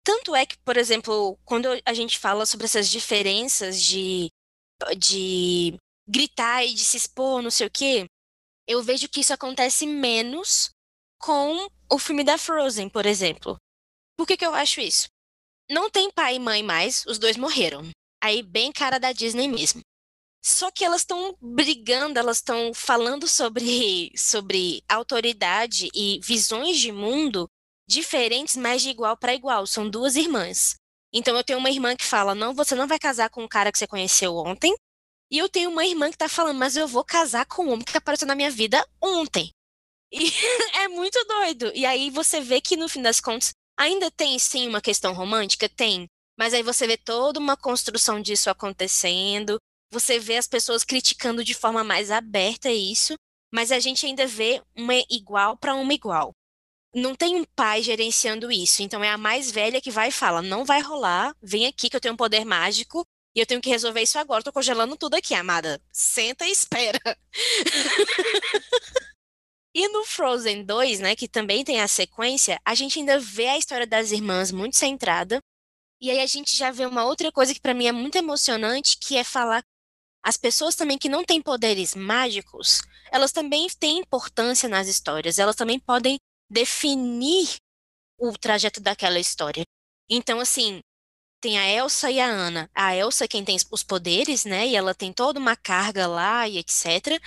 Tanto 0.04 0.34
é 0.34 0.46
que, 0.46 0.56
por 0.58 0.76
exemplo, 0.76 1.38
quando 1.44 1.68
a 1.84 1.94
gente 1.94 2.18
fala 2.18 2.46
sobre 2.46 2.66
essas 2.66 2.88
diferenças 2.88 3.82
de, 3.82 4.30
de 4.96 5.78
gritar 6.08 6.64
e 6.64 6.74
de 6.74 6.84
se 6.84 6.96
expor, 6.96 7.42
não 7.42 7.50
sei 7.50 7.66
o 7.66 7.70
quê, 7.70 8.06
eu 8.66 8.82
vejo 8.82 9.08
que 9.08 9.20
isso 9.20 9.32
acontece 9.32 9.86
menos 9.86 10.70
com 11.18 11.68
o 11.90 11.98
filme 11.98 12.24
da 12.24 12.38
Frozen, 12.38 12.88
por 12.88 13.04
exemplo. 13.04 13.56
Por 14.16 14.26
que, 14.26 14.36
que 14.36 14.46
eu 14.46 14.54
acho 14.54 14.80
isso? 14.80 15.08
Não 15.70 15.90
tem 15.90 16.10
pai 16.10 16.36
e 16.36 16.40
mãe 16.40 16.62
mais, 16.62 17.04
os 17.06 17.18
dois 17.18 17.36
morreram. 17.36 17.88
Aí, 18.22 18.42
bem 18.42 18.72
cara 18.72 18.98
da 18.98 19.12
Disney 19.12 19.48
mesmo. 19.48 19.82
Só 20.42 20.70
que 20.70 20.84
elas 20.84 21.02
estão 21.02 21.36
brigando, 21.40 22.18
elas 22.18 22.38
estão 22.38 22.72
falando 22.72 23.28
sobre, 23.28 24.10
sobre 24.16 24.82
autoridade 24.88 25.88
e 25.94 26.18
visões 26.22 26.78
de 26.78 26.90
mundo 26.90 27.48
diferentes, 27.90 28.54
mas 28.56 28.82
de 28.82 28.90
igual 28.90 29.16
para 29.16 29.34
igual. 29.34 29.66
São 29.66 29.90
duas 29.90 30.14
irmãs. 30.14 30.76
Então 31.12 31.36
eu 31.36 31.42
tenho 31.42 31.58
uma 31.58 31.70
irmã 31.70 31.96
que 31.96 32.06
fala: 32.06 32.34
"Não, 32.34 32.54
você 32.54 32.74
não 32.74 32.86
vai 32.86 32.98
casar 32.98 33.28
com 33.28 33.44
o 33.44 33.48
cara 33.48 33.72
que 33.72 33.78
você 33.78 33.86
conheceu 33.86 34.36
ontem". 34.36 34.74
E 35.30 35.38
eu 35.38 35.48
tenho 35.48 35.70
uma 35.70 35.84
irmã 35.84 36.10
que 36.10 36.16
tá 36.16 36.28
falando: 36.28 36.58
"Mas 36.58 36.76
eu 36.76 36.86
vou 36.86 37.04
casar 37.04 37.44
com 37.46 37.66
o 37.66 37.70
homem 37.72 37.84
que 37.84 37.96
apareceu 37.96 38.28
na 38.28 38.36
minha 38.36 38.50
vida 38.50 38.86
ontem". 39.02 39.50
E 40.12 40.32
é 40.78 40.88
muito 40.88 41.24
doido. 41.24 41.72
E 41.74 41.86
aí 41.86 42.10
você 42.10 42.40
vê 42.40 42.60
que 42.60 42.76
no 42.76 42.88
fim 42.88 43.02
das 43.02 43.20
contas 43.20 43.52
ainda 43.78 44.10
tem 44.10 44.38
sim 44.38 44.68
uma 44.68 44.80
questão 44.80 45.14
romântica, 45.14 45.68
tem, 45.68 46.06
mas 46.38 46.52
aí 46.52 46.62
você 46.64 46.86
vê 46.86 46.96
toda 46.96 47.38
uma 47.38 47.56
construção 47.56 48.20
disso 48.20 48.50
acontecendo. 48.50 49.58
Você 49.92 50.18
vê 50.18 50.36
as 50.36 50.48
pessoas 50.48 50.84
criticando 50.84 51.44
de 51.44 51.54
forma 51.54 51.84
mais 51.84 52.10
aberta 52.10 52.70
isso, 52.70 53.14
mas 53.52 53.72
a 53.72 53.78
gente 53.78 54.04
ainda 54.06 54.26
vê 54.26 54.62
uma 54.76 54.94
igual 55.08 55.56
para 55.56 55.74
uma 55.74 55.94
igual 55.94 56.32
não 56.94 57.14
tem 57.14 57.36
um 57.36 57.44
pai 57.44 57.82
gerenciando 57.82 58.50
isso. 58.50 58.82
Então 58.82 59.02
é 59.02 59.10
a 59.10 59.18
mais 59.18 59.50
velha 59.50 59.80
que 59.80 59.90
vai 59.90 60.08
e 60.08 60.12
fala: 60.12 60.42
não 60.42 60.64
vai 60.64 60.80
rolar, 60.80 61.34
vem 61.42 61.66
aqui 61.66 61.88
que 61.88 61.96
eu 61.96 62.00
tenho 62.00 62.14
um 62.14 62.16
poder 62.16 62.44
mágico 62.44 63.06
e 63.34 63.40
eu 63.40 63.46
tenho 63.46 63.60
que 63.60 63.70
resolver 63.70 64.02
isso 64.02 64.18
agora. 64.18 64.42
Tô 64.42 64.52
congelando 64.52 64.96
tudo 64.96 65.14
aqui, 65.14 65.34
amada. 65.34 65.80
Senta 65.92 66.46
e 66.46 66.50
espera. 66.50 67.00
e 69.74 69.88
no 69.88 70.04
Frozen 70.04 70.64
2, 70.64 71.00
né, 71.00 71.14
que 71.16 71.28
também 71.28 71.64
tem 71.64 71.80
a 71.80 71.88
sequência, 71.88 72.60
a 72.64 72.74
gente 72.74 72.98
ainda 72.98 73.18
vê 73.20 73.46
a 73.46 73.58
história 73.58 73.86
das 73.86 74.10
irmãs 74.10 74.50
muito 74.50 74.76
centrada. 74.76 75.40
E 76.00 76.10
aí 76.10 76.20
a 76.20 76.26
gente 76.26 76.56
já 76.56 76.70
vê 76.70 76.86
uma 76.86 77.04
outra 77.04 77.30
coisa 77.30 77.52
que 77.52 77.60
para 77.60 77.74
mim 77.74 77.86
é 77.86 77.92
muito 77.92 78.16
emocionante, 78.16 78.96
que 78.98 79.16
é 79.16 79.24
falar 79.24 79.62
as 80.22 80.36
pessoas 80.36 80.74
também 80.74 80.98
que 80.98 81.08
não 81.08 81.24
têm 81.24 81.40
poderes 81.40 81.94
mágicos, 81.94 82.82
elas 83.10 83.32
também 83.32 83.66
têm 83.78 83.98
importância 83.98 84.68
nas 84.68 84.86
histórias, 84.86 85.38
elas 85.38 85.56
também 85.56 85.78
podem 85.78 86.18
definir 86.50 87.56
o 88.18 88.36
trajeto 88.36 88.80
daquela 88.80 89.18
história. 89.18 89.64
Então, 90.08 90.40
assim, 90.40 90.80
tem 91.40 91.58
a 91.58 91.66
Elsa 91.66 92.10
e 92.10 92.20
a 92.20 92.26
Ana. 92.26 92.70
A 92.74 92.94
Elsa 92.94 93.24
é 93.24 93.28
quem 93.28 93.44
tem 93.44 93.56
os 93.70 93.82
poderes, 93.82 94.44
né? 94.44 94.66
E 94.66 94.76
ela 94.76 94.94
tem 94.94 95.12
toda 95.12 95.40
uma 95.40 95.56
carga 95.56 96.06
lá 96.06 96.46
e 96.46 96.58
etc. 96.58 97.20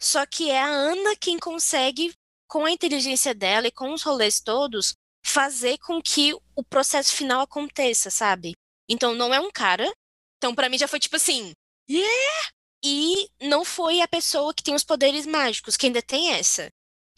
Só 0.00 0.26
que 0.26 0.50
é 0.50 0.60
a 0.60 0.66
Ana 0.66 1.14
quem 1.16 1.38
consegue, 1.38 2.12
com 2.48 2.64
a 2.64 2.70
inteligência 2.72 3.32
dela 3.32 3.68
e 3.68 3.72
com 3.72 3.92
os 3.92 4.02
rolês 4.02 4.40
todos, 4.40 4.94
fazer 5.24 5.78
com 5.78 6.02
que 6.02 6.34
o 6.56 6.64
processo 6.64 7.14
final 7.14 7.42
aconteça, 7.42 8.10
sabe? 8.10 8.54
Então 8.88 9.14
não 9.14 9.32
é 9.32 9.38
um 9.38 9.50
cara. 9.52 9.90
Então 10.38 10.54
para 10.54 10.68
mim 10.68 10.78
já 10.78 10.88
foi 10.88 10.98
tipo 10.98 11.16
assim, 11.16 11.52
yeah! 11.88 12.50
E 12.82 13.28
não 13.42 13.64
foi 13.64 14.00
a 14.00 14.08
pessoa 14.08 14.54
que 14.54 14.62
tem 14.62 14.74
os 14.74 14.82
poderes 14.82 15.26
mágicos, 15.26 15.76
que 15.76 15.86
ainda 15.86 16.02
tem 16.02 16.32
essa. 16.32 16.70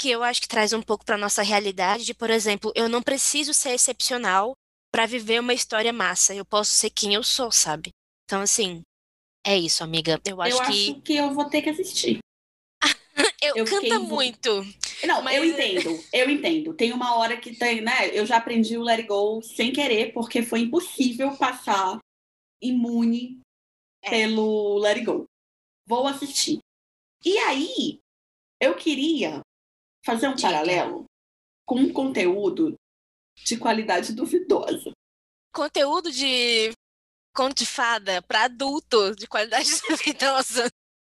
Que 0.02 0.10
eu 0.10 0.24
acho 0.24 0.40
que 0.40 0.48
traz 0.48 0.72
um 0.72 0.82
pouco 0.82 1.04
para 1.04 1.16
nossa 1.16 1.44
realidade 1.44 2.04
de, 2.04 2.12
por 2.12 2.28
exemplo, 2.28 2.72
eu 2.74 2.88
não 2.88 3.00
preciso 3.00 3.54
ser 3.54 3.70
excepcional 3.70 4.52
para 4.92 5.06
viver 5.06 5.38
uma 5.38 5.54
história 5.54 5.92
massa. 5.92 6.34
Eu 6.34 6.44
posso 6.44 6.72
ser 6.72 6.90
quem 6.90 7.14
eu 7.14 7.22
sou, 7.22 7.52
sabe? 7.52 7.90
Então, 8.24 8.40
assim, 8.40 8.82
é 9.46 9.56
isso, 9.56 9.84
amiga. 9.84 10.20
Eu 10.24 10.42
acho 10.42 10.56
eu 10.56 10.66
que. 10.66 10.90
acho 10.90 11.00
que 11.02 11.16
eu 11.16 11.32
vou 11.32 11.48
ter 11.48 11.62
que 11.62 11.70
assistir. 11.70 12.18
eu, 13.40 13.54
eu 13.58 13.64
canta 13.64 14.00
muito. 14.00 14.64
Não, 15.06 15.22
Mas- 15.22 15.36
eu 15.36 15.44
entendo, 15.44 16.04
eu 16.12 16.28
entendo. 16.28 16.74
Tem 16.74 16.92
uma 16.92 17.14
hora 17.14 17.36
que 17.36 17.54
tem, 17.54 17.80
né? 17.80 18.08
Eu 18.12 18.26
já 18.26 18.38
aprendi 18.38 18.76
o 18.76 18.82
Let 18.82 18.98
It 18.98 19.08
Go 19.08 19.40
sem 19.40 19.72
querer, 19.72 20.12
porque 20.12 20.42
foi 20.42 20.62
impossível 20.62 21.36
passar 21.36 22.00
imune 22.60 23.40
É. 24.02 24.10
pelo 24.10 24.78
Let 24.78 24.96
It 24.96 25.06
Go. 25.06 25.26
Vou 25.86 26.08
assistir. 26.08 26.58
E 27.24 27.38
aí, 27.38 28.00
eu 28.60 28.74
queria 28.74 29.40
fazer 30.04 30.28
um 30.28 30.36
paralelo 30.36 31.04
com 31.66 31.76
um 31.76 31.92
conteúdo 31.92 32.74
de 33.44 33.56
qualidade 33.56 34.12
duvidosa. 34.12 34.92
Conteúdo 35.54 36.10
de 36.10 36.72
conto 37.34 37.58
de 37.58 37.66
fada 37.66 38.20
para 38.22 38.44
adulto 38.44 39.14
de 39.16 39.26
qualidade 39.26 39.70
duvidosa. 39.88 40.68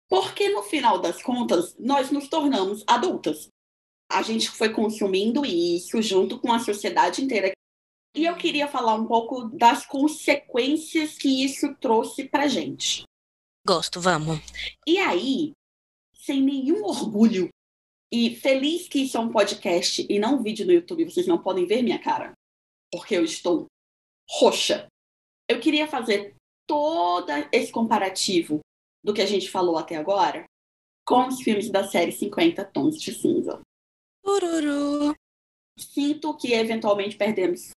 Porque 0.08 0.48
no 0.48 0.62
final 0.62 1.00
das 1.00 1.22
contas, 1.22 1.74
nós 1.78 2.10
nos 2.10 2.28
tornamos 2.28 2.84
adultas. 2.86 3.48
A 4.10 4.22
gente 4.22 4.48
foi 4.50 4.72
consumindo 4.72 5.44
isso 5.44 6.00
junto 6.00 6.38
com 6.38 6.52
a 6.52 6.60
sociedade 6.60 7.22
inteira. 7.22 7.52
E 8.14 8.24
eu 8.24 8.36
queria 8.36 8.68
falar 8.68 8.94
um 8.94 9.06
pouco 9.06 9.44
das 9.48 9.84
consequências 9.84 11.18
que 11.18 11.44
isso 11.44 11.74
trouxe 11.74 12.28
pra 12.28 12.46
gente. 12.46 13.02
Gosto, 13.66 14.00
vamos. 14.00 14.38
E 14.86 14.96
aí, 14.98 15.52
sem 16.14 16.40
nenhum 16.40 16.84
orgulho, 16.84 17.48
e 18.16 18.34
feliz 18.34 18.88
que 18.88 19.00
isso 19.00 19.18
é 19.18 19.20
um 19.20 19.30
podcast 19.30 20.06
e 20.08 20.18
não 20.18 20.36
um 20.36 20.42
vídeo 20.42 20.64
no 20.64 20.72
YouTube, 20.72 21.04
vocês 21.04 21.26
não 21.26 21.42
podem 21.42 21.66
ver 21.66 21.82
minha 21.82 21.98
cara, 21.98 22.32
porque 22.90 23.14
eu 23.14 23.22
estou 23.22 23.66
roxa. 24.26 24.86
Eu 25.46 25.60
queria 25.60 25.86
fazer 25.86 26.34
todo 26.66 27.30
esse 27.52 27.70
comparativo 27.70 28.60
do 29.04 29.12
que 29.12 29.20
a 29.20 29.26
gente 29.26 29.50
falou 29.50 29.76
até 29.76 29.96
agora 29.96 30.46
com 31.06 31.28
os 31.28 31.42
filmes 31.42 31.68
da 31.70 31.86
série 31.86 32.10
50 32.10 32.64
Tons 32.64 32.98
de 32.98 33.12
Cinza. 33.12 33.60
Ururu. 34.24 35.14
Sinto 35.78 36.34
que 36.38 36.54
eventualmente 36.54 37.18
perdemos 37.18 37.72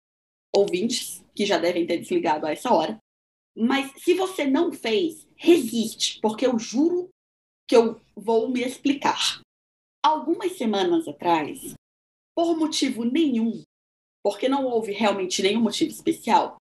ouvintes 0.55 1.24
que 1.34 1.47
já 1.47 1.57
devem 1.57 1.87
ter 1.87 1.97
desligado 1.97 2.47
a 2.47 2.53
essa 2.53 2.70
hora. 2.74 2.99
Mas 3.57 3.91
se 4.03 4.12
você 4.12 4.45
não 4.45 4.70
fez, 4.70 5.26
resiste, 5.34 6.20
porque 6.20 6.47
eu 6.47 6.59
juro 6.59 7.09
que 7.66 7.74
eu 7.74 7.99
vou 8.14 8.51
me 8.51 8.61
explicar. 8.61 9.41
Algumas 10.07 10.53
semanas 10.53 11.09
atrás, 11.09 11.75
por 12.33 12.57
motivo 12.57 13.03
nenhum, 13.03 13.65
porque 14.23 14.49
não 14.49 14.65
houve 14.65 14.93
realmente 14.93 15.43
nenhum 15.43 15.61
motivo 15.61 15.91
especial, 15.91 16.59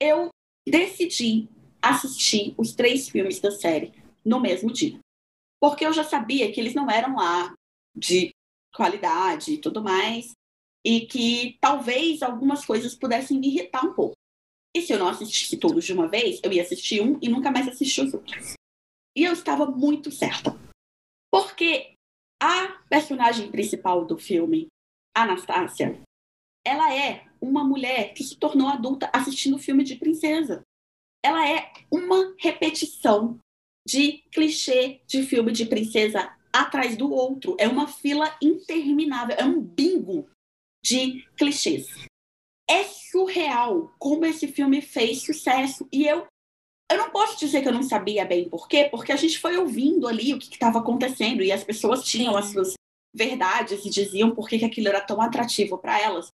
eu 0.00 0.30
decidi 0.66 1.50
assistir 1.82 2.54
os 2.56 2.72
três 2.72 3.06
filmes 3.06 3.40
da 3.40 3.50
série 3.50 3.92
no 4.24 4.40
mesmo 4.40 4.72
dia. 4.72 4.98
Porque 5.60 5.84
eu 5.84 5.92
já 5.92 6.02
sabia 6.02 6.50
que 6.50 6.58
eles 6.58 6.72
não 6.72 6.90
eram 6.90 7.16
lá 7.16 7.52
de 7.94 8.30
qualidade 8.74 9.52
e 9.52 9.58
tudo 9.58 9.82
mais, 9.82 10.32
e 10.82 11.02
que 11.02 11.58
talvez 11.60 12.22
algumas 12.22 12.64
coisas 12.64 12.94
pudessem 12.94 13.38
me 13.38 13.48
irritar 13.48 13.84
um 13.84 13.92
pouco. 13.92 14.16
E 14.74 14.80
se 14.80 14.94
eu 14.94 14.98
não 14.98 15.08
assistisse 15.08 15.58
todos 15.58 15.84
de 15.84 15.92
uma 15.92 16.08
vez, 16.08 16.40
eu 16.42 16.50
ia 16.50 16.62
assistir 16.62 17.02
um 17.02 17.18
e 17.20 17.28
nunca 17.28 17.50
mais 17.50 17.68
assistir 17.68 18.00
os 18.00 18.14
outros. 18.14 18.54
E 19.14 19.24
eu 19.24 19.34
estava 19.34 19.66
muito 19.66 20.10
certa. 20.10 20.58
Porque 21.30 21.97
a 22.40 22.68
personagem 22.88 23.50
principal 23.50 24.04
do 24.04 24.16
filme, 24.16 24.68
Anastácia, 25.14 26.00
ela 26.64 26.94
é 26.94 27.26
uma 27.40 27.64
mulher 27.64 28.12
que 28.14 28.22
se 28.22 28.36
tornou 28.36 28.68
adulta 28.68 29.10
assistindo 29.12 29.58
filme 29.58 29.82
de 29.84 29.96
princesa. 29.96 30.62
Ela 31.24 31.48
é 31.48 31.72
uma 31.90 32.34
repetição 32.38 33.38
de 33.86 34.18
clichê 34.30 35.00
de 35.06 35.22
filme 35.22 35.50
de 35.50 35.64
princesa 35.66 36.36
atrás 36.52 36.96
do 36.96 37.10
outro. 37.10 37.56
É 37.58 37.66
uma 37.66 37.88
fila 37.88 38.36
interminável, 38.42 39.36
é 39.38 39.44
um 39.44 39.60
bingo 39.60 40.28
de 40.84 41.24
clichês. 41.36 41.86
É 42.68 42.84
surreal 42.84 43.94
como 43.98 44.26
esse 44.26 44.46
filme 44.46 44.80
fez 44.82 45.22
sucesso. 45.22 45.88
E 45.90 46.06
eu, 46.06 46.26
eu 46.90 46.98
não 46.98 47.10
posso 47.10 47.38
dizer 47.38 47.60
que 47.60 47.68
eu 47.68 47.72
não 47.72 47.82
sabia 47.82 48.24
bem 48.24 48.48
por 48.48 48.66
quê, 48.66 48.88
porque 48.90 49.12
a 49.12 49.16
gente 49.16 49.38
foi 49.38 49.56
ouvindo 49.56 50.08
ali 50.08 50.32
o 50.32 50.38
que 50.38 50.52
estava 50.52 50.78
acontecendo 50.78 51.42
e 51.42 51.52
as 51.52 51.62
pessoas 51.62 52.02
tinham 52.04 52.36
as 52.36 52.46
suas 52.46 52.74
verdades 53.14 53.84
e 53.84 53.90
diziam 53.90 54.34
por 54.34 54.48
que, 54.48 54.58
que 54.58 54.64
aquilo 54.64 54.88
era 54.88 55.00
tão 55.00 55.20
atrativo 55.20 55.76
para 55.76 56.00
elas. 56.00 56.28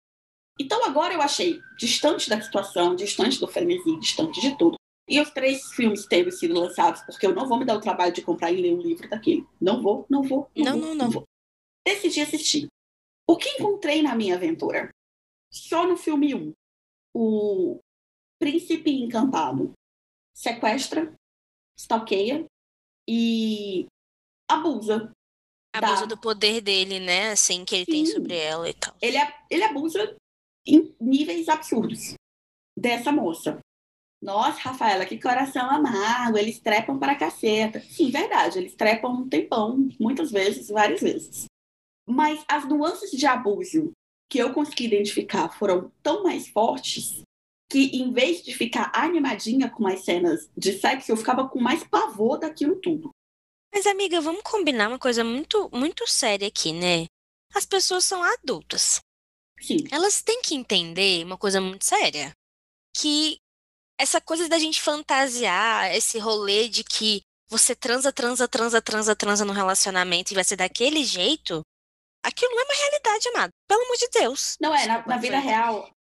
Então 0.58 0.84
agora 0.84 1.12
eu 1.12 1.20
achei 1.20 1.60
distante 1.76 2.30
da 2.30 2.40
situação, 2.40 2.94
distante 2.94 3.40
do 3.40 3.48
frenesi, 3.48 3.98
distante 3.98 4.40
de 4.40 4.56
tudo. 4.56 4.76
E 5.08 5.20
os 5.20 5.30
três 5.30 5.72
filmes 5.74 6.06
tendo 6.06 6.30
sido 6.30 6.54
lançados, 6.54 7.02
porque 7.02 7.26
eu 7.26 7.34
não 7.34 7.46
vou 7.46 7.58
me 7.58 7.64
dar 7.64 7.76
o 7.76 7.80
trabalho 7.80 8.12
de 8.12 8.22
comprar 8.22 8.52
e 8.52 8.60
ler 8.60 8.72
um 8.72 8.80
livro 8.80 9.08
daquele. 9.08 9.46
Não 9.60 9.82
vou, 9.82 10.06
não 10.08 10.22
vou. 10.22 10.48
Não, 10.56 10.78
vou, 10.78 10.80
não, 10.80 10.94
não. 10.94 11.10
vou. 11.10 11.24
Decidi 11.86 12.20
assistir. 12.20 12.68
O 13.28 13.36
que 13.36 13.48
encontrei 13.50 14.02
na 14.02 14.14
minha 14.14 14.36
aventura? 14.36 14.88
Só 15.52 15.86
no 15.86 15.96
filme 15.96 16.34
1. 16.34 16.52
O 17.14 17.80
príncipe 18.38 18.90
encantado 18.90 19.72
sequestra, 20.34 21.14
stalkeia 21.78 22.44
e 23.08 23.86
abusa. 24.50 25.10
Abusa 25.74 26.00
Tá. 26.02 26.06
do 26.06 26.16
poder 26.16 26.60
dele, 26.60 27.00
né? 27.00 27.30
Assim, 27.30 27.64
que 27.64 27.74
ele 27.74 27.86
tem 27.86 28.06
Sim. 28.06 28.12
sobre 28.12 28.36
ela 28.36 28.68
e 28.68 28.74
tal. 28.74 28.94
Ele, 29.00 29.16
ele 29.50 29.64
abusa 29.64 30.16
em 30.66 30.94
níveis 31.00 31.48
absurdos 31.48 32.14
dessa 32.76 33.10
moça. 33.12 33.58
Nossa, 34.22 34.58
Rafaela, 34.60 35.04
que 35.04 35.20
coração 35.20 35.68
amargo, 35.68 36.38
eles 36.38 36.58
trepam 36.58 36.98
para 36.98 37.14
caceta. 37.14 37.80
Sim, 37.80 38.10
verdade, 38.10 38.58
eles 38.58 38.74
trepam 38.74 39.10
um 39.12 39.28
tempão, 39.28 39.88
muitas 40.00 40.30
vezes, 40.30 40.68
várias 40.68 41.00
vezes. 41.00 41.44
Mas 42.08 42.42
as 42.48 42.66
nuances 42.66 43.10
de 43.10 43.26
abuso 43.26 43.92
que 44.30 44.38
eu 44.38 44.54
consegui 44.54 44.86
identificar 44.86 45.50
foram 45.50 45.92
tão 46.02 46.22
mais 46.22 46.48
fortes 46.48 47.22
que, 47.70 47.96
em 47.96 48.12
vez 48.12 48.42
de 48.42 48.54
ficar 48.54 48.90
animadinha 48.94 49.70
com 49.70 49.86
as 49.86 50.04
cenas 50.04 50.48
de 50.56 50.78
sexo, 50.78 51.10
eu 51.10 51.16
ficava 51.16 51.48
com 51.48 51.60
mais 51.60 51.82
pavor 51.84 52.38
daquilo 52.38 52.80
tudo. 52.80 53.10
Mas, 53.72 53.86
amiga, 53.86 54.20
vamos 54.20 54.42
combinar 54.42 54.88
uma 54.88 54.98
coisa 54.98 55.24
muito, 55.24 55.68
muito 55.72 56.06
séria 56.06 56.46
aqui, 56.46 56.72
né? 56.72 57.06
As 57.54 57.66
pessoas 57.66 58.04
são 58.04 58.22
adultas. 58.22 59.00
Sim, 59.60 59.78
Elas 59.90 60.22
têm 60.22 60.42
que 60.42 60.54
entender 60.54 61.24
uma 61.24 61.38
coisa 61.38 61.60
muito 61.60 61.84
séria. 61.84 62.32
Que 62.96 63.38
essa 63.98 64.20
coisa 64.20 64.48
da 64.48 64.58
gente 64.58 64.80
fantasiar, 64.80 65.92
esse 65.94 66.18
rolê 66.18 66.68
de 66.68 66.84
que 66.84 67.22
você 67.48 67.74
transa, 67.74 68.12
transa, 68.12 68.48
transa, 68.48 68.80
transa, 68.80 69.16
transa 69.16 69.44
no 69.44 69.52
relacionamento 69.52 70.32
e 70.32 70.34
vai 70.34 70.44
ser 70.44 70.56
daquele 70.56 71.04
jeito, 71.04 71.62
aquilo 72.22 72.52
não 72.52 72.62
é 72.62 72.64
uma 72.64 72.74
realidade, 72.74 73.28
amado. 73.28 73.50
Pelo 73.68 73.82
amor 73.82 73.96
de 73.96 74.08
Deus. 74.08 74.56
Não 74.60 74.74
é, 74.74 74.86
na, 74.86 75.06
na 75.06 75.16
vida 75.16 75.38
real. 75.38 75.93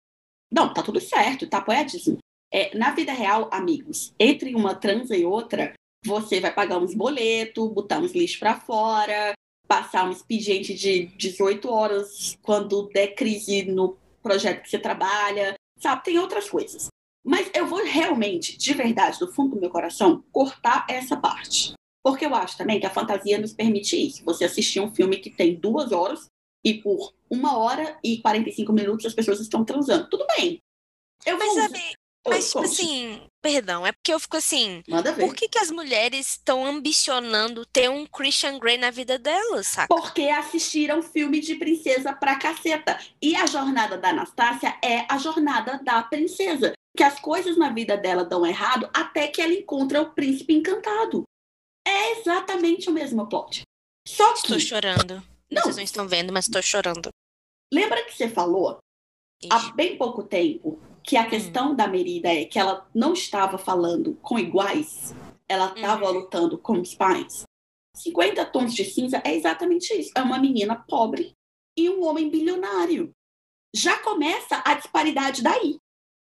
Não, 0.52 0.72
tá 0.72 0.82
tudo 0.82 1.00
certo, 1.00 1.48
tá 1.48 1.58
apoiadíssimo. 1.58 2.18
É, 2.52 2.76
na 2.76 2.90
vida 2.90 3.12
real, 3.12 3.48
amigos, 3.50 4.12
entre 4.20 4.54
uma 4.54 4.74
transa 4.74 5.16
e 5.16 5.24
outra, 5.24 5.72
você 6.04 6.38
vai 6.38 6.52
pagar 6.52 6.78
uns 6.78 6.94
boletos, 6.94 7.72
botar 7.72 7.98
uns 7.98 8.12
lixos 8.12 8.38
pra 8.38 8.60
fora, 8.60 9.32
passar 9.66 10.06
um 10.06 10.12
expediente 10.12 10.74
de 10.74 11.06
18 11.16 11.70
horas 11.70 12.36
quando 12.42 12.90
der 12.92 13.14
crise 13.14 13.64
no 13.64 13.96
projeto 14.22 14.62
que 14.62 14.68
você 14.68 14.78
trabalha, 14.78 15.54
sabe? 15.78 16.04
Tem 16.04 16.18
outras 16.18 16.50
coisas. 16.50 16.88
Mas 17.24 17.50
eu 17.54 17.66
vou 17.66 17.82
realmente, 17.84 18.58
de 18.58 18.74
verdade, 18.74 19.18
do 19.18 19.32
fundo 19.32 19.54
do 19.54 19.60
meu 19.60 19.70
coração, 19.70 20.22
cortar 20.30 20.84
essa 20.90 21.16
parte. 21.16 21.72
Porque 22.04 22.26
eu 22.26 22.34
acho 22.34 22.58
também 22.58 22.80
que 22.80 22.86
a 22.86 22.90
fantasia 22.90 23.38
nos 23.38 23.54
permite 23.54 23.96
isso. 23.96 24.24
Você 24.24 24.44
assistir 24.44 24.80
um 24.80 24.92
filme 24.92 25.18
que 25.18 25.30
tem 25.30 25.54
duas 25.54 25.92
horas 25.92 26.26
e 26.64 26.74
por 26.74 27.14
uma 27.30 27.56
hora 27.58 27.98
e 28.04 28.18
45 28.18 28.72
minutos 28.72 29.06
as 29.06 29.14
pessoas 29.14 29.40
estão 29.40 29.64
transando. 29.64 30.08
Tudo 30.08 30.26
bem. 30.36 30.60
Eu 31.24 31.38
Mas, 31.38 31.54
sabe, 31.54 31.78
Oi, 32.24 32.34
mas 32.34 32.46
tipo 32.46 32.60
assim, 32.60 33.20
perdão, 33.40 33.84
é 33.86 33.90
porque 33.90 34.12
eu 34.12 34.20
fico 34.20 34.36
assim, 34.36 34.82
Manda 34.88 35.12
ver. 35.12 35.26
por 35.26 35.34
que 35.34 35.48
que 35.48 35.58
as 35.58 35.70
mulheres 35.70 36.30
estão 36.30 36.64
ambicionando 36.64 37.66
ter 37.66 37.88
um 37.90 38.06
Christian 38.06 38.58
Grey 38.60 38.78
na 38.78 38.90
vida 38.90 39.18
delas, 39.18 39.66
saca? 39.66 39.92
Porque 39.92 40.22
assistiram 40.28 41.02
filme 41.02 41.40
de 41.40 41.56
princesa 41.56 42.12
pra 42.12 42.36
caceta. 42.38 42.98
E 43.20 43.34
a 43.34 43.46
jornada 43.46 43.98
da 43.98 44.10
Anastácia 44.10 44.76
é 44.84 45.04
a 45.08 45.18
jornada 45.18 45.80
da 45.82 46.02
princesa. 46.02 46.72
que 46.96 47.02
as 47.02 47.18
coisas 47.18 47.56
na 47.56 47.70
vida 47.70 47.96
dela 47.96 48.22
dão 48.22 48.44
errado 48.44 48.88
até 48.92 49.26
que 49.26 49.40
ela 49.40 49.54
encontra 49.54 50.02
o 50.02 50.10
príncipe 50.10 50.52
encantado. 50.52 51.22
É 51.88 52.20
exatamente 52.20 52.90
o 52.90 52.92
mesmo 52.92 53.26
plot. 53.28 53.62
Só 54.06 54.32
que. 54.34 54.40
Estou 54.40 54.60
chorando. 54.60 55.22
Não. 55.52 55.62
Vocês 55.62 55.76
não 55.76 55.82
estão 55.84 56.08
vendo, 56.08 56.32
mas 56.32 56.46
estou 56.46 56.62
chorando. 56.62 57.08
Lembra 57.72 58.04
que 58.04 58.12
você 58.14 58.28
falou 58.28 58.78
há 59.50 59.56
Ixi. 59.58 59.72
bem 59.74 59.96
pouco 59.96 60.22
tempo 60.22 60.78
que 61.04 61.16
a 61.16 61.28
questão 61.28 61.74
da 61.74 61.86
Merida 61.88 62.32
é 62.32 62.44
que 62.44 62.58
ela 62.58 62.88
não 62.94 63.12
estava 63.12 63.58
falando 63.58 64.14
com 64.22 64.38
iguais, 64.38 65.12
ela 65.48 65.72
estava 65.74 66.06
Uhum. 66.06 66.12
lutando 66.20 66.58
com 66.58 66.80
os 66.80 66.94
pais. 66.94 67.42
50 67.96 68.44
tons 68.46 68.74
de 68.74 68.84
cinza 68.84 69.20
é 69.24 69.34
exatamente 69.34 69.92
isso. 69.92 70.10
É 70.16 70.22
uma 70.22 70.38
menina 70.38 70.76
pobre 70.88 71.32
e 71.76 71.90
um 71.90 72.04
homem 72.04 72.30
bilionário. 72.30 73.10
Já 73.74 73.98
começa 73.98 74.62
a 74.64 74.74
disparidade 74.74 75.42
daí. 75.42 75.78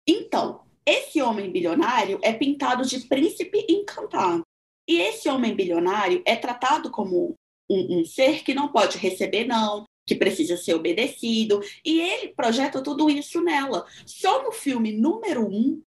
Então, 0.06 0.64
esse 0.86 1.20
homem 1.20 1.50
bilionário 1.50 2.18
é 2.22 2.32
pintado 2.32 2.84
de 2.84 3.00
príncipe 3.00 3.66
encantado. 3.68 4.42
E 4.88 4.98
esse 5.00 5.28
homem 5.28 5.54
bilionário 5.54 6.22
é 6.26 6.36
tratado 6.36 6.90
como 6.90 7.34
um, 7.70 8.00
um 8.00 8.04
ser 8.04 8.42
que 8.42 8.52
não 8.52 8.68
pode 8.68 8.98
receber 8.98 9.44
não, 9.44 9.84
que 10.06 10.14
precisa 10.14 10.56
ser 10.56 10.74
obedecido. 10.74 11.60
E 11.84 12.00
ele 12.00 12.34
projeta 12.34 12.82
tudo 12.82 13.08
isso 13.08 13.40
nela. 13.40 13.86
Só 14.04 14.42
no 14.42 14.50
filme 14.50 14.92
número 14.92 15.46
um, 15.46 15.80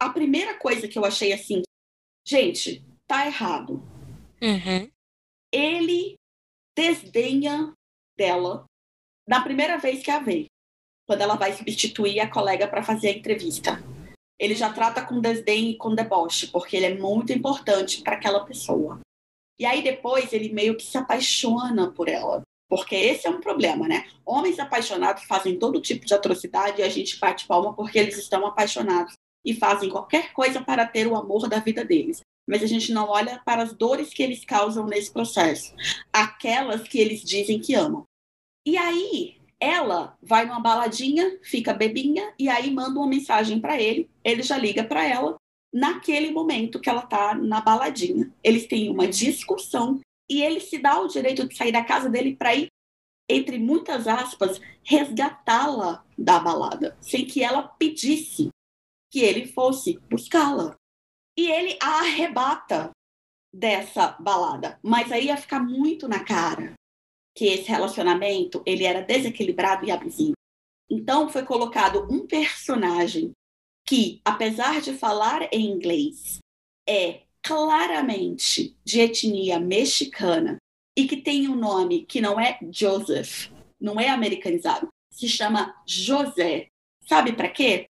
a 0.00 0.08
primeira 0.10 0.54
coisa 0.58 0.86
que 0.86 0.98
eu 0.98 1.04
achei 1.04 1.32
assim, 1.32 1.62
gente, 2.24 2.84
tá 3.06 3.26
errado. 3.26 3.82
Uhum. 4.40 4.90
Ele 5.52 6.16
desdenha 6.76 7.72
dela 8.16 8.64
na 9.26 9.42
primeira 9.42 9.78
vez 9.78 10.02
que 10.02 10.10
a 10.10 10.20
vê, 10.20 10.46
quando 11.06 11.22
ela 11.22 11.34
vai 11.34 11.52
substituir 11.52 12.20
a 12.20 12.30
colega 12.30 12.68
para 12.68 12.82
fazer 12.82 13.08
a 13.08 13.12
entrevista. 13.12 13.82
Ele 14.38 14.54
já 14.54 14.72
trata 14.72 15.04
com 15.04 15.20
desdém 15.20 15.70
e 15.70 15.76
com 15.76 15.94
deboche, 15.94 16.48
porque 16.48 16.76
ele 16.76 16.86
é 16.86 16.94
muito 16.94 17.32
importante 17.32 18.02
para 18.02 18.16
aquela 18.16 18.44
pessoa. 18.44 19.00
E 19.58 19.64
aí 19.64 19.82
depois 19.82 20.32
ele 20.32 20.52
meio 20.52 20.76
que 20.76 20.84
se 20.84 20.98
apaixona 20.98 21.90
por 21.90 22.08
ela. 22.08 22.42
Porque 22.68 22.94
esse 22.94 23.26
é 23.26 23.30
um 23.30 23.40
problema, 23.40 23.86
né? 23.86 24.06
Homens 24.24 24.58
apaixonados 24.58 25.24
fazem 25.24 25.58
todo 25.58 25.80
tipo 25.80 26.04
de 26.04 26.14
atrocidade 26.14 26.80
e 26.80 26.84
a 26.84 26.88
gente 26.88 27.18
bate 27.18 27.46
palma 27.46 27.72
porque 27.74 27.98
eles 27.98 28.18
estão 28.18 28.44
apaixonados 28.44 29.14
e 29.44 29.54
fazem 29.54 29.88
qualquer 29.88 30.32
coisa 30.32 30.60
para 30.60 30.86
ter 30.86 31.06
o 31.06 31.16
amor 31.16 31.48
da 31.48 31.60
vida 31.60 31.84
deles. 31.84 32.20
Mas 32.48 32.62
a 32.62 32.66
gente 32.66 32.92
não 32.92 33.08
olha 33.08 33.40
para 33.44 33.62
as 33.62 33.72
dores 33.72 34.12
que 34.12 34.22
eles 34.22 34.44
causam 34.44 34.86
nesse 34.86 35.12
processo, 35.12 35.74
aquelas 36.12 36.82
que 36.82 36.98
eles 36.98 37.22
dizem 37.22 37.60
que 37.60 37.74
amam. 37.74 38.04
E 38.66 38.76
aí, 38.76 39.36
ela 39.60 40.16
vai 40.20 40.44
numa 40.44 40.60
baladinha, 40.60 41.38
fica 41.42 41.72
bebinha 41.72 42.34
e 42.38 42.48
aí 42.48 42.70
manda 42.70 42.98
uma 42.98 43.08
mensagem 43.08 43.60
para 43.60 43.80
ele, 43.80 44.10
ele 44.24 44.42
já 44.42 44.58
liga 44.58 44.84
para 44.84 45.06
ela 45.06 45.36
naquele 45.76 46.30
momento 46.30 46.80
que 46.80 46.88
ela 46.88 47.02
tá 47.02 47.34
na 47.34 47.60
baladinha. 47.60 48.32
Eles 48.42 48.66
têm 48.66 48.88
uma 48.88 49.06
discussão 49.06 50.00
e 50.28 50.40
ele 50.40 50.58
se 50.58 50.78
dá 50.78 50.98
o 50.98 51.06
direito 51.06 51.46
de 51.46 51.54
sair 51.54 51.70
da 51.70 51.84
casa 51.84 52.08
dele 52.08 52.34
para 52.34 52.54
ir, 52.54 52.68
entre 53.28 53.58
muitas 53.58 54.08
aspas, 54.08 54.58
resgatá-la 54.82 56.02
da 56.16 56.40
balada, 56.40 56.96
sem 56.98 57.26
que 57.26 57.42
ela 57.42 57.62
pedisse 57.62 58.48
que 59.12 59.20
ele 59.20 59.46
fosse 59.46 59.98
buscá-la. 60.10 60.74
E 61.36 61.50
ele 61.50 61.76
a 61.82 62.00
arrebata 62.00 62.90
dessa 63.52 64.12
balada, 64.18 64.78
mas 64.82 65.12
aí 65.12 65.26
ia 65.26 65.36
ficar 65.36 65.60
muito 65.60 66.08
na 66.08 66.24
cara 66.24 66.72
que 67.36 67.44
esse 67.44 67.68
relacionamento 67.68 68.62
ele 68.64 68.84
era 68.84 69.02
desequilibrado 69.02 69.84
e 69.84 69.90
abusivo. 69.90 70.32
Então 70.90 71.28
foi 71.28 71.44
colocado 71.44 72.08
um 72.10 72.26
personagem 72.26 73.32
que, 73.86 74.20
apesar 74.24 74.80
de 74.80 74.92
falar 74.92 75.48
em 75.52 75.70
inglês, 75.70 76.38
é 76.88 77.22
claramente 77.42 78.76
de 78.84 79.00
etnia 79.00 79.60
mexicana 79.60 80.56
e 80.96 81.06
que 81.06 81.16
tem 81.16 81.48
um 81.48 81.54
nome 81.54 82.04
que 82.04 82.20
não 82.20 82.40
é 82.40 82.58
Joseph, 82.72 83.50
não 83.80 84.00
é 84.00 84.08
americanizado, 84.08 84.88
se 85.12 85.28
chama 85.28 85.74
José. 85.86 86.66
Sabe 87.08 87.32
para 87.32 87.48
quê? 87.48 87.86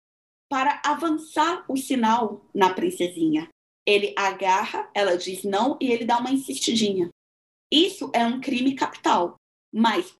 Para 0.48 0.80
avançar 0.84 1.64
o 1.68 1.76
sinal 1.76 2.48
na 2.54 2.72
princesinha. 2.72 3.48
Ele 3.86 4.14
agarra, 4.16 4.88
ela 4.94 5.16
diz 5.16 5.42
não 5.42 5.76
e 5.80 5.90
ele 5.90 6.04
dá 6.04 6.18
uma 6.18 6.30
insistidinha. 6.30 7.08
Isso 7.72 8.10
é 8.14 8.24
um 8.24 8.40
crime 8.40 8.74
capital, 8.74 9.36
mas 9.72 10.16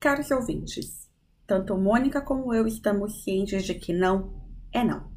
Caros 0.00 0.32
ouvintes, 0.32 1.08
tanto 1.46 1.76
Mônica 1.76 2.22
como 2.22 2.54
eu 2.54 2.66
estamos 2.66 3.22
cientes 3.22 3.64
de 3.64 3.74
que 3.74 3.92
não 3.92 4.48
é 4.72 4.84
não 4.84 5.12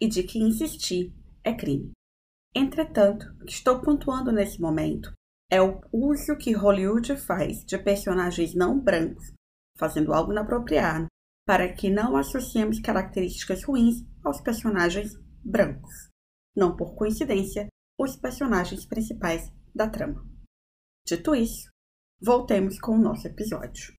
e 0.00 0.08
de 0.08 0.22
que 0.22 0.38
insistir 0.38 1.14
é 1.42 1.54
crime. 1.54 1.92
Entretanto, 2.54 3.26
o 3.40 3.44
que 3.44 3.52
estou 3.52 3.80
pontuando 3.80 4.30
nesse 4.30 4.60
momento 4.60 5.12
é 5.50 5.60
o 5.60 5.80
uso 5.92 6.36
que 6.36 6.52
Hollywood 6.52 7.16
faz 7.16 7.64
de 7.64 7.78
personagens 7.78 8.54
não 8.54 8.80
brancos, 8.80 9.32
fazendo 9.78 10.12
algo 10.12 10.32
inapropriado, 10.32 11.06
para 11.46 11.72
que 11.72 11.90
não 11.90 12.16
associemos 12.16 12.80
características 12.80 13.64
ruins 13.64 14.04
aos 14.22 14.40
personagens 14.40 15.12
brancos. 15.44 16.08
Não 16.56 16.76
por 16.76 16.94
coincidência, 16.94 17.68
os 17.98 18.16
personagens 18.16 18.86
principais 18.86 19.52
da 19.74 19.88
trama. 19.88 20.24
Dito 21.06 21.34
isso, 21.34 21.68
voltemos 22.20 22.80
com 22.80 22.92
o 22.92 23.00
nosso 23.00 23.26
episódio. 23.26 23.94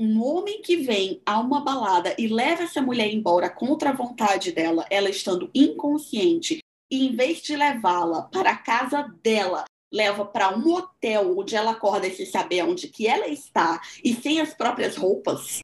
Um 0.00 0.24
homem 0.24 0.62
que 0.62 0.76
vem 0.76 1.20
a 1.26 1.38
uma 1.38 1.60
balada 1.60 2.14
e 2.18 2.26
leva 2.26 2.62
essa 2.62 2.80
mulher 2.80 3.12
embora 3.12 3.50
contra 3.50 3.90
a 3.90 3.94
vontade 3.94 4.52
dela, 4.52 4.86
ela 4.90 5.10
estando 5.10 5.50
inconsciente, 5.54 6.58
e 6.90 7.06
em 7.06 7.14
vez 7.14 7.42
de 7.42 7.54
levá-la 7.54 8.22
para 8.22 8.50
a 8.50 8.56
casa 8.56 9.02
dela, 9.22 9.64
leva 9.92 10.24
para 10.24 10.56
um 10.56 10.72
hotel 10.72 11.38
onde 11.38 11.54
ela 11.54 11.72
acorda 11.72 12.10
sem 12.10 12.26
saber 12.26 12.64
onde 12.64 12.88
que 12.88 13.06
ela 13.06 13.28
está 13.28 13.80
e 14.02 14.14
sem 14.14 14.40
as 14.40 14.54
próprias 14.54 14.96
roupas, 14.96 15.60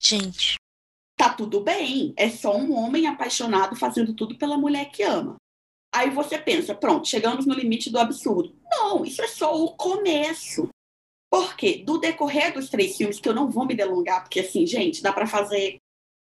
Gente, 0.00 0.54
tá 1.16 1.34
tudo 1.34 1.60
bem. 1.60 2.14
É 2.16 2.30
só 2.30 2.56
um 2.56 2.72
homem 2.74 3.06
apaixonado 3.06 3.74
fazendo 3.74 4.14
tudo 4.14 4.38
pela 4.38 4.56
mulher 4.56 4.90
que 4.90 5.02
ama. 5.02 5.36
Aí 5.92 6.10
você 6.10 6.38
pensa, 6.38 6.74
pronto, 6.74 7.08
chegamos 7.08 7.46
no 7.46 7.54
limite 7.54 7.90
do 7.90 7.98
absurdo. 7.98 8.56
Não, 8.70 9.04
isso 9.04 9.20
é 9.22 9.26
só 9.26 9.54
o 9.56 9.74
começo. 9.74 10.68
Porque 11.30 11.82
do 11.84 11.98
decorrer 11.98 12.54
dos 12.54 12.68
três 12.70 12.96
filmes, 12.96 13.20
que 13.20 13.28
eu 13.28 13.34
não 13.34 13.50
vou 13.50 13.66
me 13.66 13.74
delongar, 13.74 14.22
porque 14.22 14.40
assim, 14.40 14.66
gente, 14.66 15.02
dá 15.02 15.12
para 15.12 15.26
fazer 15.26 15.78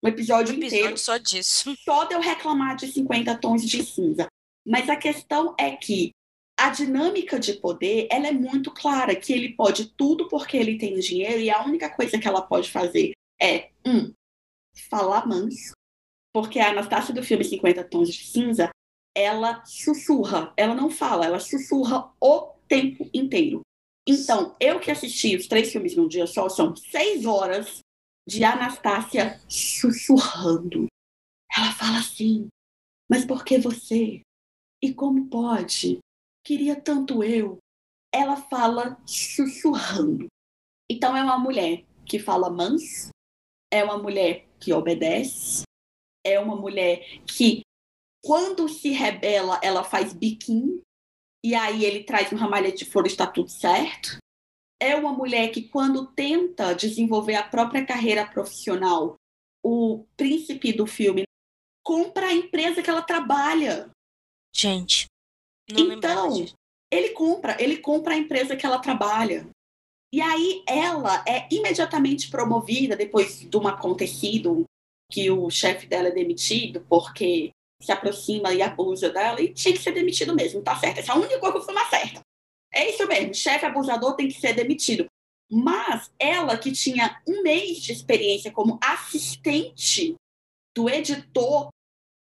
um 0.02 0.08
episódio, 0.08 0.54
um 0.54 0.58
episódio 0.58 0.78
inteiro 0.80 0.98
só 0.98 1.16
disso. 1.16 1.74
só 1.84 2.04
de 2.04 2.14
eu 2.14 2.20
reclamar 2.20 2.76
de 2.76 2.88
50 2.88 3.38
tons 3.38 3.64
de 3.64 3.84
cinza. 3.84 4.26
Mas 4.66 4.88
a 4.88 4.96
questão 4.96 5.54
é 5.58 5.72
que 5.72 6.12
a 6.58 6.70
dinâmica 6.70 7.40
de 7.40 7.54
poder, 7.54 8.06
ela 8.10 8.28
é 8.28 8.32
muito 8.32 8.70
clara, 8.70 9.16
que 9.16 9.32
ele 9.32 9.54
pode 9.54 9.86
tudo 9.96 10.28
porque 10.28 10.56
ele 10.56 10.78
tem 10.78 10.98
dinheiro 10.98 11.40
e 11.40 11.50
a 11.50 11.64
única 11.64 11.90
coisa 11.90 12.18
que 12.18 12.28
ela 12.28 12.42
pode 12.42 12.70
fazer 12.70 13.12
é, 13.40 13.70
um, 13.84 14.12
falar 14.88 15.26
manso. 15.26 15.72
Porque 16.32 16.60
a 16.60 16.70
Anastácia 16.70 17.12
do 17.14 17.22
filme 17.22 17.44
50 17.44 17.84
tons 17.84 18.08
de 18.08 18.24
cinza, 18.24 18.70
ela 19.14 19.64
sussurra, 19.64 20.52
ela 20.56 20.74
não 20.74 20.88
fala, 20.88 21.26
ela 21.26 21.40
sussurra 21.40 22.10
o 22.20 22.52
tempo 22.68 23.08
inteiro. 23.12 23.60
Então, 24.06 24.56
eu 24.58 24.80
que 24.80 24.90
assisti 24.90 25.36
os 25.36 25.46
três 25.46 25.70
filmes 25.70 25.96
num 25.96 26.08
dia 26.08 26.26
só, 26.26 26.48
são 26.48 26.74
seis 26.74 27.24
horas 27.24 27.80
de 28.26 28.42
Anastácia 28.44 29.40
sussurrando. 29.48 30.86
Ela 31.56 31.72
fala 31.72 31.98
assim, 31.98 32.48
mas 33.08 33.24
por 33.24 33.44
que 33.44 33.58
você? 33.58 34.22
E 34.82 34.92
como 34.92 35.28
pode? 35.28 35.98
Queria 36.44 36.80
tanto 36.80 37.22
eu. 37.22 37.58
Ela 38.12 38.36
fala 38.36 39.00
sussurrando. 39.06 40.26
Então 40.90 41.16
é 41.16 41.22
uma 41.22 41.38
mulher 41.38 41.84
que 42.04 42.18
fala 42.18 42.50
manso, 42.50 43.10
é 43.72 43.82
uma 43.84 43.96
mulher 43.96 44.46
que 44.60 44.72
obedece, 44.72 45.62
é 46.24 46.38
uma 46.38 46.56
mulher 46.56 47.02
que, 47.26 47.62
quando 48.22 48.68
se 48.68 48.90
rebela, 48.90 49.58
ela 49.62 49.82
faz 49.84 50.12
biquinho, 50.12 50.82
e 51.44 51.54
aí 51.54 51.84
ele 51.84 52.04
traz 52.04 52.32
um 52.32 52.36
ramalhete 52.36 52.84
de 52.84 52.90
flores, 52.90 53.12
está 53.12 53.26
tudo 53.26 53.48
certo. 53.48 54.18
É 54.80 54.96
uma 54.96 55.12
mulher 55.12 55.50
que, 55.50 55.68
quando 55.68 56.06
tenta 56.06 56.74
desenvolver 56.74 57.34
a 57.36 57.42
própria 57.42 57.84
carreira 57.84 58.26
profissional, 58.26 59.16
o 59.64 60.04
príncipe 60.16 60.72
do 60.72 60.86
filme 60.86 61.24
compra 61.84 62.26
a 62.26 62.32
empresa 62.32 62.82
que 62.82 62.90
ela 62.90 63.02
trabalha. 63.02 63.90
Gente, 64.54 65.06
Então, 65.70 66.44
ele 66.90 67.10
compra, 67.10 67.56
ele 67.62 67.78
compra 67.78 68.14
a 68.14 68.18
empresa 68.18 68.56
que 68.56 68.66
ela 68.66 68.78
trabalha. 68.78 69.48
E 70.12 70.20
aí 70.20 70.62
ela 70.68 71.24
é 71.26 71.48
imediatamente 71.50 72.30
promovida 72.30 72.94
depois 72.94 73.40
de 73.40 73.56
um 73.56 73.66
acontecido 73.66 74.64
que 75.10 75.30
o 75.30 75.48
chefe 75.48 75.86
dela 75.86 76.08
é 76.08 76.12
demitido 76.12 76.84
porque 76.88 77.50
se 77.84 77.92
aproxima 77.92 78.52
e 78.52 78.62
abusa 78.62 79.10
dela 79.10 79.40
e 79.40 79.52
tinha 79.52 79.74
que 79.74 79.82
ser 79.82 79.92
demitido 79.92 80.34
mesmo, 80.34 80.62
tá 80.62 80.76
certo. 80.76 80.98
Essa 80.98 81.12
é 81.12 81.14
a 81.14 81.18
única 81.18 81.38
coisa 81.38 81.58
que 81.58 81.64
foi 81.64 81.84
certa. 81.90 82.20
É 82.72 82.90
isso 82.90 83.06
mesmo, 83.06 83.34
chefe 83.34 83.66
abusador 83.66 84.14
tem 84.14 84.28
que 84.28 84.40
ser 84.40 84.54
demitido. 84.54 85.06
Mas 85.50 86.10
ela, 86.18 86.56
que 86.56 86.72
tinha 86.72 87.20
um 87.28 87.42
mês 87.42 87.82
de 87.82 87.92
experiência 87.92 88.50
como 88.50 88.78
assistente 88.82 90.14
do 90.74 90.88
editor, 90.88 91.68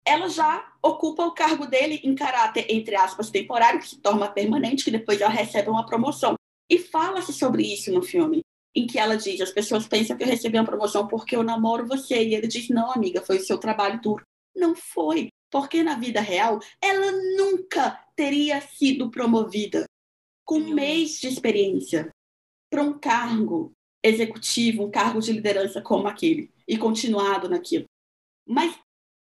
ela 0.06 0.30
já 0.30 0.74
ocupa 0.82 1.26
o 1.26 1.34
cargo 1.34 1.68
dele 1.68 2.00
em 2.06 2.16
caráter, 2.16 2.66
entre 2.70 2.96
aspas, 2.96 3.30
temporário, 3.30 3.82
que 3.82 3.90
se 3.90 4.00
torna 4.00 4.32
permanente, 4.32 4.86
que 4.86 4.92
depois 4.92 5.20
ela 5.20 5.30
recebe 5.30 5.70
uma 5.70 5.86
promoção. 5.86 6.36
E 6.70 6.80
fala-se 6.80 7.34
sobre 7.34 7.64
isso 7.64 7.92
no 7.92 8.02
filme, 8.02 8.42
em 8.74 8.88
que 8.88 8.98
ela 8.98 9.18
diz: 9.18 9.42
as 9.42 9.52
pessoas 9.52 9.86
pensam 9.86 10.16
que 10.16 10.24
eu 10.24 10.28
recebi 10.28 10.58
uma 10.58 10.66
promoção 10.66 11.08
porque 11.08 11.36
eu 11.36 11.44
namoro 11.44 11.86
você. 11.86 12.24
E 12.24 12.36
ele 12.36 12.48
diz: 12.48 12.70
não, 12.70 12.92
amiga, 12.92 13.22
foi 13.22 13.38
o 13.38 13.44
seu 13.44 13.58
trabalho 13.58 14.00
duro. 14.00 14.24
Não 14.56 14.74
foi, 14.74 15.28
porque 15.52 15.84
na 15.84 15.96
vida 15.96 16.22
real 16.22 16.60
ela 16.82 17.12
nunca 17.38 17.92
teria 18.16 18.60
sido 18.62 19.10
promovida 19.10 19.86
com 20.46 20.60
um 20.60 20.74
mês 20.74 21.20
de 21.20 21.28
experiência 21.28 22.10
para 22.70 22.82
um 22.84 22.98
cargo 22.98 23.72
executivo, 24.04 24.86
um 24.86 24.92
cargo 24.92 25.20
de 25.20 25.32
liderança 25.32 25.82
como 25.82 26.08
aquele, 26.08 26.52
e 26.68 26.78
continuado 26.78 27.50
naquilo. 27.50 27.86
Mas 28.48 28.78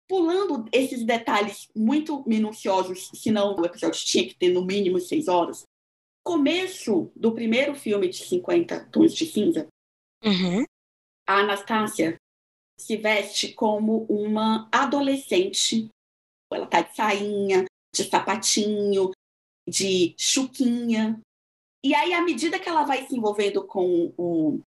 pulando 0.07 0.67
esses 0.71 1.03
detalhes 1.03 1.67
muito 1.75 2.23
minuciosos, 2.27 3.09
senão 3.15 3.55
o 3.55 3.65
episódio 3.65 4.03
tinha 4.03 4.27
que 4.27 4.35
ter 4.35 4.49
no 4.49 4.65
mínimo 4.65 4.99
seis 4.99 5.27
horas, 5.27 5.63
começo 6.23 7.11
do 7.15 7.33
primeiro 7.33 7.75
filme 7.75 8.07
de 8.07 8.17
50 8.17 8.85
Tons 8.91 9.13
de 9.13 9.25
Cinza, 9.25 9.67
Uhum. 10.23 10.63
a 11.27 11.39
Anastácia 11.39 12.15
se 12.77 12.95
veste 12.95 13.53
como 13.53 14.05
uma 14.05 14.69
adolescente. 14.71 15.89
Ela 16.55 16.67
tá 16.67 16.81
de 16.81 16.95
sainha, 16.95 17.65
de 17.93 18.03
sapatinho, 18.03 19.11
de 19.67 20.15
chuquinha. 20.17 21.19
E 21.83 21.93
aí, 21.93 22.13
à 22.13 22.21
medida 22.21 22.59
que 22.59 22.69
ela 22.69 22.83
vai 22.83 23.05
se 23.05 23.15
envolvendo 23.15 23.65
com 23.65 24.13
o 24.17 24.61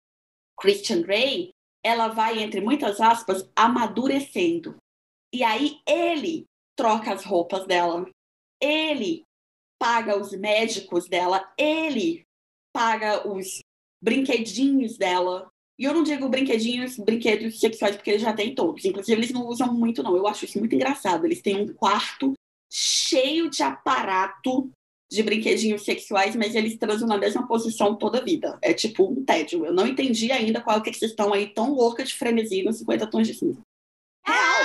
Christian 0.59 1.03
Grey, 1.03 1.51
ela 1.84 2.09
vai, 2.09 2.43
entre 2.43 2.61
muitas 2.61 3.01
aspas, 3.01 3.49
amadurecendo. 3.55 4.76
E 5.32 5.43
aí 5.43 5.80
ele 5.87 6.45
troca 6.76 7.12
as 7.12 7.24
roupas 7.24 7.66
dela. 7.66 8.09
Ele 8.61 9.22
paga 9.78 10.18
os 10.20 10.32
médicos 10.32 11.09
dela. 11.09 11.53
Ele 11.57 12.24
paga 12.72 13.28
os 13.28 13.61
brinquedinhos 14.03 14.97
dela. 14.97 15.49
E 15.79 15.85
eu 15.85 15.93
não 15.93 16.03
digo 16.03 16.29
brinquedinhos, 16.29 16.97
brinquedos 16.97 17.61
sexuais, 17.61 17.97
porque 17.97 18.11
eles 18.11 18.22
já 18.22 18.33
têm 18.33 18.55
todos. 18.55 18.85
Inclusive, 18.85 19.18
eles 19.18 19.31
não 19.31 19.47
usam 19.47 19.72
muito, 19.74 20.03
não. 20.03 20.16
Eu 20.16 20.27
acho 20.27 20.47
isso 20.47 20.59
muito 20.59 20.74
engraçado. 20.74 21.27
Eles 21.27 21.43
têm 21.43 21.61
um 21.61 21.72
quarto 21.74 22.33
cheio 22.70 23.51
de 23.51 23.62
aparato 23.62 24.70
de 25.11 25.22
brinquedinhos 25.22 25.85
sexuais, 25.85 26.35
mas 26.35 26.55
eles 26.55 26.77
transam 26.79 27.07
na 27.07 27.18
mesma 27.18 27.47
posição 27.47 27.95
toda 27.95 28.18
a 28.18 28.24
vida. 28.24 28.59
É 28.62 28.72
tipo 28.72 29.05
um 29.05 29.24
tédio. 29.24 29.64
Eu 29.64 29.72
não 29.72 29.87
entendi 29.87 30.33
ainda 30.33 30.61
qual 30.61 30.83
que 30.83 30.93
vocês 30.93 31.11
estão 31.11 31.33
aí 31.33 31.49
tão 31.53 31.74
louca 31.74 32.03
de 32.03 32.14
frenesi 32.14 32.62
nos 32.62 32.79
50 32.79 33.07
tons 33.09 33.27
de 33.27 33.35
cinza. 33.35 33.61
Real! 34.27 34.64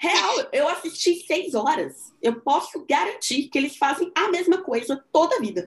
Real! 0.00 0.48
Eu 0.52 0.68
assisti 0.68 1.24
seis 1.26 1.54
horas. 1.54 2.12
Eu 2.20 2.40
posso 2.40 2.84
garantir 2.84 3.48
que 3.48 3.56
eles 3.56 3.76
fazem 3.76 4.10
a 4.14 4.28
mesma 4.30 4.62
coisa 4.62 5.02
toda 5.12 5.36
a 5.36 5.40
vida. 5.40 5.64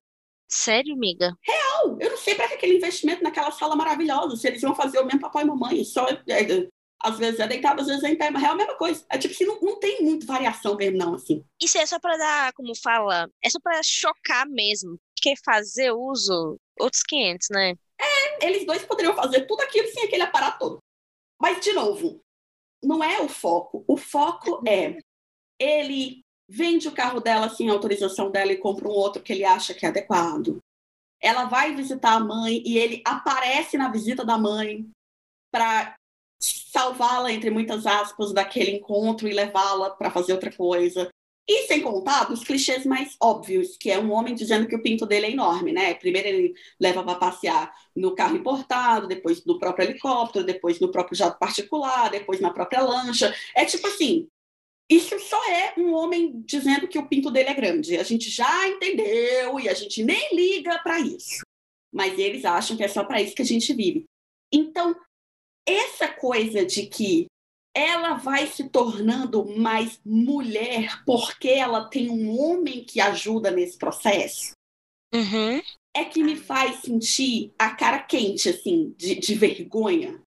Sério, 0.51 0.93
amiga? 0.93 1.33
Não, 1.47 1.97
eu 1.99 2.09
não 2.09 2.17
sei 2.17 2.35
para 2.35 2.49
que 2.49 2.55
aquele 2.55 2.75
investimento 2.75 3.23
naquela 3.23 3.51
sala 3.51 3.73
maravilhosa, 3.73 4.35
se 4.35 4.47
eles 4.47 4.61
vão 4.61 4.75
fazer 4.75 4.99
o 4.99 5.05
mesmo 5.05 5.21
papai 5.21 5.43
e 5.43 5.47
mamãe, 5.47 5.83
só 5.85 6.05
é, 6.07 6.21
é, 6.27 6.67
às 6.99 7.17
vezes 7.17 7.39
é 7.39 7.47
deitado, 7.47 7.81
às 7.81 7.87
vezes 7.87 8.03
é 8.03 8.09
em 8.09 8.17
pé, 8.17 8.29
mas 8.29 8.43
é 8.43 8.47
a 8.47 8.55
mesma 8.55 8.75
coisa. 8.75 9.05
É 9.09 9.17
tipo 9.17 9.33
assim, 9.33 9.45
não, 9.45 9.59
não 9.61 9.79
tem 9.79 10.03
muita 10.03 10.25
variação 10.25 10.75
mesmo, 10.75 10.97
não, 10.97 11.15
assim. 11.15 11.41
Isso 11.61 11.77
é 11.77 11.85
só 11.85 11.97
pra 11.99 12.17
dar, 12.17 12.53
como 12.53 12.75
fala, 12.75 13.29
é 13.41 13.49
só 13.49 13.59
pra 13.61 13.81
chocar 13.81 14.45
mesmo. 14.45 14.99
Porque 15.15 15.35
fazer 15.45 15.91
uso, 15.91 16.59
outros 16.77 17.01
500, 17.03 17.47
né? 17.51 17.75
Eles 18.41 18.65
dois 18.65 18.83
poderiam 18.83 19.15
fazer 19.15 19.45
tudo 19.47 19.61
aquilo 19.61 19.87
sem 19.87 20.03
aquele 20.03 20.23
aparato 20.23 20.59
todo. 20.59 20.79
Mas, 21.39 21.61
de 21.63 21.71
novo, 21.71 22.21
não 22.83 23.01
é 23.01 23.21
o 23.21 23.29
foco. 23.29 23.85
O 23.87 23.95
foco 23.95 24.61
é 24.67 24.97
ele 25.59 26.23
vende 26.51 26.89
o 26.89 26.91
carro 26.91 27.21
dela 27.21 27.47
sem 27.47 27.69
autorização 27.69 28.29
dela 28.29 28.51
e 28.51 28.57
compra 28.57 28.85
um 28.85 28.91
outro 28.91 29.23
que 29.23 29.31
ele 29.31 29.45
acha 29.45 29.73
que 29.73 29.85
é 29.85 29.89
adequado. 29.89 30.59
Ela 31.21 31.45
vai 31.45 31.73
visitar 31.73 32.13
a 32.13 32.19
mãe 32.19 32.61
e 32.65 32.77
ele 32.77 33.01
aparece 33.05 33.77
na 33.77 33.89
visita 33.89 34.25
da 34.25 34.37
mãe 34.37 34.85
para 35.49 35.95
salvá-la, 36.41 37.31
entre 37.31 37.49
muitas 37.49 37.85
aspas, 37.85 38.33
daquele 38.33 38.71
encontro 38.71 39.29
e 39.29 39.33
levá-la 39.33 39.91
para 39.91 40.11
fazer 40.11 40.33
outra 40.33 40.51
coisa. 40.51 41.09
E 41.47 41.67
sem 41.67 41.81
contar 41.81 42.25
dos 42.25 42.43
clichês 42.43 42.85
mais 42.85 43.15
óbvios, 43.21 43.77
que 43.77 43.89
é 43.89 43.97
um 43.97 44.11
homem 44.11 44.35
dizendo 44.35 44.67
que 44.67 44.75
o 44.75 44.81
pinto 44.81 45.05
dele 45.05 45.27
é 45.27 45.31
enorme, 45.31 45.71
né? 45.71 45.93
Primeiro 45.93 46.27
ele 46.27 46.53
leva 46.79 47.03
para 47.03 47.15
passear 47.15 47.73
no 47.95 48.13
carro 48.13 48.35
importado, 48.35 49.07
depois 49.07 49.45
no 49.45 49.57
próprio 49.57 49.85
helicóptero, 49.85 50.45
depois 50.45 50.79
no 50.79 50.91
próprio 50.91 51.17
jato 51.17 51.39
particular, 51.39 52.09
depois 52.09 52.41
na 52.41 52.51
própria 52.51 52.81
lancha. 52.81 53.33
É 53.55 53.63
tipo 53.63 53.87
assim, 53.87 54.27
isso 54.91 55.17
só 55.21 55.41
é 55.49 55.73
um 55.77 55.93
homem 55.93 56.41
dizendo 56.45 56.85
que 56.85 56.99
o 56.99 57.07
pinto 57.07 57.31
dele 57.31 57.47
é 57.47 57.53
grande. 57.53 57.95
A 57.97 58.03
gente 58.03 58.29
já 58.29 58.67
entendeu 58.67 59.57
e 59.57 59.69
a 59.69 59.73
gente 59.73 60.03
nem 60.03 60.35
liga 60.35 60.77
para 60.79 60.99
isso. 60.99 61.41
Mas 61.93 62.19
eles 62.19 62.43
acham 62.43 62.75
que 62.75 62.83
é 62.83 62.89
só 62.89 63.01
para 63.05 63.21
isso 63.21 63.33
que 63.33 63.41
a 63.41 63.45
gente 63.45 63.73
vive. 63.73 64.03
Então, 64.51 64.93
essa 65.65 66.09
coisa 66.09 66.65
de 66.65 66.87
que 66.87 67.25
ela 67.73 68.15
vai 68.15 68.47
se 68.47 68.67
tornando 68.67 69.45
mais 69.45 69.97
mulher 70.05 71.01
porque 71.05 71.47
ela 71.47 71.85
tem 71.85 72.09
um 72.09 72.37
homem 72.37 72.83
que 72.83 72.99
ajuda 72.99 73.49
nesse 73.49 73.77
processo, 73.77 74.51
Uhum. 75.13 75.61
é 75.95 76.03
que 76.03 76.21
me 76.21 76.35
faz 76.35 76.81
sentir 76.81 77.53
a 77.57 77.73
cara 77.75 77.99
quente, 77.99 78.49
assim, 78.49 78.93
de, 78.97 79.15
de 79.15 79.35
vergonha. 79.35 80.21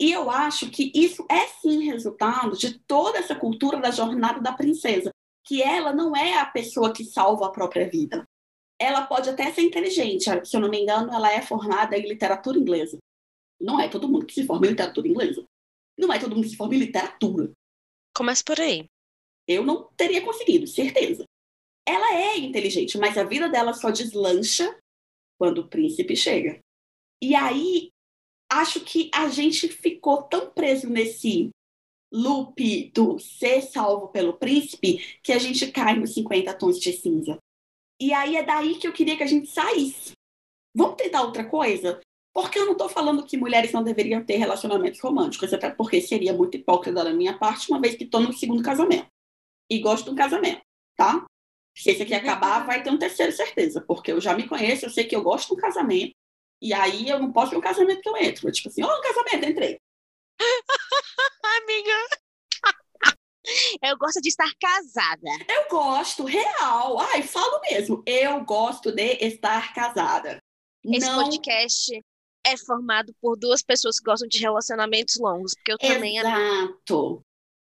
E 0.00 0.12
eu 0.12 0.30
acho 0.30 0.70
que 0.70 0.92
isso 0.94 1.26
é 1.30 1.46
sim 1.46 1.84
resultado 1.84 2.56
de 2.56 2.78
toda 2.80 3.18
essa 3.18 3.34
cultura 3.34 3.78
da 3.80 3.90
jornada 3.90 4.40
da 4.40 4.52
princesa, 4.52 5.10
que 5.44 5.62
ela 5.62 5.92
não 5.92 6.14
é 6.14 6.38
a 6.38 6.46
pessoa 6.46 6.92
que 6.92 7.04
salva 7.04 7.46
a 7.46 7.52
própria 7.52 7.88
vida. 7.88 8.24
Ela 8.78 9.06
pode 9.06 9.30
até 9.30 9.50
ser 9.52 9.62
inteligente, 9.62 10.24
se 10.44 10.56
eu 10.56 10.60
não 10.60 10.68
me 10.68 10.82
engano, 10.82 11.12
ela 11.12 11.32
é 11.32 11.40
formada 11.40 11.96
em 11.96 12.06
literatura 12.06 12.58
inglesa. 12.58 12.98
Não 13.58 13.80
é 13.80 13.88
todo 13.88 14.08
mundo 14.08 14.26
que 14.26 14.34
se 14.34 14.46
forma 14.46 14.66
em 14.66 14.70
literatura 14.70 15.08
inglesa. 15.08 15.44
Não 15.98 16.12
é 16.12 16.18
todo 16.18 16.34
mundo 16.34 16.44
que 16.44 16.50
se 16.50 16.56
forma 16.56 16.74
em 16.74 16.80
literatura. 16.80 17.50
Começa 18.14 18.42
por 18.44 18.60
aí. 18.60 18.86
Eu 19.48 19.64
não 19.64 19.88
teria 19.96 20.22
conseguido, 20.22 20.66
certeza. 20.66 21.24
Ela 21.88 22.14
é 22.16 22.38
inteligente, 22.38 22.98
mas 22.98 23.16
a 23.16 23.24
vida 23.24 23.48
dela 23.48 23.72
só 23.72 23.90
deslancha 23.90 24.76
quando 25.38 25.58
o 25.58 25.68
príncipe 25.68 26.16
chega. 26.16 26.58
E 27.22 27.34
aí, 27.34 27.90
acho 28.50 28.80
que 28.80 29.10
a 29.14 29.28
gente 29.28 29.68
ficou 29.68 30.22
tão 30.22 30.50
preso 30.50 30.88
nesse 30.88 31.50
loop 32.12 32.90
do 32.94 33.18
ser 33.18 33.62
salvo 33.62 34.08
pelo 34.08 34.34
príncipe 34.34 35.18
que 35.22 35.32
a 35.32 35.38
gente 35.38 35.70
cai 35.70 35.98
nos 35.98 36.14
50 36.14 36.54
tons 36.54 36.78
de 36.78 36.92
cinza. 36.92 37.38
E 38.00 38.12
aí 38.12 38.36
é 38.36 38.42
daí 38.42 38.76
que 38.76 38.86
eu 38.86 38.92
queria 38.92 39.16
que 39.16 39.22
a 39.22 39.26
gente 39.28 39.48
saísse. 39.48 40.12
Vamos 40.74 40.96
tentar 40.96 41.22
outra 41.22 41.44
coisa? 41.44 42.00
Porque 42.34 42.58
eu 42.58 42.66
não 42.66 42.72
estou 42.72 42.88
falando 42.88 43.24
que 43.24 43.36
mulheres 43.36 43.72
não 43.72 43.82
deveriam 43.82 44.22
ter 44.22 44.36
relacionamentos 44.36 45.00
românticos, 45.00 45.52
até 45.54 45.70
porque 45.70 46.02
seria 46.02 46.34
muito 46.34 46.56
hipócrita 46.56 47.02
da 47.02 47.12
minha 47.12 47.38
parte, 47.38 47.70
uma 47.70 47.80
vez 47.80 47.96
que 47.96 48.04
estou 48.04 48.20
no 48.20 48.32
segundo 48.32 48.62
casamento. 48.62 49.08
E 49.70 49.78
gosto 49.78 50.04
de 50.04 50.10
um 50.10 50.14
casamento, 50.14 50.60
tá? 50.94 51.24
Se 51.74 51.90
esse 51.90 52.02
aqui 52.02 52.14
acabar, 52.14 52.66
vai 52.66 52.82
ter 52.82 52.90
um 52.90 52.98
terceiro, 52.98 53.32
certeza. 53.32 53.80
Porque 53.80 54.12
eu 54.12 54.20
já 54.20 54.36
me 54.36 54.46
conheço, 54.46 54.84
eu 54.84 54.90
sei 54.90 55.04
que 55.04 55.16
eu 55.16 55.22
gosto 55.22 55.48
de 55.48 55.54
um 55.54 55.56
casamento. 55.56 56.12
E 56.60 56.72
aí 56.72 57.08
eu 57.08 57.18
não 57.18 57.32
posso 57.32 57.50
ter 57.50 57.56
um 57.56 57.60
casamento 57.60 58.00
que 58.00 58.08
eu 58.08 58.16
entro. 58.16 58.50
Tipo 58.50 58.68
assim, 58.68 58.82
ó, 58.82 58.98
um 58.98 59.02
casamento, 59.02 59.48
entrei. 59.50 59.78
Amiga. 61.62 62.08
Eu 63.82 63.96
gosto 63.96 64.20
de 64.20 64.28
estar 64.28 64.50
casada. 64.60 65.30
Eu 65.48 65.68
gosto, 65.68 66.24
real. 66.24 66.98
Ai, 66.98 67.22
falo 67.22 67.60
mesmo. 67.70 68.02
Eu 68.04 68.44
gosto 68.44 68.92
de 68.92 69.18
estar 69.24 69.72
casada. 69.72 70.38
Esse 70.84 71.06
não 71.06 71.22
podcast 71.22 72.02
é 72.44 72.56
formado 72.56 73.14
por 73.20 73.36
duas 73.36 73.62
pessoas 73.62 73.98
que 73.98 74.04
gostam 74.04 74.28
de 74.28 74.38
relacionamentos 74.38 75.16
longos, 75.16 75.54
porque 75.54 75.72
eu 75.72 75.78
também 75.78 76.18
Exato. 76.18 77.22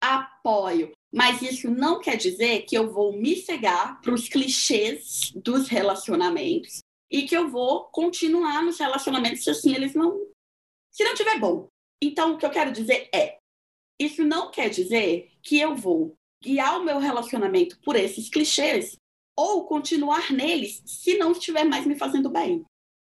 Apoio. 0.01 0.93
Mas 1.12 1.41
isso 1.41 1.70
não 1.70 2.01
quer 2.01 2.16
dizer 2.16 2.62
que 2.62 2.77
eu 2.77 2.93
vou 2.93 3.12
me 3.12 3.37
cegar 3.37 4.01
para 4.01 4.12
os 4.12 4.29
clichês 4.29 5.33
dos 5.35 5.68
relacionamentos 5.68 6.81
e 7.11 7.23
que 7.23 7.37
eu 7.37 7.49
vou 7.49 7.85
continuar 7.85 8.63
nos 8.63 8.79
relacionamentos 8.79 9.45
se 9.45 9.51
assim 9.51 9.75
eles 9.75 9.95
não. 9.95 10.27
Se 10.91 11.05
não 11.05 11.15
tiver 11.15 11.39
bom. 11.39 11.69
Então, 12.03 12.35
o 12.35 12.39
que 12.39 12.47
eu 12.47 12.51
quero 12.51 12.73
dizer 12.73 13.09
é: 13.15 13.39
isso 14.01 14.25
não 14.25 14.51
quer 14.51 14.69
dizer 14.69 15.33
que 15.43 15.59
eu 15.59 15.75
vou 15.75 16.15
guiar 16.43 16.79
o 16.79 16.85
meu 16.85 16.99
relacionamento 16.99 17.79
por 17.81 17.97
esses 17.97 18.29
clichês 18.29 18.97
ou 19.37 19.67
continuar 19.67 20.33
neles 20.33 20.83
se 20.87 21.17
não 21.19 21.33
estiver 21.33 21.65
mais 21.65 21.87
me 21.87 21.97
fazendo 21.97 22.31
bem. 22.31 22.65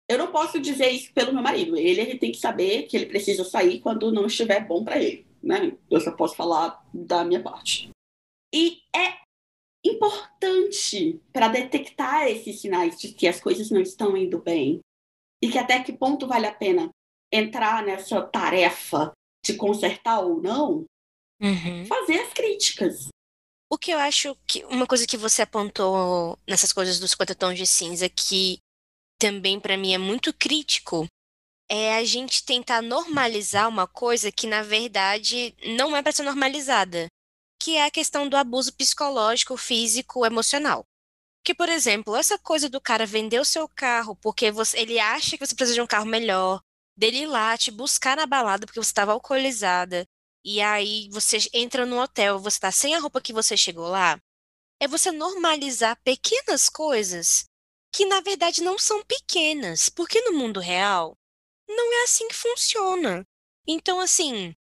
Eu 0.09 0.19
não 0.19 0.33
posso 0.33 0.59
dizer 0.59 0.91
isso 0.91 1.13
pelo 1.13 1.33
meu 1.33 1.43
marido. 1.43 1.77
Ele, 1.77 2.01
ele 2.01 2.19
tem 2.19 2.33
que 2.33 2.39
saber 2.39 2.85
que 2.85 2.97
ele 2.97 3.07
precisa 3.07 3.45
sair 3.45 3.81
quando 3.81 4.11
não 4.11 4.27
estiver 4.27 4.67
bom 4.67 4.83
para 4.83 4.99
ele. 4.99 5.27
Né? 5.43 5.77
Eu 5.91 6.01
só 6.01 6.11
posso 6.13 6.35
falar 6.35 6.83
da 6.93 7.25
minha 7.25 7.43
parte. 7.43 7.91
E 8.53 8.81
é 8.97 9.19
importante 9.85 11.21
para 11.33 11.49
detectar 11.49 12.27
esses 12.29 12.61
sinais 12.61 12.99
de 12.99 13.13
que 13.13 13.27
as 13.27 13.41
coisas 13.41 13.71
não 13.71 13.81
estão 13.81 14.17
indo 14.17 14.39
bem 14.41 14.81
e 15.43 15.49
que 15.51 15.59
até 15.59 15.83
que 15.83 15.93
ponto 15.93 16.27
vale 16.27 16.47
a 16.47 16.55
pena 16.55 16.91
entrar 17.33 17.85
nessa 17.85 18.21
tarefa 18.23 19.13
de 19.45 19.55
consertar 19.55 20.21
ou 20.21 20.41
não, 20.43 20.85
Uhum. 21.41 21.87
fazer 21.87 22.19
as 22.21 22.33
críticas. 22.33 23.09
O 23.71 23.79
que 23.79 23.93
eu 23.93 23.99
acho 23.99 24.37
que 24.47 24.65
uma 24.65 24.87
coisa 24.87 25.07
que 25.07 25.17
você 25.17 25.43
apontou 25.43 26.37
nessas 26.49 26.73
coisas 26.73 26.99
dos 26.99 27.13
50 27.13 27.35
tons 27.35 27.57
de 27.57 27.67
cinza 27.67 28.09
que 28.09 28.59
também 29.21 29.61
para 29.61 29.77
mim 29.77 29.93
é 29.93 29.99
muito 29.99 30.33
crítico 30.33 31.07
é 31.71 31.97
a 31.97 32.05
gente 32.05 32.45
tentar 32.45 32.83
normalizar 32.83 33.69
uma 33.69 33.87
coisa 33.87 34.33
que 34.33 34.47
na 34.47 34.63
verdade 34.63 35.55
não 35.77 35.95
é 35.95 36.03
para 36.03 36.13
ser 36.13 36.23
normalizada, 36.23 37.07
que 37.59 37.77
é 37.77 37.85
a 37.85 37.91
questão 37.91 38.29
do 38.29 38.37
abuso 38.37 38.73
psicológico, 38.75 39.57
físico, 39.57 40.25
emocional. 40.25 40.87
Que, 41.45 41.55
por 41.55 41.69
exemplo, 41.69 42.17
essa 42.17 42.39
coisa 42.39 42.69
do 42.69 42.81
cara 42.81 43.07
vender 43.07 43.41
o 43.41 43.45
seu 43.45 43.69
carro 43.69 44.17
porque 44.17 44.51
você, 44.51 44.79
ele 44.79 44.99
acha 44.99 45.37
que 45.37 45.47
você 45.47 45.55
precisa 45.55 45.75
de 45.75 45.81
um 45.81 45.87
carro 45.87 46.07
melhor, 46.07 46.63
dele 46.97 47.19
ir 47.23 47.27
lá 47.27 47.57
te 47.57 47.71
buscar 47.71 48.17
na 48.17 48.27
balada 48.27 48.67
porque 48.67 48.81
você 48.81 48.91
estava 48.91 49.13
alcoolizada, 49.13 50.07
e 50.45 50.61
aí 50.61 51.09
você 51.11 51.39
entra 51.53 51.87
no 51.87 52.01
hotel, 52.01 52.39
você 52.39 52.57
está 52.57 52.71
sem 52.71 52.95
a 52.95 52.99
roupa 52.99 53.21
que 53.21 53.33
você 53.33 53.57
chegou 53.57 53.89
lá, 53.89 54.21
é 54.81 54.87
você 54.87 55.11
normalizar 55.11 56.01
pequenas 56.03 56.69
coisas 56.69 57.45
que 57.93 58.05
na 58.07 58.21
verdade 58.21 58.63
não 58.63 58.79
são 58.79 59.05
pequenas, 59.05 59.89
porque 59.89 60.21
no 60.23 60.33
mundo 60.33 60.61
real 60.61 61.17
não 61.69 61.93
é 62.01 62.05
assim 62.05 62.29
que 62.29 62.35
funciona. 62.35 63.27
Então, 63.67 64.01
assim, 64.01 64.55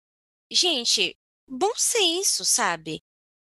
gente, 0.51 1.17
bom 1.49 1.73
senso, 1.77 2.45
sabe? 2.45 3.01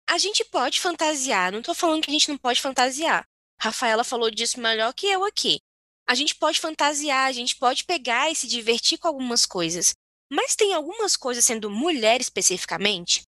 A 0.09 0.18
gente 0.18 0.45
pode 0.45 0.80
fantasiar, 0.80 1.53
não 1.53 1.62
tô 1.62 1.74
falando 1.74 2.03
que 2.03 2.11
a 2.11 2.12
gente 2.12 2.28
não 2.28 2.36
pode 2.36 2.61
fantasiar. 2.61 3.24
Rafaela 3.61 4.05
falou 4.05 4.30
disso 4.30 4.61
melhor 4.61 4.93
que 4.93 5.07
eu 5.07 5.24
aqui. 5.24 5.61
A 6.07 6.14
gente 6.14 6.34
pode 6.34 6.59
fantasiar, 6.59 7.26
a 7.26 7.32
gente 7.32 7.57
pode 7.57 7.84
pegar 7.84 8.30
e 8.30 8.34
se 8.34 8.47
divertir 8.47 8.99
com 8.99 9.09
algumas 9.09 9.47
coisas. 9.47 9.95
Mas 10.30 10.57
tem 10.57 10.74
algumas 10.74 11.16
coisas, 11.16 11.45
sendo 11.45 11.70
mulher 11.70 12.20
especificamente, 12.20 13.22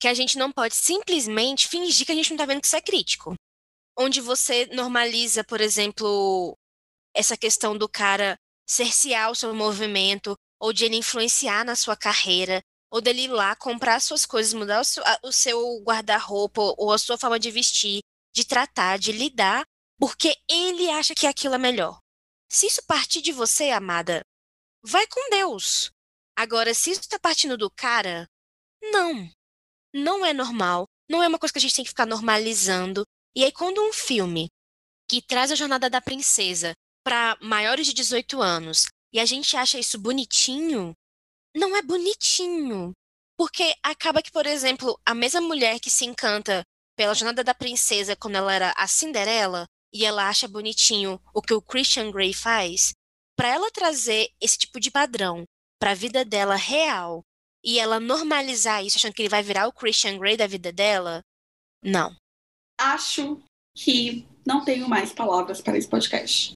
que 0.00 0.08
a 0.08 0.14
gente 0.14 0.36
não 0.36 0.50
pode 0.50 0.74
simplesmente 0.74 1.68
fingir 1.68 2.06
que 2.06 2.12
a 2.12 2.14
gente 2.14 2.30
não 2.30 2.36
tá 2.36 2.46
vendo 2.46 2.60
que 2.60 2.66
isso 2.66 2.76
é 2.76 2.80
crítico. 2.80 3.34
Onde 3.96 4.20
você 4.20 4.66
normaliza, 4.66 5.44
por 5.44 5.60
exemplo, 5.60 6.56
essa 7.14 7.36
questão 7.36 7.76
do 7.76 7.88
cara 7.88 8.36
cercear 8.68 9.30
o 9.30 9.34
seu 9.34 9.54
movimento, 9.54 10.36
ou 10.60 10.72
de 10.72 10.84
ele 10.84 10.96
influenciar 10.96 11.64
na 11.64 11.76
sua 11.76 11.96
carreira, 11.96 12.60
ou 12.90 13.00
dele 13.00 13.22
ir 13.22 13.28
lá 13.28 13.54
comprar 13.54 14.00
suas 14.00 14.24
coisas, 14.24 14.52
mudar 14.52 14.80
o 14.80 14.84
seu, 14.84 15.04
seu 15.30 15.82
guarda-roupa 15.82 16.60
ou 16.76 16.92
a 16.92 16.98
sua 16.98 17.18
forma 17.18 17.38
de 17.38 17.50
vestir, 17.50 18.00
de 18.34 18.44
tratar, 18.44 18.98
de 18.98 19.12
lidar, 19.12 19.64
porque 19.98 20.34
ele 20.48 20.90
acha 20.90 21.14
que 21.14 21.26
aquilo 21.26 21.54
é 21.54 21.58
melhor. 21.58 21.98
Se 22.50 22.66
isso 22.66 22.82
partir 22.86 23.20
de 23.20 23.32
você, 23.32 23.70
amada, 23.70 24.22
vai 24.82 25.06
com 25.06 25.30
Deus. 25.30 25.90
Agora, 26.36 26.72
se 26.72 26.90
isso 26.90 27.00
está 27.00 27.18
partindo 27.18 27.58
do 27.58 27.70
cara, 27.70 28.26
não. 28.92 29.28
Não 29.92 30.24
é 30.24 30.32
normal. 30.32 30.86
Não 31.10 31.22
é 31.22 31.28
uma 31.28 31.38
coisa 31.38 31.52
que 31.52 31.58
a 31.58 31.60
gente 31.60 31.74
tem 31.74 31.84
que 31.84 31.90
ficar 31.90 32.06
normalizando. 32.06 33.04
E 33.34 33.44
aí, 33.44 33.52
quando 33.52 33.82
um 33.82 33.92
filme 33.92 34.48
que 35.08 35.20
traz 35.22 35.50
a 35.50 35.54
jornada 35.54 35.90
da 35.90 36.00
princesa 36.00 36.72
para 37.04 37.36
maiores 37.40 37.86
de 37.86 37.94
18 37.94 38.40
anos 38.40 38.86
e 39.12 39.18
a 39.18 39.24
gente 39.24 39.56
acha 39.56 39.78
isso 39.78 39.98
bonitinho, 39.98 40.94
não 41.54 41.76
é 41.76 41.82
bonitinho. 41.82 42.92
Porque 43.36 43.74
acaba 43.82 44.22
que, 44.22 44.32
por 44.32 44.46
exemplo, 44.46 44.98
a 45.06 45.14
mesma 45.14 45.40
mulher 45.40 45.78
que 45.78 45.90
se 45.90 46.04
encanta 46.04 46.64
pela 46.96 47.14
jornada 47.14 47.44
da 47.44 47.54
princesa 47.54 48.16
quando 48.16 48.36
ela 48.36 48.52
era 48.52 48.72
a 48.76 48.88
Cinderela 48.88 49.64
e 49.92 50.04
ela 50.04 50.28
acha 50.28 50.48
bonitinho 50.48 51.20
o 51.32 51.40
que 51.40 51.54
o 51.54 51.62
Christian 51.62 52.10
Grey 52.10 52.34
faz, 52.34 52.92
para 53.36 53.48
ela 53.48 53.70
trazer 53.70 54.28
esse 54.40 54.58
tipo 54.58 54.80
de 54.80 54.90
padrão 54.90 55.44
para 55.78 55.92
a 55.92 55.94
vida 55.94 56.24
dela 56.24 56.56
real 56.56 57.22
e 57.64 57.78
ela 57.78 58.00
normalizar 58.00 58.84
isso 58.84 58.98
achando 58.98 59.14
que 59.14 59.22
ele 59.22 59.28
vai 59.28 59.42
virar 59.42 59.68
o 59.68 59.72
Christian 59.72 60.18
Grey 60.18 60.36
da 60.36 60.46
vida 60.46 60.72
dela, 60.72 61.22
não. 61.82 62.14
Acho 62.80 63.40
que 63.76 64.26
não 64.44 64.64
tenho 64.64 64.88
mais 64.88 65.12
palavras 65.12 65.60
para 65.60 65.78
esse 65.78 65.88
podcast. 65.88 66.52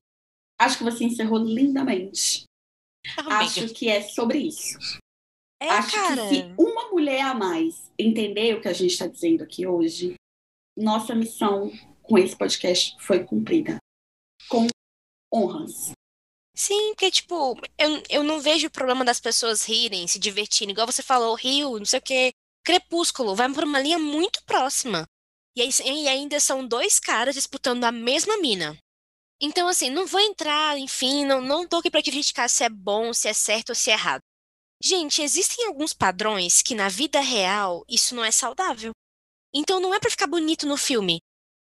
Acho 0.59 0.79
que 0.79 0.85
você 0.85 1.05
encerrou 1.05 1.39
lindamente. 1.39 2.45
Amiga. 3.17 3.37
Acho 3.37 3.69
que 3.75 3.89
é 3.89 4.03
sobre 4.03 4.39
isso. 4.39 4.79
É, 5.61 5.69
Acho 5.69 5.95
cara. 5.95 6.29
que 6.29 6.35
se 6.35 6.55
uma 6.59 6.91
mulher 6.91 7.23
a 7.23 7.35
mais 7.35 7.91
entender 7.99 8.57
o 8.57 8.61
que 8.61 8.69
a 8.69 8.73
gente 8.73 8.93
está 8.93 9.07
dizendo 9.07 9.45
aqui 9.45 9.67
hoje, 9.67 10.15
nossa 10.77 11.15
missão 11.15 11.71
com 12.03 12.19
esse 12.19 12.37
podcast 12.37 12.97
foi 12.99 13.25
cumprida. 13.25 13.79
Com 14.49 14.67
honras. 15.33 15.93
Sim, 16.55 16.91
porque, 16.91 17.11
tipo, 17.11 17.59
eu, 17.79 18.03
eu 18.11 18.23
não 18.23 18.41
vejo 18.41 18.67
o 18.67 18.71
problema 18.71 19.05
das 19.05 19.21
pessoas 19.21 19.65
rirem, 19.65 20.07
se 20.07 20.19
divertirem. 20.19 20.73
Igual 20.73 20.87
você 20.87 21.03
falou, 21.03 21.35
Rio, 21.35 21.79
não 21.79 21.85
sei 21.87 21.99
o 21.99 22.03
quê. 22.03 22.33
Crepúsculo, 22.65 23.35
vai 23.35 23.53
por 23.53 23.65
uma 23.65 23.81
linha 23.81 23.99
muito 23.99 24.43
próxima. 24.45 25.07
E, 25.57 25.63
aí, 25.63 25.71
e 25.85 26.09
ainda 26.09 26.39
são 26.41 26.67
dois 26.67 26.99
caras 26.99 27.35
disputando 27.35 27.85
a 27.85 27.93
mesma 27.93 28.37
mina. 28.39 28.77
Então, 29.45 29.67
assim, 29.67 29.91
não 29.91 30.07
vou 30.07 30.21
entrar, 30.21 30.79
enfim, 30.79 31.25
não, 31.25 31.41
não 31.41 31.67
tô 31.67 31.79
aqui 31.79 31.91
pra 31.91 32.01
criticar 32.01 32.49
se 32.49 32.63
é 32.63 32.69
bom, 32.69 33.13
se 33.13 33.27
é 33.27 33.33
certo 33.33 33.71
ou 33.71 33.75
se 33.75 33.91
é 33.91 33.95
errado. 33.95 34.23
Gente, 34.81 35.21
existem 35.21 35.67
alguns 35.67 35.93
padrões 35.93 36.63
que 36.63 36.77
na 36.77 36.89
vida 36.89 37.21
real 37.21 37.85
isso 37.89 38.15
não 38.15 38.25
é 38.25 38.31
saudável. 38.31 38.93
Então 39.53 39.81
não 39.81 39.93
é 39.93 39.99
pra 39.99 40.11
ficar 40.11 40.29
bonito 40.29 40.65
no 40.65 40.77
filme. 40.77 41.19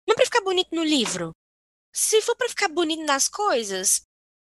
Não 0.06 0.12
é 0.12 0.14
pra 0.14 0.26
ficar 0.26 0.42
bonito 0.42 0.74
no 0.74 0.84
livro. 0.84 1.32
Se 1.90 2.20
for 2.20 2.36
pra 2.36 2.50
ficar 2.50 2.68
bonito 2.68 3.02
nas 3.04 3.28
coisas, 3.28 4.02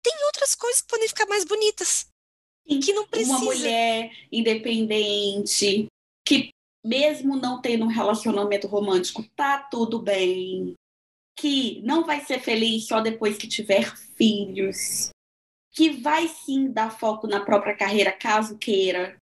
tem 0.02 0.14
outras 0.24 0.54
coisas 0.54 0.80
que 0.80 0.88
podem 0.88 1.08
ficar 1.08 1.26
mais 1.26 1.44
bonitas. 1.44 2.06
Que 2.66 2.92
não 2.94 3.06
precisa. 3.06 3.36
Uma 3.36 3.44
mulher 3.44 4.10
independente, 4.32 5.88
que 6.26 6.50
mesmo 6.84 7.36
não 7.36 7.60
tendo 7.60 7.84
um 7.84 7.88
relacionamento 7.88 8.66
romântico, 8.66 9.22
tá 9.36 9.58
tudo 9.58 9.98
bem. 9.98 10.74
Que 11.40 11.80
não 11.82 12.04
vai 12.04 12.20
ser 12.24 12.40
feliz 12.40 12.86
só 12.86 13.00
depois 13.00 13.36
que 13.36 13.48
tiver 13.48 13.94
filhos. 14.16 15.10
Que 15.72 15.90
vai 15.90 16.28
sim 16.28 16.70
dar 16.70 16.90
foco 16.90 17.26
na 17.26 17.44
própria 17.44 17.76
carreira, 17.76 18.12
caso 18.12 18.58
queira. 18.58 19.16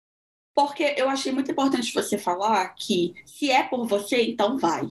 Porque 0.55 0.95
eu 0.97 1.09
achei 1.09 1.33
muito 1.33 1.51
importante 1.51 1.93
você 1.93 2.17
falar 2.17 2.69
que 2.71 3.15
se 3.27 3.51
é 3.51 3.63
por 3.63 3.87
você, 3.87 4.23
então 4.23 4.57
vai. 4.57 4.87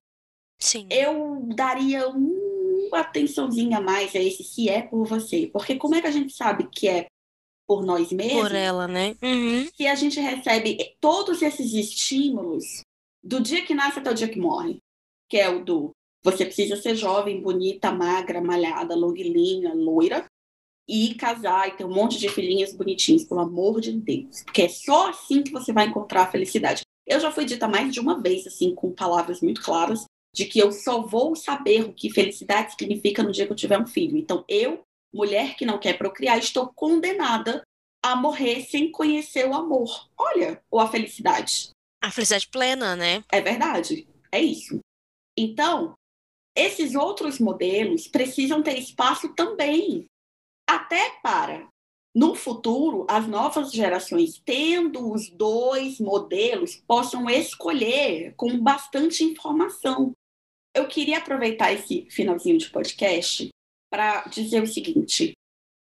Sim. 0.59 0.87
Eu 0.91 1.47
daria 1.55 2.07
uma 2.07 2.99
atençãozinha 2.99 3.79
a 3.79 3.81
mais 3.81 4.15
a 4.15 4.19
esse 4.19 4.43
se 4.43 4.69
é 4.69 4.83
por 4.83 5.05
você. 5.05 5.49
Porque 5.51 5.75
como 5.75 5.95
é 5.95 6.01
que 6.01 6.07
a 6.07 6.11
gente 6.11 6.33
sabe 6.33 6.69
que 6.69 6.87
é 6.87 7.07
por 7.67 7.83
nós 7.83 8.11
mesmos? 8.11 8.43
Por 8.43 8.53
ela, 8.53 8.87
né? 8.87 9.15
Uhum. 9.21 9.67
Se 9.75 9.87
a 9.87 9.95
gente 9.95 10.19
recebe 10.19 10.95
todos 10.99 11.41
esses 11.41 11.73
estímulos 11.73 12.81
do 13.23 13.41
dia 13.41 13.65
que 13.65 13.73
nasce 13.73 13.99
até 13.99 14.11
o 14.11 14.15
dia 14.15 14.29
que 14.29 14.39
morre, 14.39 14.77
que 15.27 15.37
é 15.37 15.49
o 15.49 15.65
do 15.65 15.91
você 16.25 16.43
precisa 16.43 16.75
ser 16.75 16.95
jovem, 16.95 17.39
bonita, 17.39 17.91
magra, 17.91 18.41
malhada, 18.41 18.95
longuilinha, 18.95 19.75
loira, 19.75 20.25
e 20.89 21.13
casar 21.13 21.67
e 21.67 21.73
ter 21.73 21.85
um 21.85 21.93
monte 21.93 22.17
de 22.17 22.27
filhinhas 22.29 22.73
bonitinhas, 22.73 23.23
pelo 23.23 23.41
amor 23.41 23.79
de 23.79 23.91
Deus. 23.91 24.41
Porque 24.43 24.63
é 24.63 24.69
só 24.69 25.09
assim 25.09 25.43
que 25.43 25.51
você 25.51 25.71
vai 25.71 25.85
encontrar 25.85 26.23
a 26.23 26.31
felicidade. 26.31 26.81
Eu 27.05 27.19
já 27.19 27.31
fui 27.31 27.45
dita 27.45 27.67
mais 27.67 27.93
de 27.93 27.99
uma 27.99 28.19
vez, 28.19 28.47
assim, 28.47 28.73
com 28.73 28.91
palavras 28.91 29.39
muito 29.39 29.61
claras, 29.61 30.05
de 30.33 30.45
que 30.45 30.57
eu 30.57 30.71
só 30.71 30.99
vou 31.03 31.35
saber 31.35 31.83
o 31.83 31.93
que 31.93 32.09
felicidade 32.09 32.71
significa 32.71 33.21
no 33.21 33.31
dia 33.31 33.45
que 33.45 33.51
eu 33.51 33.55
tiver 33.55 33.79
um 33.79 33.85
filho. 33.85 34.17
Então, 34.17 34.43
eu, 34.47 34.81
mulher 35.13 35.55
que 35.55 35.63
não 35.63 35.77
quer 35.77 35.95
procriar, 35.95 36.39
estou 36.39 36.71
condenada 36.73 37.61
a 38.03 38.15
morrer 38.15 38.61
sem 38.61 38.91
conhecer 38.91 39.47
o 39.47 39.53
amor. 39.53 40.09
Olha, 40.17 40.59
ou 40.71 40.79
a 40.79 40.87
felicidade. 40.87 41.69
A 42.01 42.09
felicidade 42.09 42.47
plena, 42.47 42.95
né? 42.95 43.23
É 43.31 43.41
verdade. 43.41 44.07
É 44.31 44.41
isso. 44.41 44.79
Então, 45.37 45.94
esses 46.55 46.95
outros 46.95 47.39
modelos 47.39 48.07
precisam 48.07 48.63
ter 48.63 48.79
espaço 48.79 49.33
também. 49.35 50.05
Até 50.67 51.11
para, 51.21 51.67
no 52.15 52.33
futuro, 52.33 53.05
as 53.09 53.27
novas 53.27 53.71
gerações, 53.71 54.41
tendo 54.45 55.11
os 55.11 55.29
dois 55.29 55.99
modelos, 55.99 56.77
possam 56.87 57.29
escolher 57.29 58.33
com 58.35 58.57
bastante 58.57 59.23
informação. 59.23 60.13
Eu 60.73 60.87
queria 60.87 61.17
aproveitar 61.17 61.73
esse 61.73 62.07
finalzinho 62.09 62.57
de 62.57 62.69
podcast 62.69 63.49
para 63.91 64.23
dizer 64.27 64.63
o 64.63 64.67
seguinte: 64.67 65.33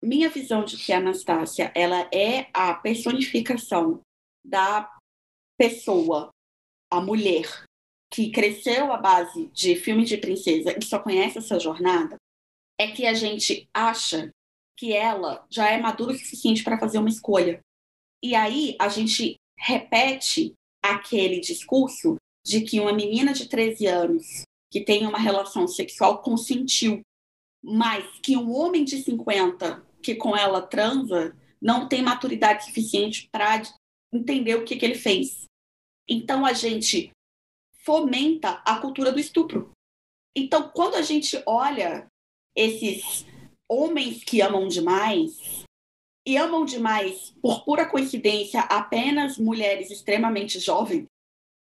minha 0.01 0.29
visão 0.29 0.63
de 0.63 0.77
que 0.77 0.91
a 0.91 0.97
Anastácia 0.97 1.71
ela 1.75 2.09
é 2.13 2.49
a 2.53 2.73
personificação 2.73 4.01
da 4.43 4.89
pessoa, 5.57 6.29
a 6.91 6.99
mulher 6.99 7.65
que 8.13 8.29
cresceu 8.29 8.93
à 8.93 8.97
base 8.97 9.49
de 9.51 9.75
filme 9.75 10.05
de 10.05 10.17
princesa 10.17 10.77
e 10.79 10.85
só 10.85 10.99
conhece 10.99 11.39
essa 11.39 11.59
jornada, 11.59 12.15
é 12.79 12.91
que 12.91 13.07
a 13.07 13.13
gente 13.15 13.67
acha 13.73 14.29
que 14.77 14.93
ela 14.93 15.43
já 15.49 15.71
é 15.71 15.81
madura 15.81 16.13
o 16.13 16.15
suficiente 16.15 16.63
para 16.63 16.79
fazer 16.79 16.99
uma 16.99 17.09
escolha. 17.09 17.59
E 18.23 18.35
aí 18.35 18.75
a 18.79 18.87
gente 18.87 19.37
repete 19.57 20.53
aquele 20.79 21.39
discurso 21.39 22.17
de 22.45 22.61
que 22.61 22.79
uma 22.79 22.93
menina 22.93 23.33
de 23.33 23.49
13 23.49 23.87
anos 23.87 24.43
que 24.71 24.81
tem 24.81 25.07
uma 25.07 25.17
relação 25.17 25.67
sexual 25.67 26.21
consentiu, 26.21 27.01
mas 27.63 28.05
que 28.21 28.37
um 28.37 28.53
homem 28.53 28.83
de 28.83 29.01
50 29.01 29.83
que 30.03 30.13
com 30.13 30.37
ela 30.37 30.61
transa 30.61 31.35
não 31.59 31.87
tem 31.87 32.03
maturidade 32.03 32.65
suficiente 32.65 33.27
para 33.31 33.63
entender 34.13 34.55
o 34.55 34.65
que, 34.65 34.75
que 34.75 34.85
ele 34.85 34.95
fez. 34.95 35.45
Então 36.07 36.45
a 36.45 36.53
gente 36.53 37.11
fomenta 37.83 38.61
a 38.65 38.79
cultura 38.79 39.11
do 39.11 39.19
estupro. 39.19 39.71
Então, 40.35 40.69
quando 40.69 40.95
a 40.95 41.01
gente 41.01 41.41
olha 41.45 42.07
esses 42.55 43.25
homens 43.69 44.23
que 44.23 44.41
amam 44.41 44.67
demais, 44.67 45.63
e 46.25 46.37
amam 46.37 46.63
demais, 46.63 47.31
por 47.41 47.65
pura 47.65 47.89
coincidência, 47.89 48.61
apenas 48.61 49.37
mulheres 49.37 49.91
extremamente 49.91 50.59
jovens, 50.59 51.05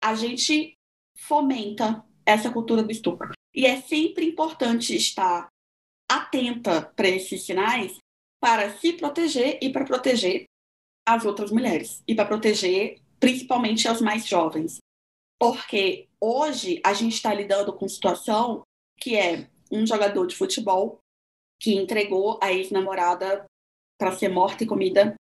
a 0.03 0.15
gente 0.15 0.73
fomenta 1.15 2.03
essa 2.25 2.51
cultura 2.51 2.81
do 2.81 2.91
estupro. 2.91 3.31
E 3.53 3.65
é 3.65 3.79
sempre 3.81 4.25
importante 4.25 4.95
estar 4.95 5.47
atenta 6.09 6.81
para 6.95 7.07
esses 7.07 7.43
sinais 7.43 7.97
para 8.39 8.71
se 8.77 8.93
proteger 8.93 9.57
e 9.61 9.71
para 9.71 9.85
proteger 9.85 10.45
as 11.05 11.25
outras 11.25 11.51
mulheres 11.51 12.03
e 12.07 12.13
para 12.13 12.25
proteger 12.25 12.99
principalmente 13.19 13.87
as 13.87 14.01
mais 14.01 14.27
jovens. 14.27 14.77
Porque 15.39 16.07
hoje 16.19 16.81
a 16.83 16.93
gente 16.93 17.13
está 17.13 17.33
lidando 17.33 17.73
com 17.73 17.87
situação 17.87 18.63
que 18.99 19.15
é 19.15 19.47
um 19.71 19.85
jogador 19.85 20.25
de 20.25 20.35
futebol 20.35 20.99
que 21.59 21.75
entregou 21.75 22.39
a 22.41 22.51
ex-namorada 22.51 23.45
para 23.99 24.15
ser 24.15 24.29
morta 24.29 24.63
e 24.63 24.67
comida 24.67 25.15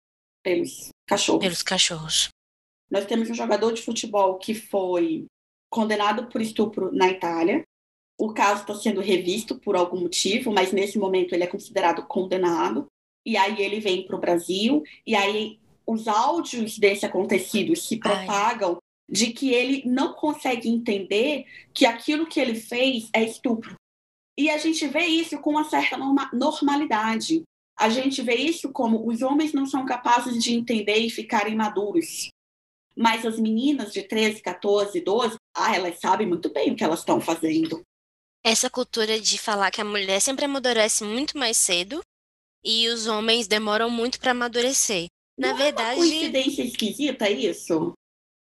pelos 0.43 0.89
cachorros. 1.07 1.43
Pelos 1.43 1.63
cachorros. 1.63 2.29
Nós 2.89 3.05
temos 3.05 3.29
um 3.29 3.33
jogador 3.33 3.71
de 3.73 3.81
futebol 3.81 4.37
que 4.37 4.53
foi 4.53 5.25
condenado 5.71 6.27
por 6.27 6.41
estupro 6.41 6.91
na 6.91 7.09
Itália. 7.09 7.63
O 8.19 8.33
caso 8.33 8.61
está 8.61 8.75
sendo 8.75 9.01
revisto 9.01 9.59
por 9.59 9.75
algum 9.75 9.99
motivo, 9.99 10.51
mas 10.51 10.71
nesse 10.71 10.99
momento 10.99 11.33
ele 11.33 11.43
é 11.43 11.47
considerado 11.47 12.05
condenado. 12.05 12.85
E 13.25 13.37
aí 13.37 13.61
ele 13.61 13.79
vem 13.79 14.05
para 14.05 14.15
o 14.15 14.19
Brasil, 14.19 14.83
e 15.07 15.15
aí 15.15 15.59
os 15.87 16.07
áudios 16.07 16.77
desse 16.77 17.05
acontecido 17.05 17.75
se 17.75 17.97
propagam 17.97 18.73
Ai. 18.73 18.77
De 19.09 19.31
que 19.31 19.53
ele 19.53 19.83
não 19.85 20.13
consegue 20.13 20.69
entender 20.69 21.45
que 21.73 21.85
aquilo 21.85 22.25
que 22.25 22.39
ele 22.39 22.55
fez 22.55 23.09
é 23.13 23.23
estupro. 23.23 23.75
E 24.37 24.49
a 24.49 24.57
gente 24.57 24.87
vê 24.87 25.05
isso 25.05 25.39
com 25.39 25.51
uma 25.51 25.69
certa 25.69 25.97
norma 25.97 26.29
normalidade. 26.33 27.43
A 27.77 27.89
gente 27.89 28.21
vê 28.21 28.35
isso 28.35 28.71
como 28.71 29.07
os 29.07 29.21
homens 29.21 29.53
não 29.53 29.65
são 29.65 29.85
capazes 29.85 30.41
de 30.43 30.53
entender 30.53 30.97
e 30.97 31.09
ficarem 31.09 31.55
maduros. 31.55 32.29
Mas 32.95 33.25
as 33.25 33.39
meninas 33.39 33.91
de 33.91 34.03
13, 34.03 34.41
14, 34.41 34.99
12, 35.01 35.35
ah, 35.55 35.75
elas 35.75 35.99
sabem 35.99 36.27
muito 36.27 36.51
bem 36.51 36.71
o 36.71 36.75
que 36.75 36.83
elas 36.83 36.99
estão 36.99 37.19
fazendo. 37.19 37.81
Essa 38.43 38.69
cultura 38.69 39.19
de 39.19 39.37
falar 39.37 39.71
que 39.71 39.81
a 39.81 39.85
mulher 39.85 40.19
sempre 40.19 40.45
amadurece 40.45 41.03
muito 41.03 41.37
mais 41.37 41.57
cedo 41.57 42.01
e 42.63 42.87
os 42.89 43.07
homens 43.07 43.47
demoram 43.47 43.89
muito 43.89 44.19
para 44.19 44.31
amadurecer. 44.31 45.07
Na 45.37 45.49
não 45.49 45.57
verdade. 45.57 45.91
É 45.91 45.93
uma 45.93 46.07
coincidência 46.07 46.63
esquisita 46.63 47.29
isso? 47.29 47.93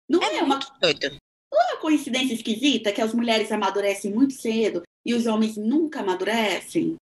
Não 0.10 0.22
é, 0.22 0.38
é 0.38 0.44
uma. 0.44 0.60
Doido. 0.82 1.18
Não 1.52 1.62
é 1.62 1.74
uma 1.74 1.82
coincidência 1.82 2.34
esquisita 2.34 2.92
que 2.92 3.02
as 3.02 3.14
mulheres 3.14 3.52
amadurecem 3.52 4.14
muito 4.14 4.34
cedo 4.34 4.84
e 5.06 5.14
os 5.14 5.26
homens 5.26 5.56
nunca 5.58 6.02
amadurecem? 6.02 6.96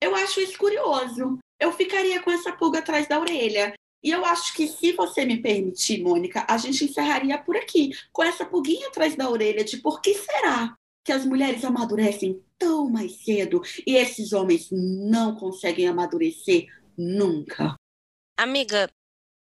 Eu 0.00 0.14
acho 0.14 0.40
isso 0.40 0.56
curioso. 0.56 1.38
Eu 1.60 1.72
ficaria 1.72 2.22
com 2.22 2.30
essa 2.30 2.52
pulga 2.52 2.78
atrás 2.78 3.06
da 3.06 3.18
orelha. 3.18 3.74
E 4.02 4.10
eu 4.10 4.24
acho 4.24 4.54
que, 4.54 4.66
se 4.66 4.92
você 4.92 5.26
me 5.26 5.42
permitir, 5.42 6.02
Mônica, 6.02 6.46
a 6.48 6.56
gente 6.56 6.84
encerraria 6.84 7.36
por 7.36 7.54
aqui, 7.54 7.90
com 8.10 8.22
essa 8.22 8.46
pulguinha 8.46 8.88
atrás 8.88 9.14
da 9.14 9.28
orelha 9.28 9.62
de 9.62 9.76
por 9.76 10.00
que 10.00 10.14
será 10.14 10.74
que 11.04 11.12
as 11.12 11.26
mulheres 11.26 11.64
amadurecem 11.64 12.42
tão 12.58 12.88
mais 12.88 13.24
cedo 13.24 13.62
e 13.86 13.96
esses 13.96 14.32
homens 14.32 14.68
não 14.70 15.34
conseguem 15.34 15.88
amadurecer 15.88 16.66
nunca. 16.96 17.74
Amiga, 18.38 18.88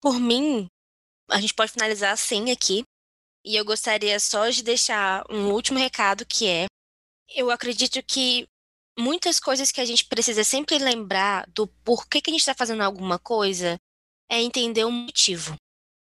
por 0.01 0.19
mim, 0.19 0.67
a 1.31 1.41
gente 1.41 1.55
pode 1.55 1.73
finalizar 1.73 2.13
assim 2.13 2.51
aqui. 2.51 2.83
E 3.45 3.57
eu 3.57 3.65
gostaria 3.65 4.19
só 4.21 4.49
de 4.49 4.63
deixar 4.63 5.25
um 5.31 5.51
último 5.51 5.79
recado 5.79 6.27
que 6.27 6.47
é: 6.47 6.67
eu 7.35 7.51
acredito 7.51 8.03
que 8.03 8.47
muitas 8.99 9.41
coisas 9.41 9.73
que 9.73 9.81
a 9.81 9.85
gente 9.85 10.05
precisa 10.05 10.45
sempre 10.45 10.79
lembrar 10.79 11.47
do 11.49 11.67
porquê 11.67 12.21
que 12.21 12.31
a 12.31 12.33
gente 12.33 12.41
está 12.41 12.55
fazendo 12.55 12.83
alguma 12.83 13.19
coisa 13.19 13.79
é 14.31 14.41
entender 14.41 14.85
o 14.85 14.91
motivo. 14.91 15.57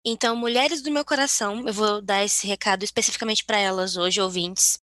Então, 0.04 0.36
mulheres 0.36 0.82
do 0.82 0.90
meu 0.90 1.04
coração, 1.04 1.66
eu 1.66 1.72
vou 1.72 2.00
dar 2.00 2.24
esse 2.24 2.46
recado 2.46 2.84
especificamente 2.84 3.44
para 3.44 3.58
elas 3.58 3.96
hoje, 3.96 4.20
ouvintes. 4.20 4.78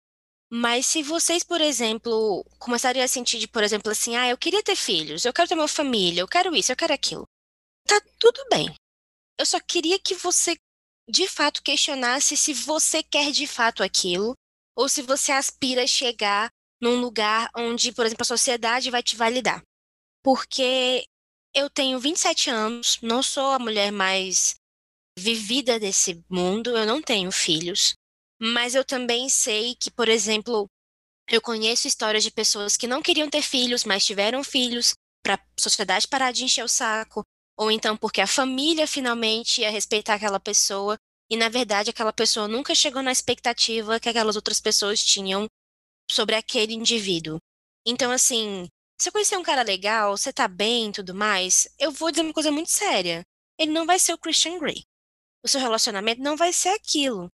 Mas 0.50 0.86
se 0.86 1.02
vocês, 1.02 1.42
por 1.42 1.60
exemplo, 1.60 2.44
começarem 2.58 3.02
a 3.02 3.08
sentir, 3.08 3.38
de, 3.38 3.48
por 3.48 3.62
exemplo, 3.62 3.90
assim, 3.90 4.16
ah, 4.16 4.28
eu 4.28 4.38
queria 4.38 4.62
ter 4.62 4.76
filhos, 4.76 5.24
eu 5.24 5.32
quero 5.32 5.48
ter 5.48 5.54
uma 5.54 5.68
família, 5.68 6.20
eu 6.20 6.28
quero 6.28 6.54
isso, 6.54 6.72
eu 6.72 6.76
quero 6.76 6.94
aquilo. 6.94 7.26
Tá 7.86 8.00
tudo 8.18 8.46
bem. 8.48 8.74
Eu 9.38 9.44
só 9.44 9.58
queria 9.60 9.98
que 9.98 10.14
você, 10.14 10.56
de 11.08 11.26
fato, 11.26 11.62
questionasse 11.62 12.36
se 12.36 12.52
você 12.52 13.02
quer 13.02 13.32
de 13.32 13.46
fato 13.46 13.82
aquilo, 13.82 14.34
ou 14.76 14.88
se 14.88 15.02
você 15.02 15.32
aspira 15.32 15.84
a 15.84 15.86
chegar 15.86 16.50
num 16.80 17.00
lugar 17.00 17.50
onde, 17.56 17.92
por 17.92 18.04
exemplo, 18.06 18.22
a 18.22 18.26
sociedade 18.26 18.90
vai 18.90 19.02
te 19.02 19.16
validar. 19.16 19.62
Porque 20.22 21.04
eu 21.54 21.70
tenho 21.70 21.98
27 21.98 22.50
anos, 22.50 22.98
não 23.02 23.22
sou 23.22 23.50
a 23.52 23.58
mulher 23.58 23.90
mais 23.90 24.54
vivida 25.18 25.80
desse 25.80 26.22
mundo, 26.30 26.76
eu 26.76 26.86
não 26.86 27.02
tenho 27.02 27.32
filhos. 27.32 27.94
Mas 28.40 28.74
eu 28.74 28.84
também 28.84 29.28
sei 29.28 29.74
que, 29.74 29.90
por 29.90 30.08
exemplo, 30.08 30.68
eu 31.28 31.40
conheço 31.40 31.88
histórias 31.88 32.22
de 32.22 32.30
pessoas 32.30 32.76
que 32.76 32.86
não 32.86 33.02
queriam 33.02 33.28
ter 33.28 33.42
filhos, 33.42 33.84
mas 33.84 34.04
tiveram 34.04 34.44
filhos 34.44 34.94
para 35.24 35.34
a 35.34 35.60
sociedade 35.60 36.06
parar 36.06 36.32
de 36.32 36.44
encher 36.44 36.64
o 36.64 36.68
saco, 36.68 37.24
ou 37.58 37.70
então 37.70 37.96
porque 37.96 38.20
a 38.20 38.26
família 38.26 38.86
finalmente 38.86 39.62
ia 39.62 39.70
respeitar 39.70 40.14
aquela 40.14 40.38
pessoa 40.38 40.96
e 41.28 41.36
na 41.36 41.48
verdade 41.48 41.90
aquela 41.90 42.12
pessoa 42.12 42.46
nunca 42.46 42.74
chegou 42.74 43.02
na 43.02 43.10
expectativa 43.10 43.98
que 43.98 44.08
aquelas 44.08 44.36
outras 44.36 44.60
pessoas 44.60 45.04
tinham 45.04 45.46
sobre 46.10 46.36
aquele 46.36 46.72
indivíduo. 46.74 47.38
Então 47.84 48.12
assim, 48.12 48.68
se 49.00 49.08
eu 49.08 49.12
conhecer 49.12 49.36
um 49.36 49.42
cara 49.42 49.62
legal, 49.62 50.16
você 50.16 50.32
tá 50.32 50.46
bem 50.46 50.88
e 50.88 50.92
tudo 50.92 51.14
mais, 51.14 51.68
eu 51.78 51.90
vou 51.90 52.10
dizer 52.10 52.22
uma 52.22 52.32
coisa 52.32 52.50
muito 52.50 52.70
séria. 52.70 53.24
Ele 53.58 53.72
não 53.72 53.84
vai 53.84 53.98
ser 53.98 54.12
o 54.12 54.18
Christian 54.18 54.58
Grey. 54.58 54.84
O 55.44 55.48
seu 55.48 55.60
relacionamento 55.60 56.22
não 56.22 56.36
vai 56.36 56.52
ser 56.52 56.70
aquilo. 56.70 57.28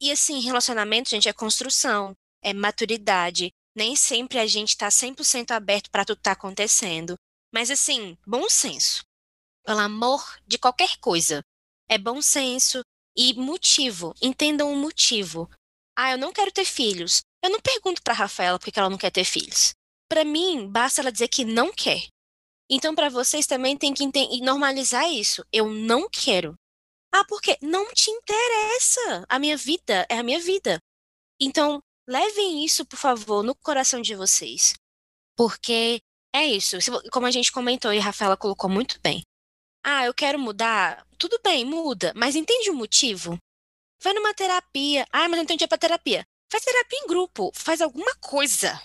E 0.00 0.10
assim, 0.12 0.40
relacionamento, 0.40 1.10
gente, 1.10 1.28
é 1.28 1.32
construção, 1.32 2.14
é 2.42 2.54
maturidade. 2.54 3.50
Nem 3.76 3.96
sempre 3.96 4.38
a 4.38 4.46
gente 4.46 4.76
tá 4.76 4.88
100% 4.88 5.50
aberto 5.50 5.90
para 5.90 6.04
tudo 6.04 6.18
que 6.18 6.22
tá 6.22 6.32
acontecendo. 6.32 7.16
Mas 7.52 7.70
assim, 7.70 8.16
bom 8.26 8.48
senso. 8.48 9.07
Pelo 9.68 9.80
amor 9.80 10.24
de 10.46 10.56
qualquer 10.56 10.96
coisa. 10.96 11.44
É 11.90 11.98
bom 11.98 12.22
senso 12.22 12.80
e 13.14 13.34
motivo. 13.34 14.14
Entendam 14.22 14.72
o 14.72 14.76
motivo. 14.76 15.46
Ah, 15.94 16.12
eu 16.12 16.16
não 16.16 16.32
quero 16.32 16.50
ter 16.50 16.64
filhos. 16.64 17.20
Eu 17.44 17.50
não 17.50 17.60
pergunto 17.60 18.02
para 18.02 18.14
Rafaela 18.14 18.58
porque 18.58 18.80
ela 18.80 18.88
não 18.88 18.96
quer 18.96 19.10
ter 19.10 19.24
filhos. 19.24 19.74
Para 20.08 20.24
mim, 20.24 20.66
basta 20.66 21.02
ela 21.02 21.12
dizer 21.12 21.28
que 21.28 21.44
não 21.44 21.70
quer. 21.70 22.00
Então, 22.70 22.94
para 22.94 23.10
vocês 23.10 23.46
também 23.46 23.76
tem 23.76 23.92
que 23.92 24.06
normalizar 24.40 25.06
isso. 25.12 25.44
Eu 25.52 25.68
não 25.68 26.08
quero. 26.08 26.54
Ah, 27.12 27.26
porque 27.26 27.58
não 27.60 27.92
te 27.92 28.10
interessa. 28.10 29.26
A 29.28 29.38
minha 29.38 29.58
vida 29.58 30.06
é 30.08 30.16
a 30.16 30.22
minha 30.22 30.40
vida. 30.40 30.78
Então, 31.38 31.82
levem 32.08 32.64
isso, 32.64 32.86
por 32.86 32.96
favor, 32.96 33.42
no 33.42 33.54
coração 33.54 34.00
de 34.00 34.14
vocês. 34.14 34.72
Porque 35.36 36.00
é 36.34 36.46
isso. 36.46 36.78
Como 37.12 37.26
a 37.26 37.30
gente 37.30 37.52
comentou 37.52 37.92
e 37.92 37.98
a 37.98 38.02
Rafaela 38.02 38.34
colocou 38.34 38.70
muito 38.70 38.98
bem. 39.02 39.22
Ah, 39.90 40.04
eu 40.04 40.12
quero 40.12 40.38
mudar. 40.38 41.02
Tudo 41.16 41.40
bem, 41.42 41.64
muda. 41.64 42.12
Mas 42.14 42.36
entende 42.36 42.68
o 42.68 42.74
motivo? 42.74 43.38
Vai 44.02 44.12
numa 44.12 44.34
terapia. 44.34 45.06
Ah, 45.10 45.26
mas 45.26 45.38
não 45.38 45.46
tenho 45.46 45.56
dia 45.56 45.66
pra 45.66 45.78
terapia. 45.78 46.26
Faz 46.52 46.62
terapia 46.62 46.98
em 46.98 47.06
grupo. 47.06 47.50
Faz 47.54 47.80
alguma 47.80 48.14
coisa. 48.16 48.78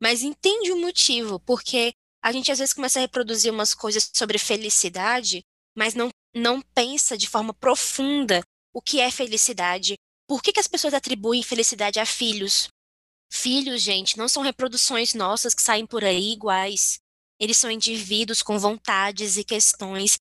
Mas 0.00 0.22
entende 0.22 0.72
o 0.72 0.80
motivo. 0.80 1.38
Porque 1.40 1.92
a 2.24 2.32
gente 2.32 2.50
às 2.50 2.60
vezes 2.60 2.72
começa 2.72 2.98
a 2.98 3.02
reproduzir 3.02 3.52
umas 3.52 3.74
coisas 3.74 4.10
sobre 4.14 4.38
felicidade, 4.38 5.42
mas 5.76 5.92
não 5.94 6.08
não 6.34 6.62
pensa 6.62 7.16
de 7.16 7.28
forma 7.28 7.52
profunda 7.52 8.42
o 8.72 8.80
que 8.80 9.00
é 9.00 9.10
felicidade. 9.10 9.96
Por 10.26 10.42
que, 10.42 10.54
que 10.54 10.60
as 10.60 10.66
pessoas 10.66 10.94
atribuem 10.94 11.42
felicidade 11.42 12.00
a 12.00 12.06
filhos? 12.06 12.68
Filhos, 13.30 13.82
gente, 13.82 14.16
não 14.16 14.28
são 14.28 14.42
reproduções 14.42 15.12
nossas 15.12 15.52
que 15.52 15.60
saem 15.60 15.86
por 15.86 16.02
aí 16.02 16.32
iguais. 16.32 17.00
Eles 17.38 17.58
são 17.58 17.70
indivíduos 17.70 18.42
com 18.42 18.58
vontades 18.58 19.36
e 19.36 19.44
questões. 19.44 20.16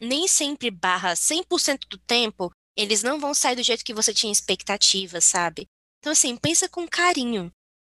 Nem 0.00 0.26
sempre 0.26 0.70
barra 0.70 1.12
100% 1.12 1.86
do 1.88 1.98
tempo, 1.98 2.50
eles 2.76 3.02
não 3.02 3.20
vão 3.20 3.34
sair 3.34 3.56
do 3.56 3.62
jeito 3.62 3.84
que 3.84 3.92
você 3.92 4.14
tinha 4.14 4.32
expectativa, 4.32 5.20
sabe? 5.20 5.66
Então, 5.98 6.12
assim, 6.12 6.36
pensa 6.36 6.68
com 6.68 6.88
carinho. 6.88 7.52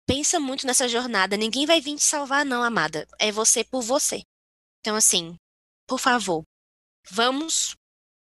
Pensa 0.07 0.39
muito 0.39 0.67
nessa 0.67 0.87
jornada. 0.87 1.37
Ninguém 1.37 1.65
vai 1.65 1.81
vir 1.81 1.97
te 1.97 2.03
salvar, 2.03 2.45
não, 2.45 2.63
amada. 2.63 3.09
É 3.19 3.33
você 3.33 3.65
por 3.65 3.81
você. 3.81 4.23
Então, 4.81 4.95
assim, 4.95 5.37
por 5.89 5.99
favor, 5.99 6.43
vamos 7.11 7.75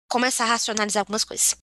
começar 0.09 0.45
a 0.45 0.47
racionalizar 0.47 1.01
algumas 1.01 1.23
coisas. 1.23 1.55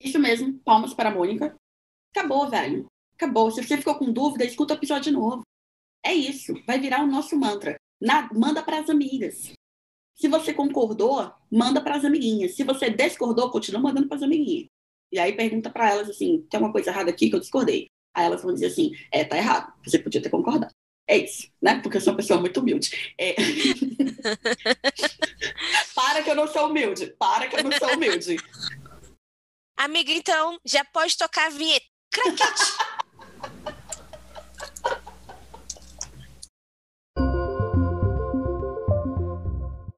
Isso 0.00 0.18
mesmo, 0.20 0.58
palmas 0.60 0.94
para 0.94 1.10
a 1.10 1.12
Mônica. 1.12 1.54
Acabou, 2.14 2.48
velho. 2.48 2.86
Acabou. 3.14 3.50
Se 3.50 3.62
você 3.62 3.76
ficou 3.76 3.98
com 3.98 4.12
dúvida, 4.12 4.44
escuta 4.44 4.74
o 4.74 4.76
episódio 4.76 5.10
de 5.10 5.10
novo. 5.10 5.42
É 6.04 6.14
isso. 6.14 6.54
Vai 6.66 6.78
virar 6.78 7.02
o 7.02 7.06
nosso 7.06 7.36
mantra. 7.36 7.76
Na, 8.00 8.28
manda 8.32 8.62
para 8.62 8.78
as 8.78 8.88
amigas. 8.88 9.52
Se 10.14 10.28
você 10.28 10.52
concordou, 10.52 11.32
manda 11.50 11.80
para 11.80 11.96
as 11.96 12.04
amiguinhas. 12.04 12.54
Se 12.54 12.64
você 12.64 12.90
discordou, 12.90 13.50
continua 13.50 13.80
mandando 13.80 14.08
para 14.08 14.16
as 14.16 14.22
amiguinhas. 14.22 14.68
E 15.12 15.18
aí 15.18 15.32
pergunta 15.32 15.70
para 15.70 15.90
elas 15.90 16.08
assim: 16.08 16.46
tem 16.50 16.60
uma 16.60 16.72
coisa 16.72 16.90
errada 16.90 17.10
aqui 17.10 17.28
que 17.28 17.36
eu 17.36 17.40
discordei. 17.40 17.90
Aí 18.14 18.26
elas 18.26 18.42
vão 18.42 18.52
dizer 18.52 18.66
assim: 18.66 18.92
é, 19.10 19.24
tá 19.24 19.36
errado. 19.36 19.72
Você 19.84 19.98
podia 19.98 20.22
ter 20.22 20.30
concordado. 20.30 20.72
É 21.08 21.16
isso, 21.16 21.50
né? 21.60 21.80
Porque 21.80 21.96
eu 21.96 22.00
sou 22.00 22.12
uma 22.12 22.18
pessoa 22.18 22.40
muito 22.40 22.60
humilde. 22.60 23.12
É... 23.18 23.34
Para 25.92 26.22
que 26.22 26.30
eu 26.30 26.36
não 26.36 26.46
sou 26.46 26.68
humilde. 26.68 27.08
Para 27.18 27.48
que 27.48 27.56
eu 27.56 27.64
não 27.64 27.72
sou 27.72 27.94
humilde. 27.94 28.36
Amiga, 29.76 30.12
então, 30.12 30.56
já 30.64 30.84
pode 30.84 31.18
tocar 31.18 31.46
a 31.46 31.50
vinheta. 31.50 31.86
Craquete! 32.12 32.89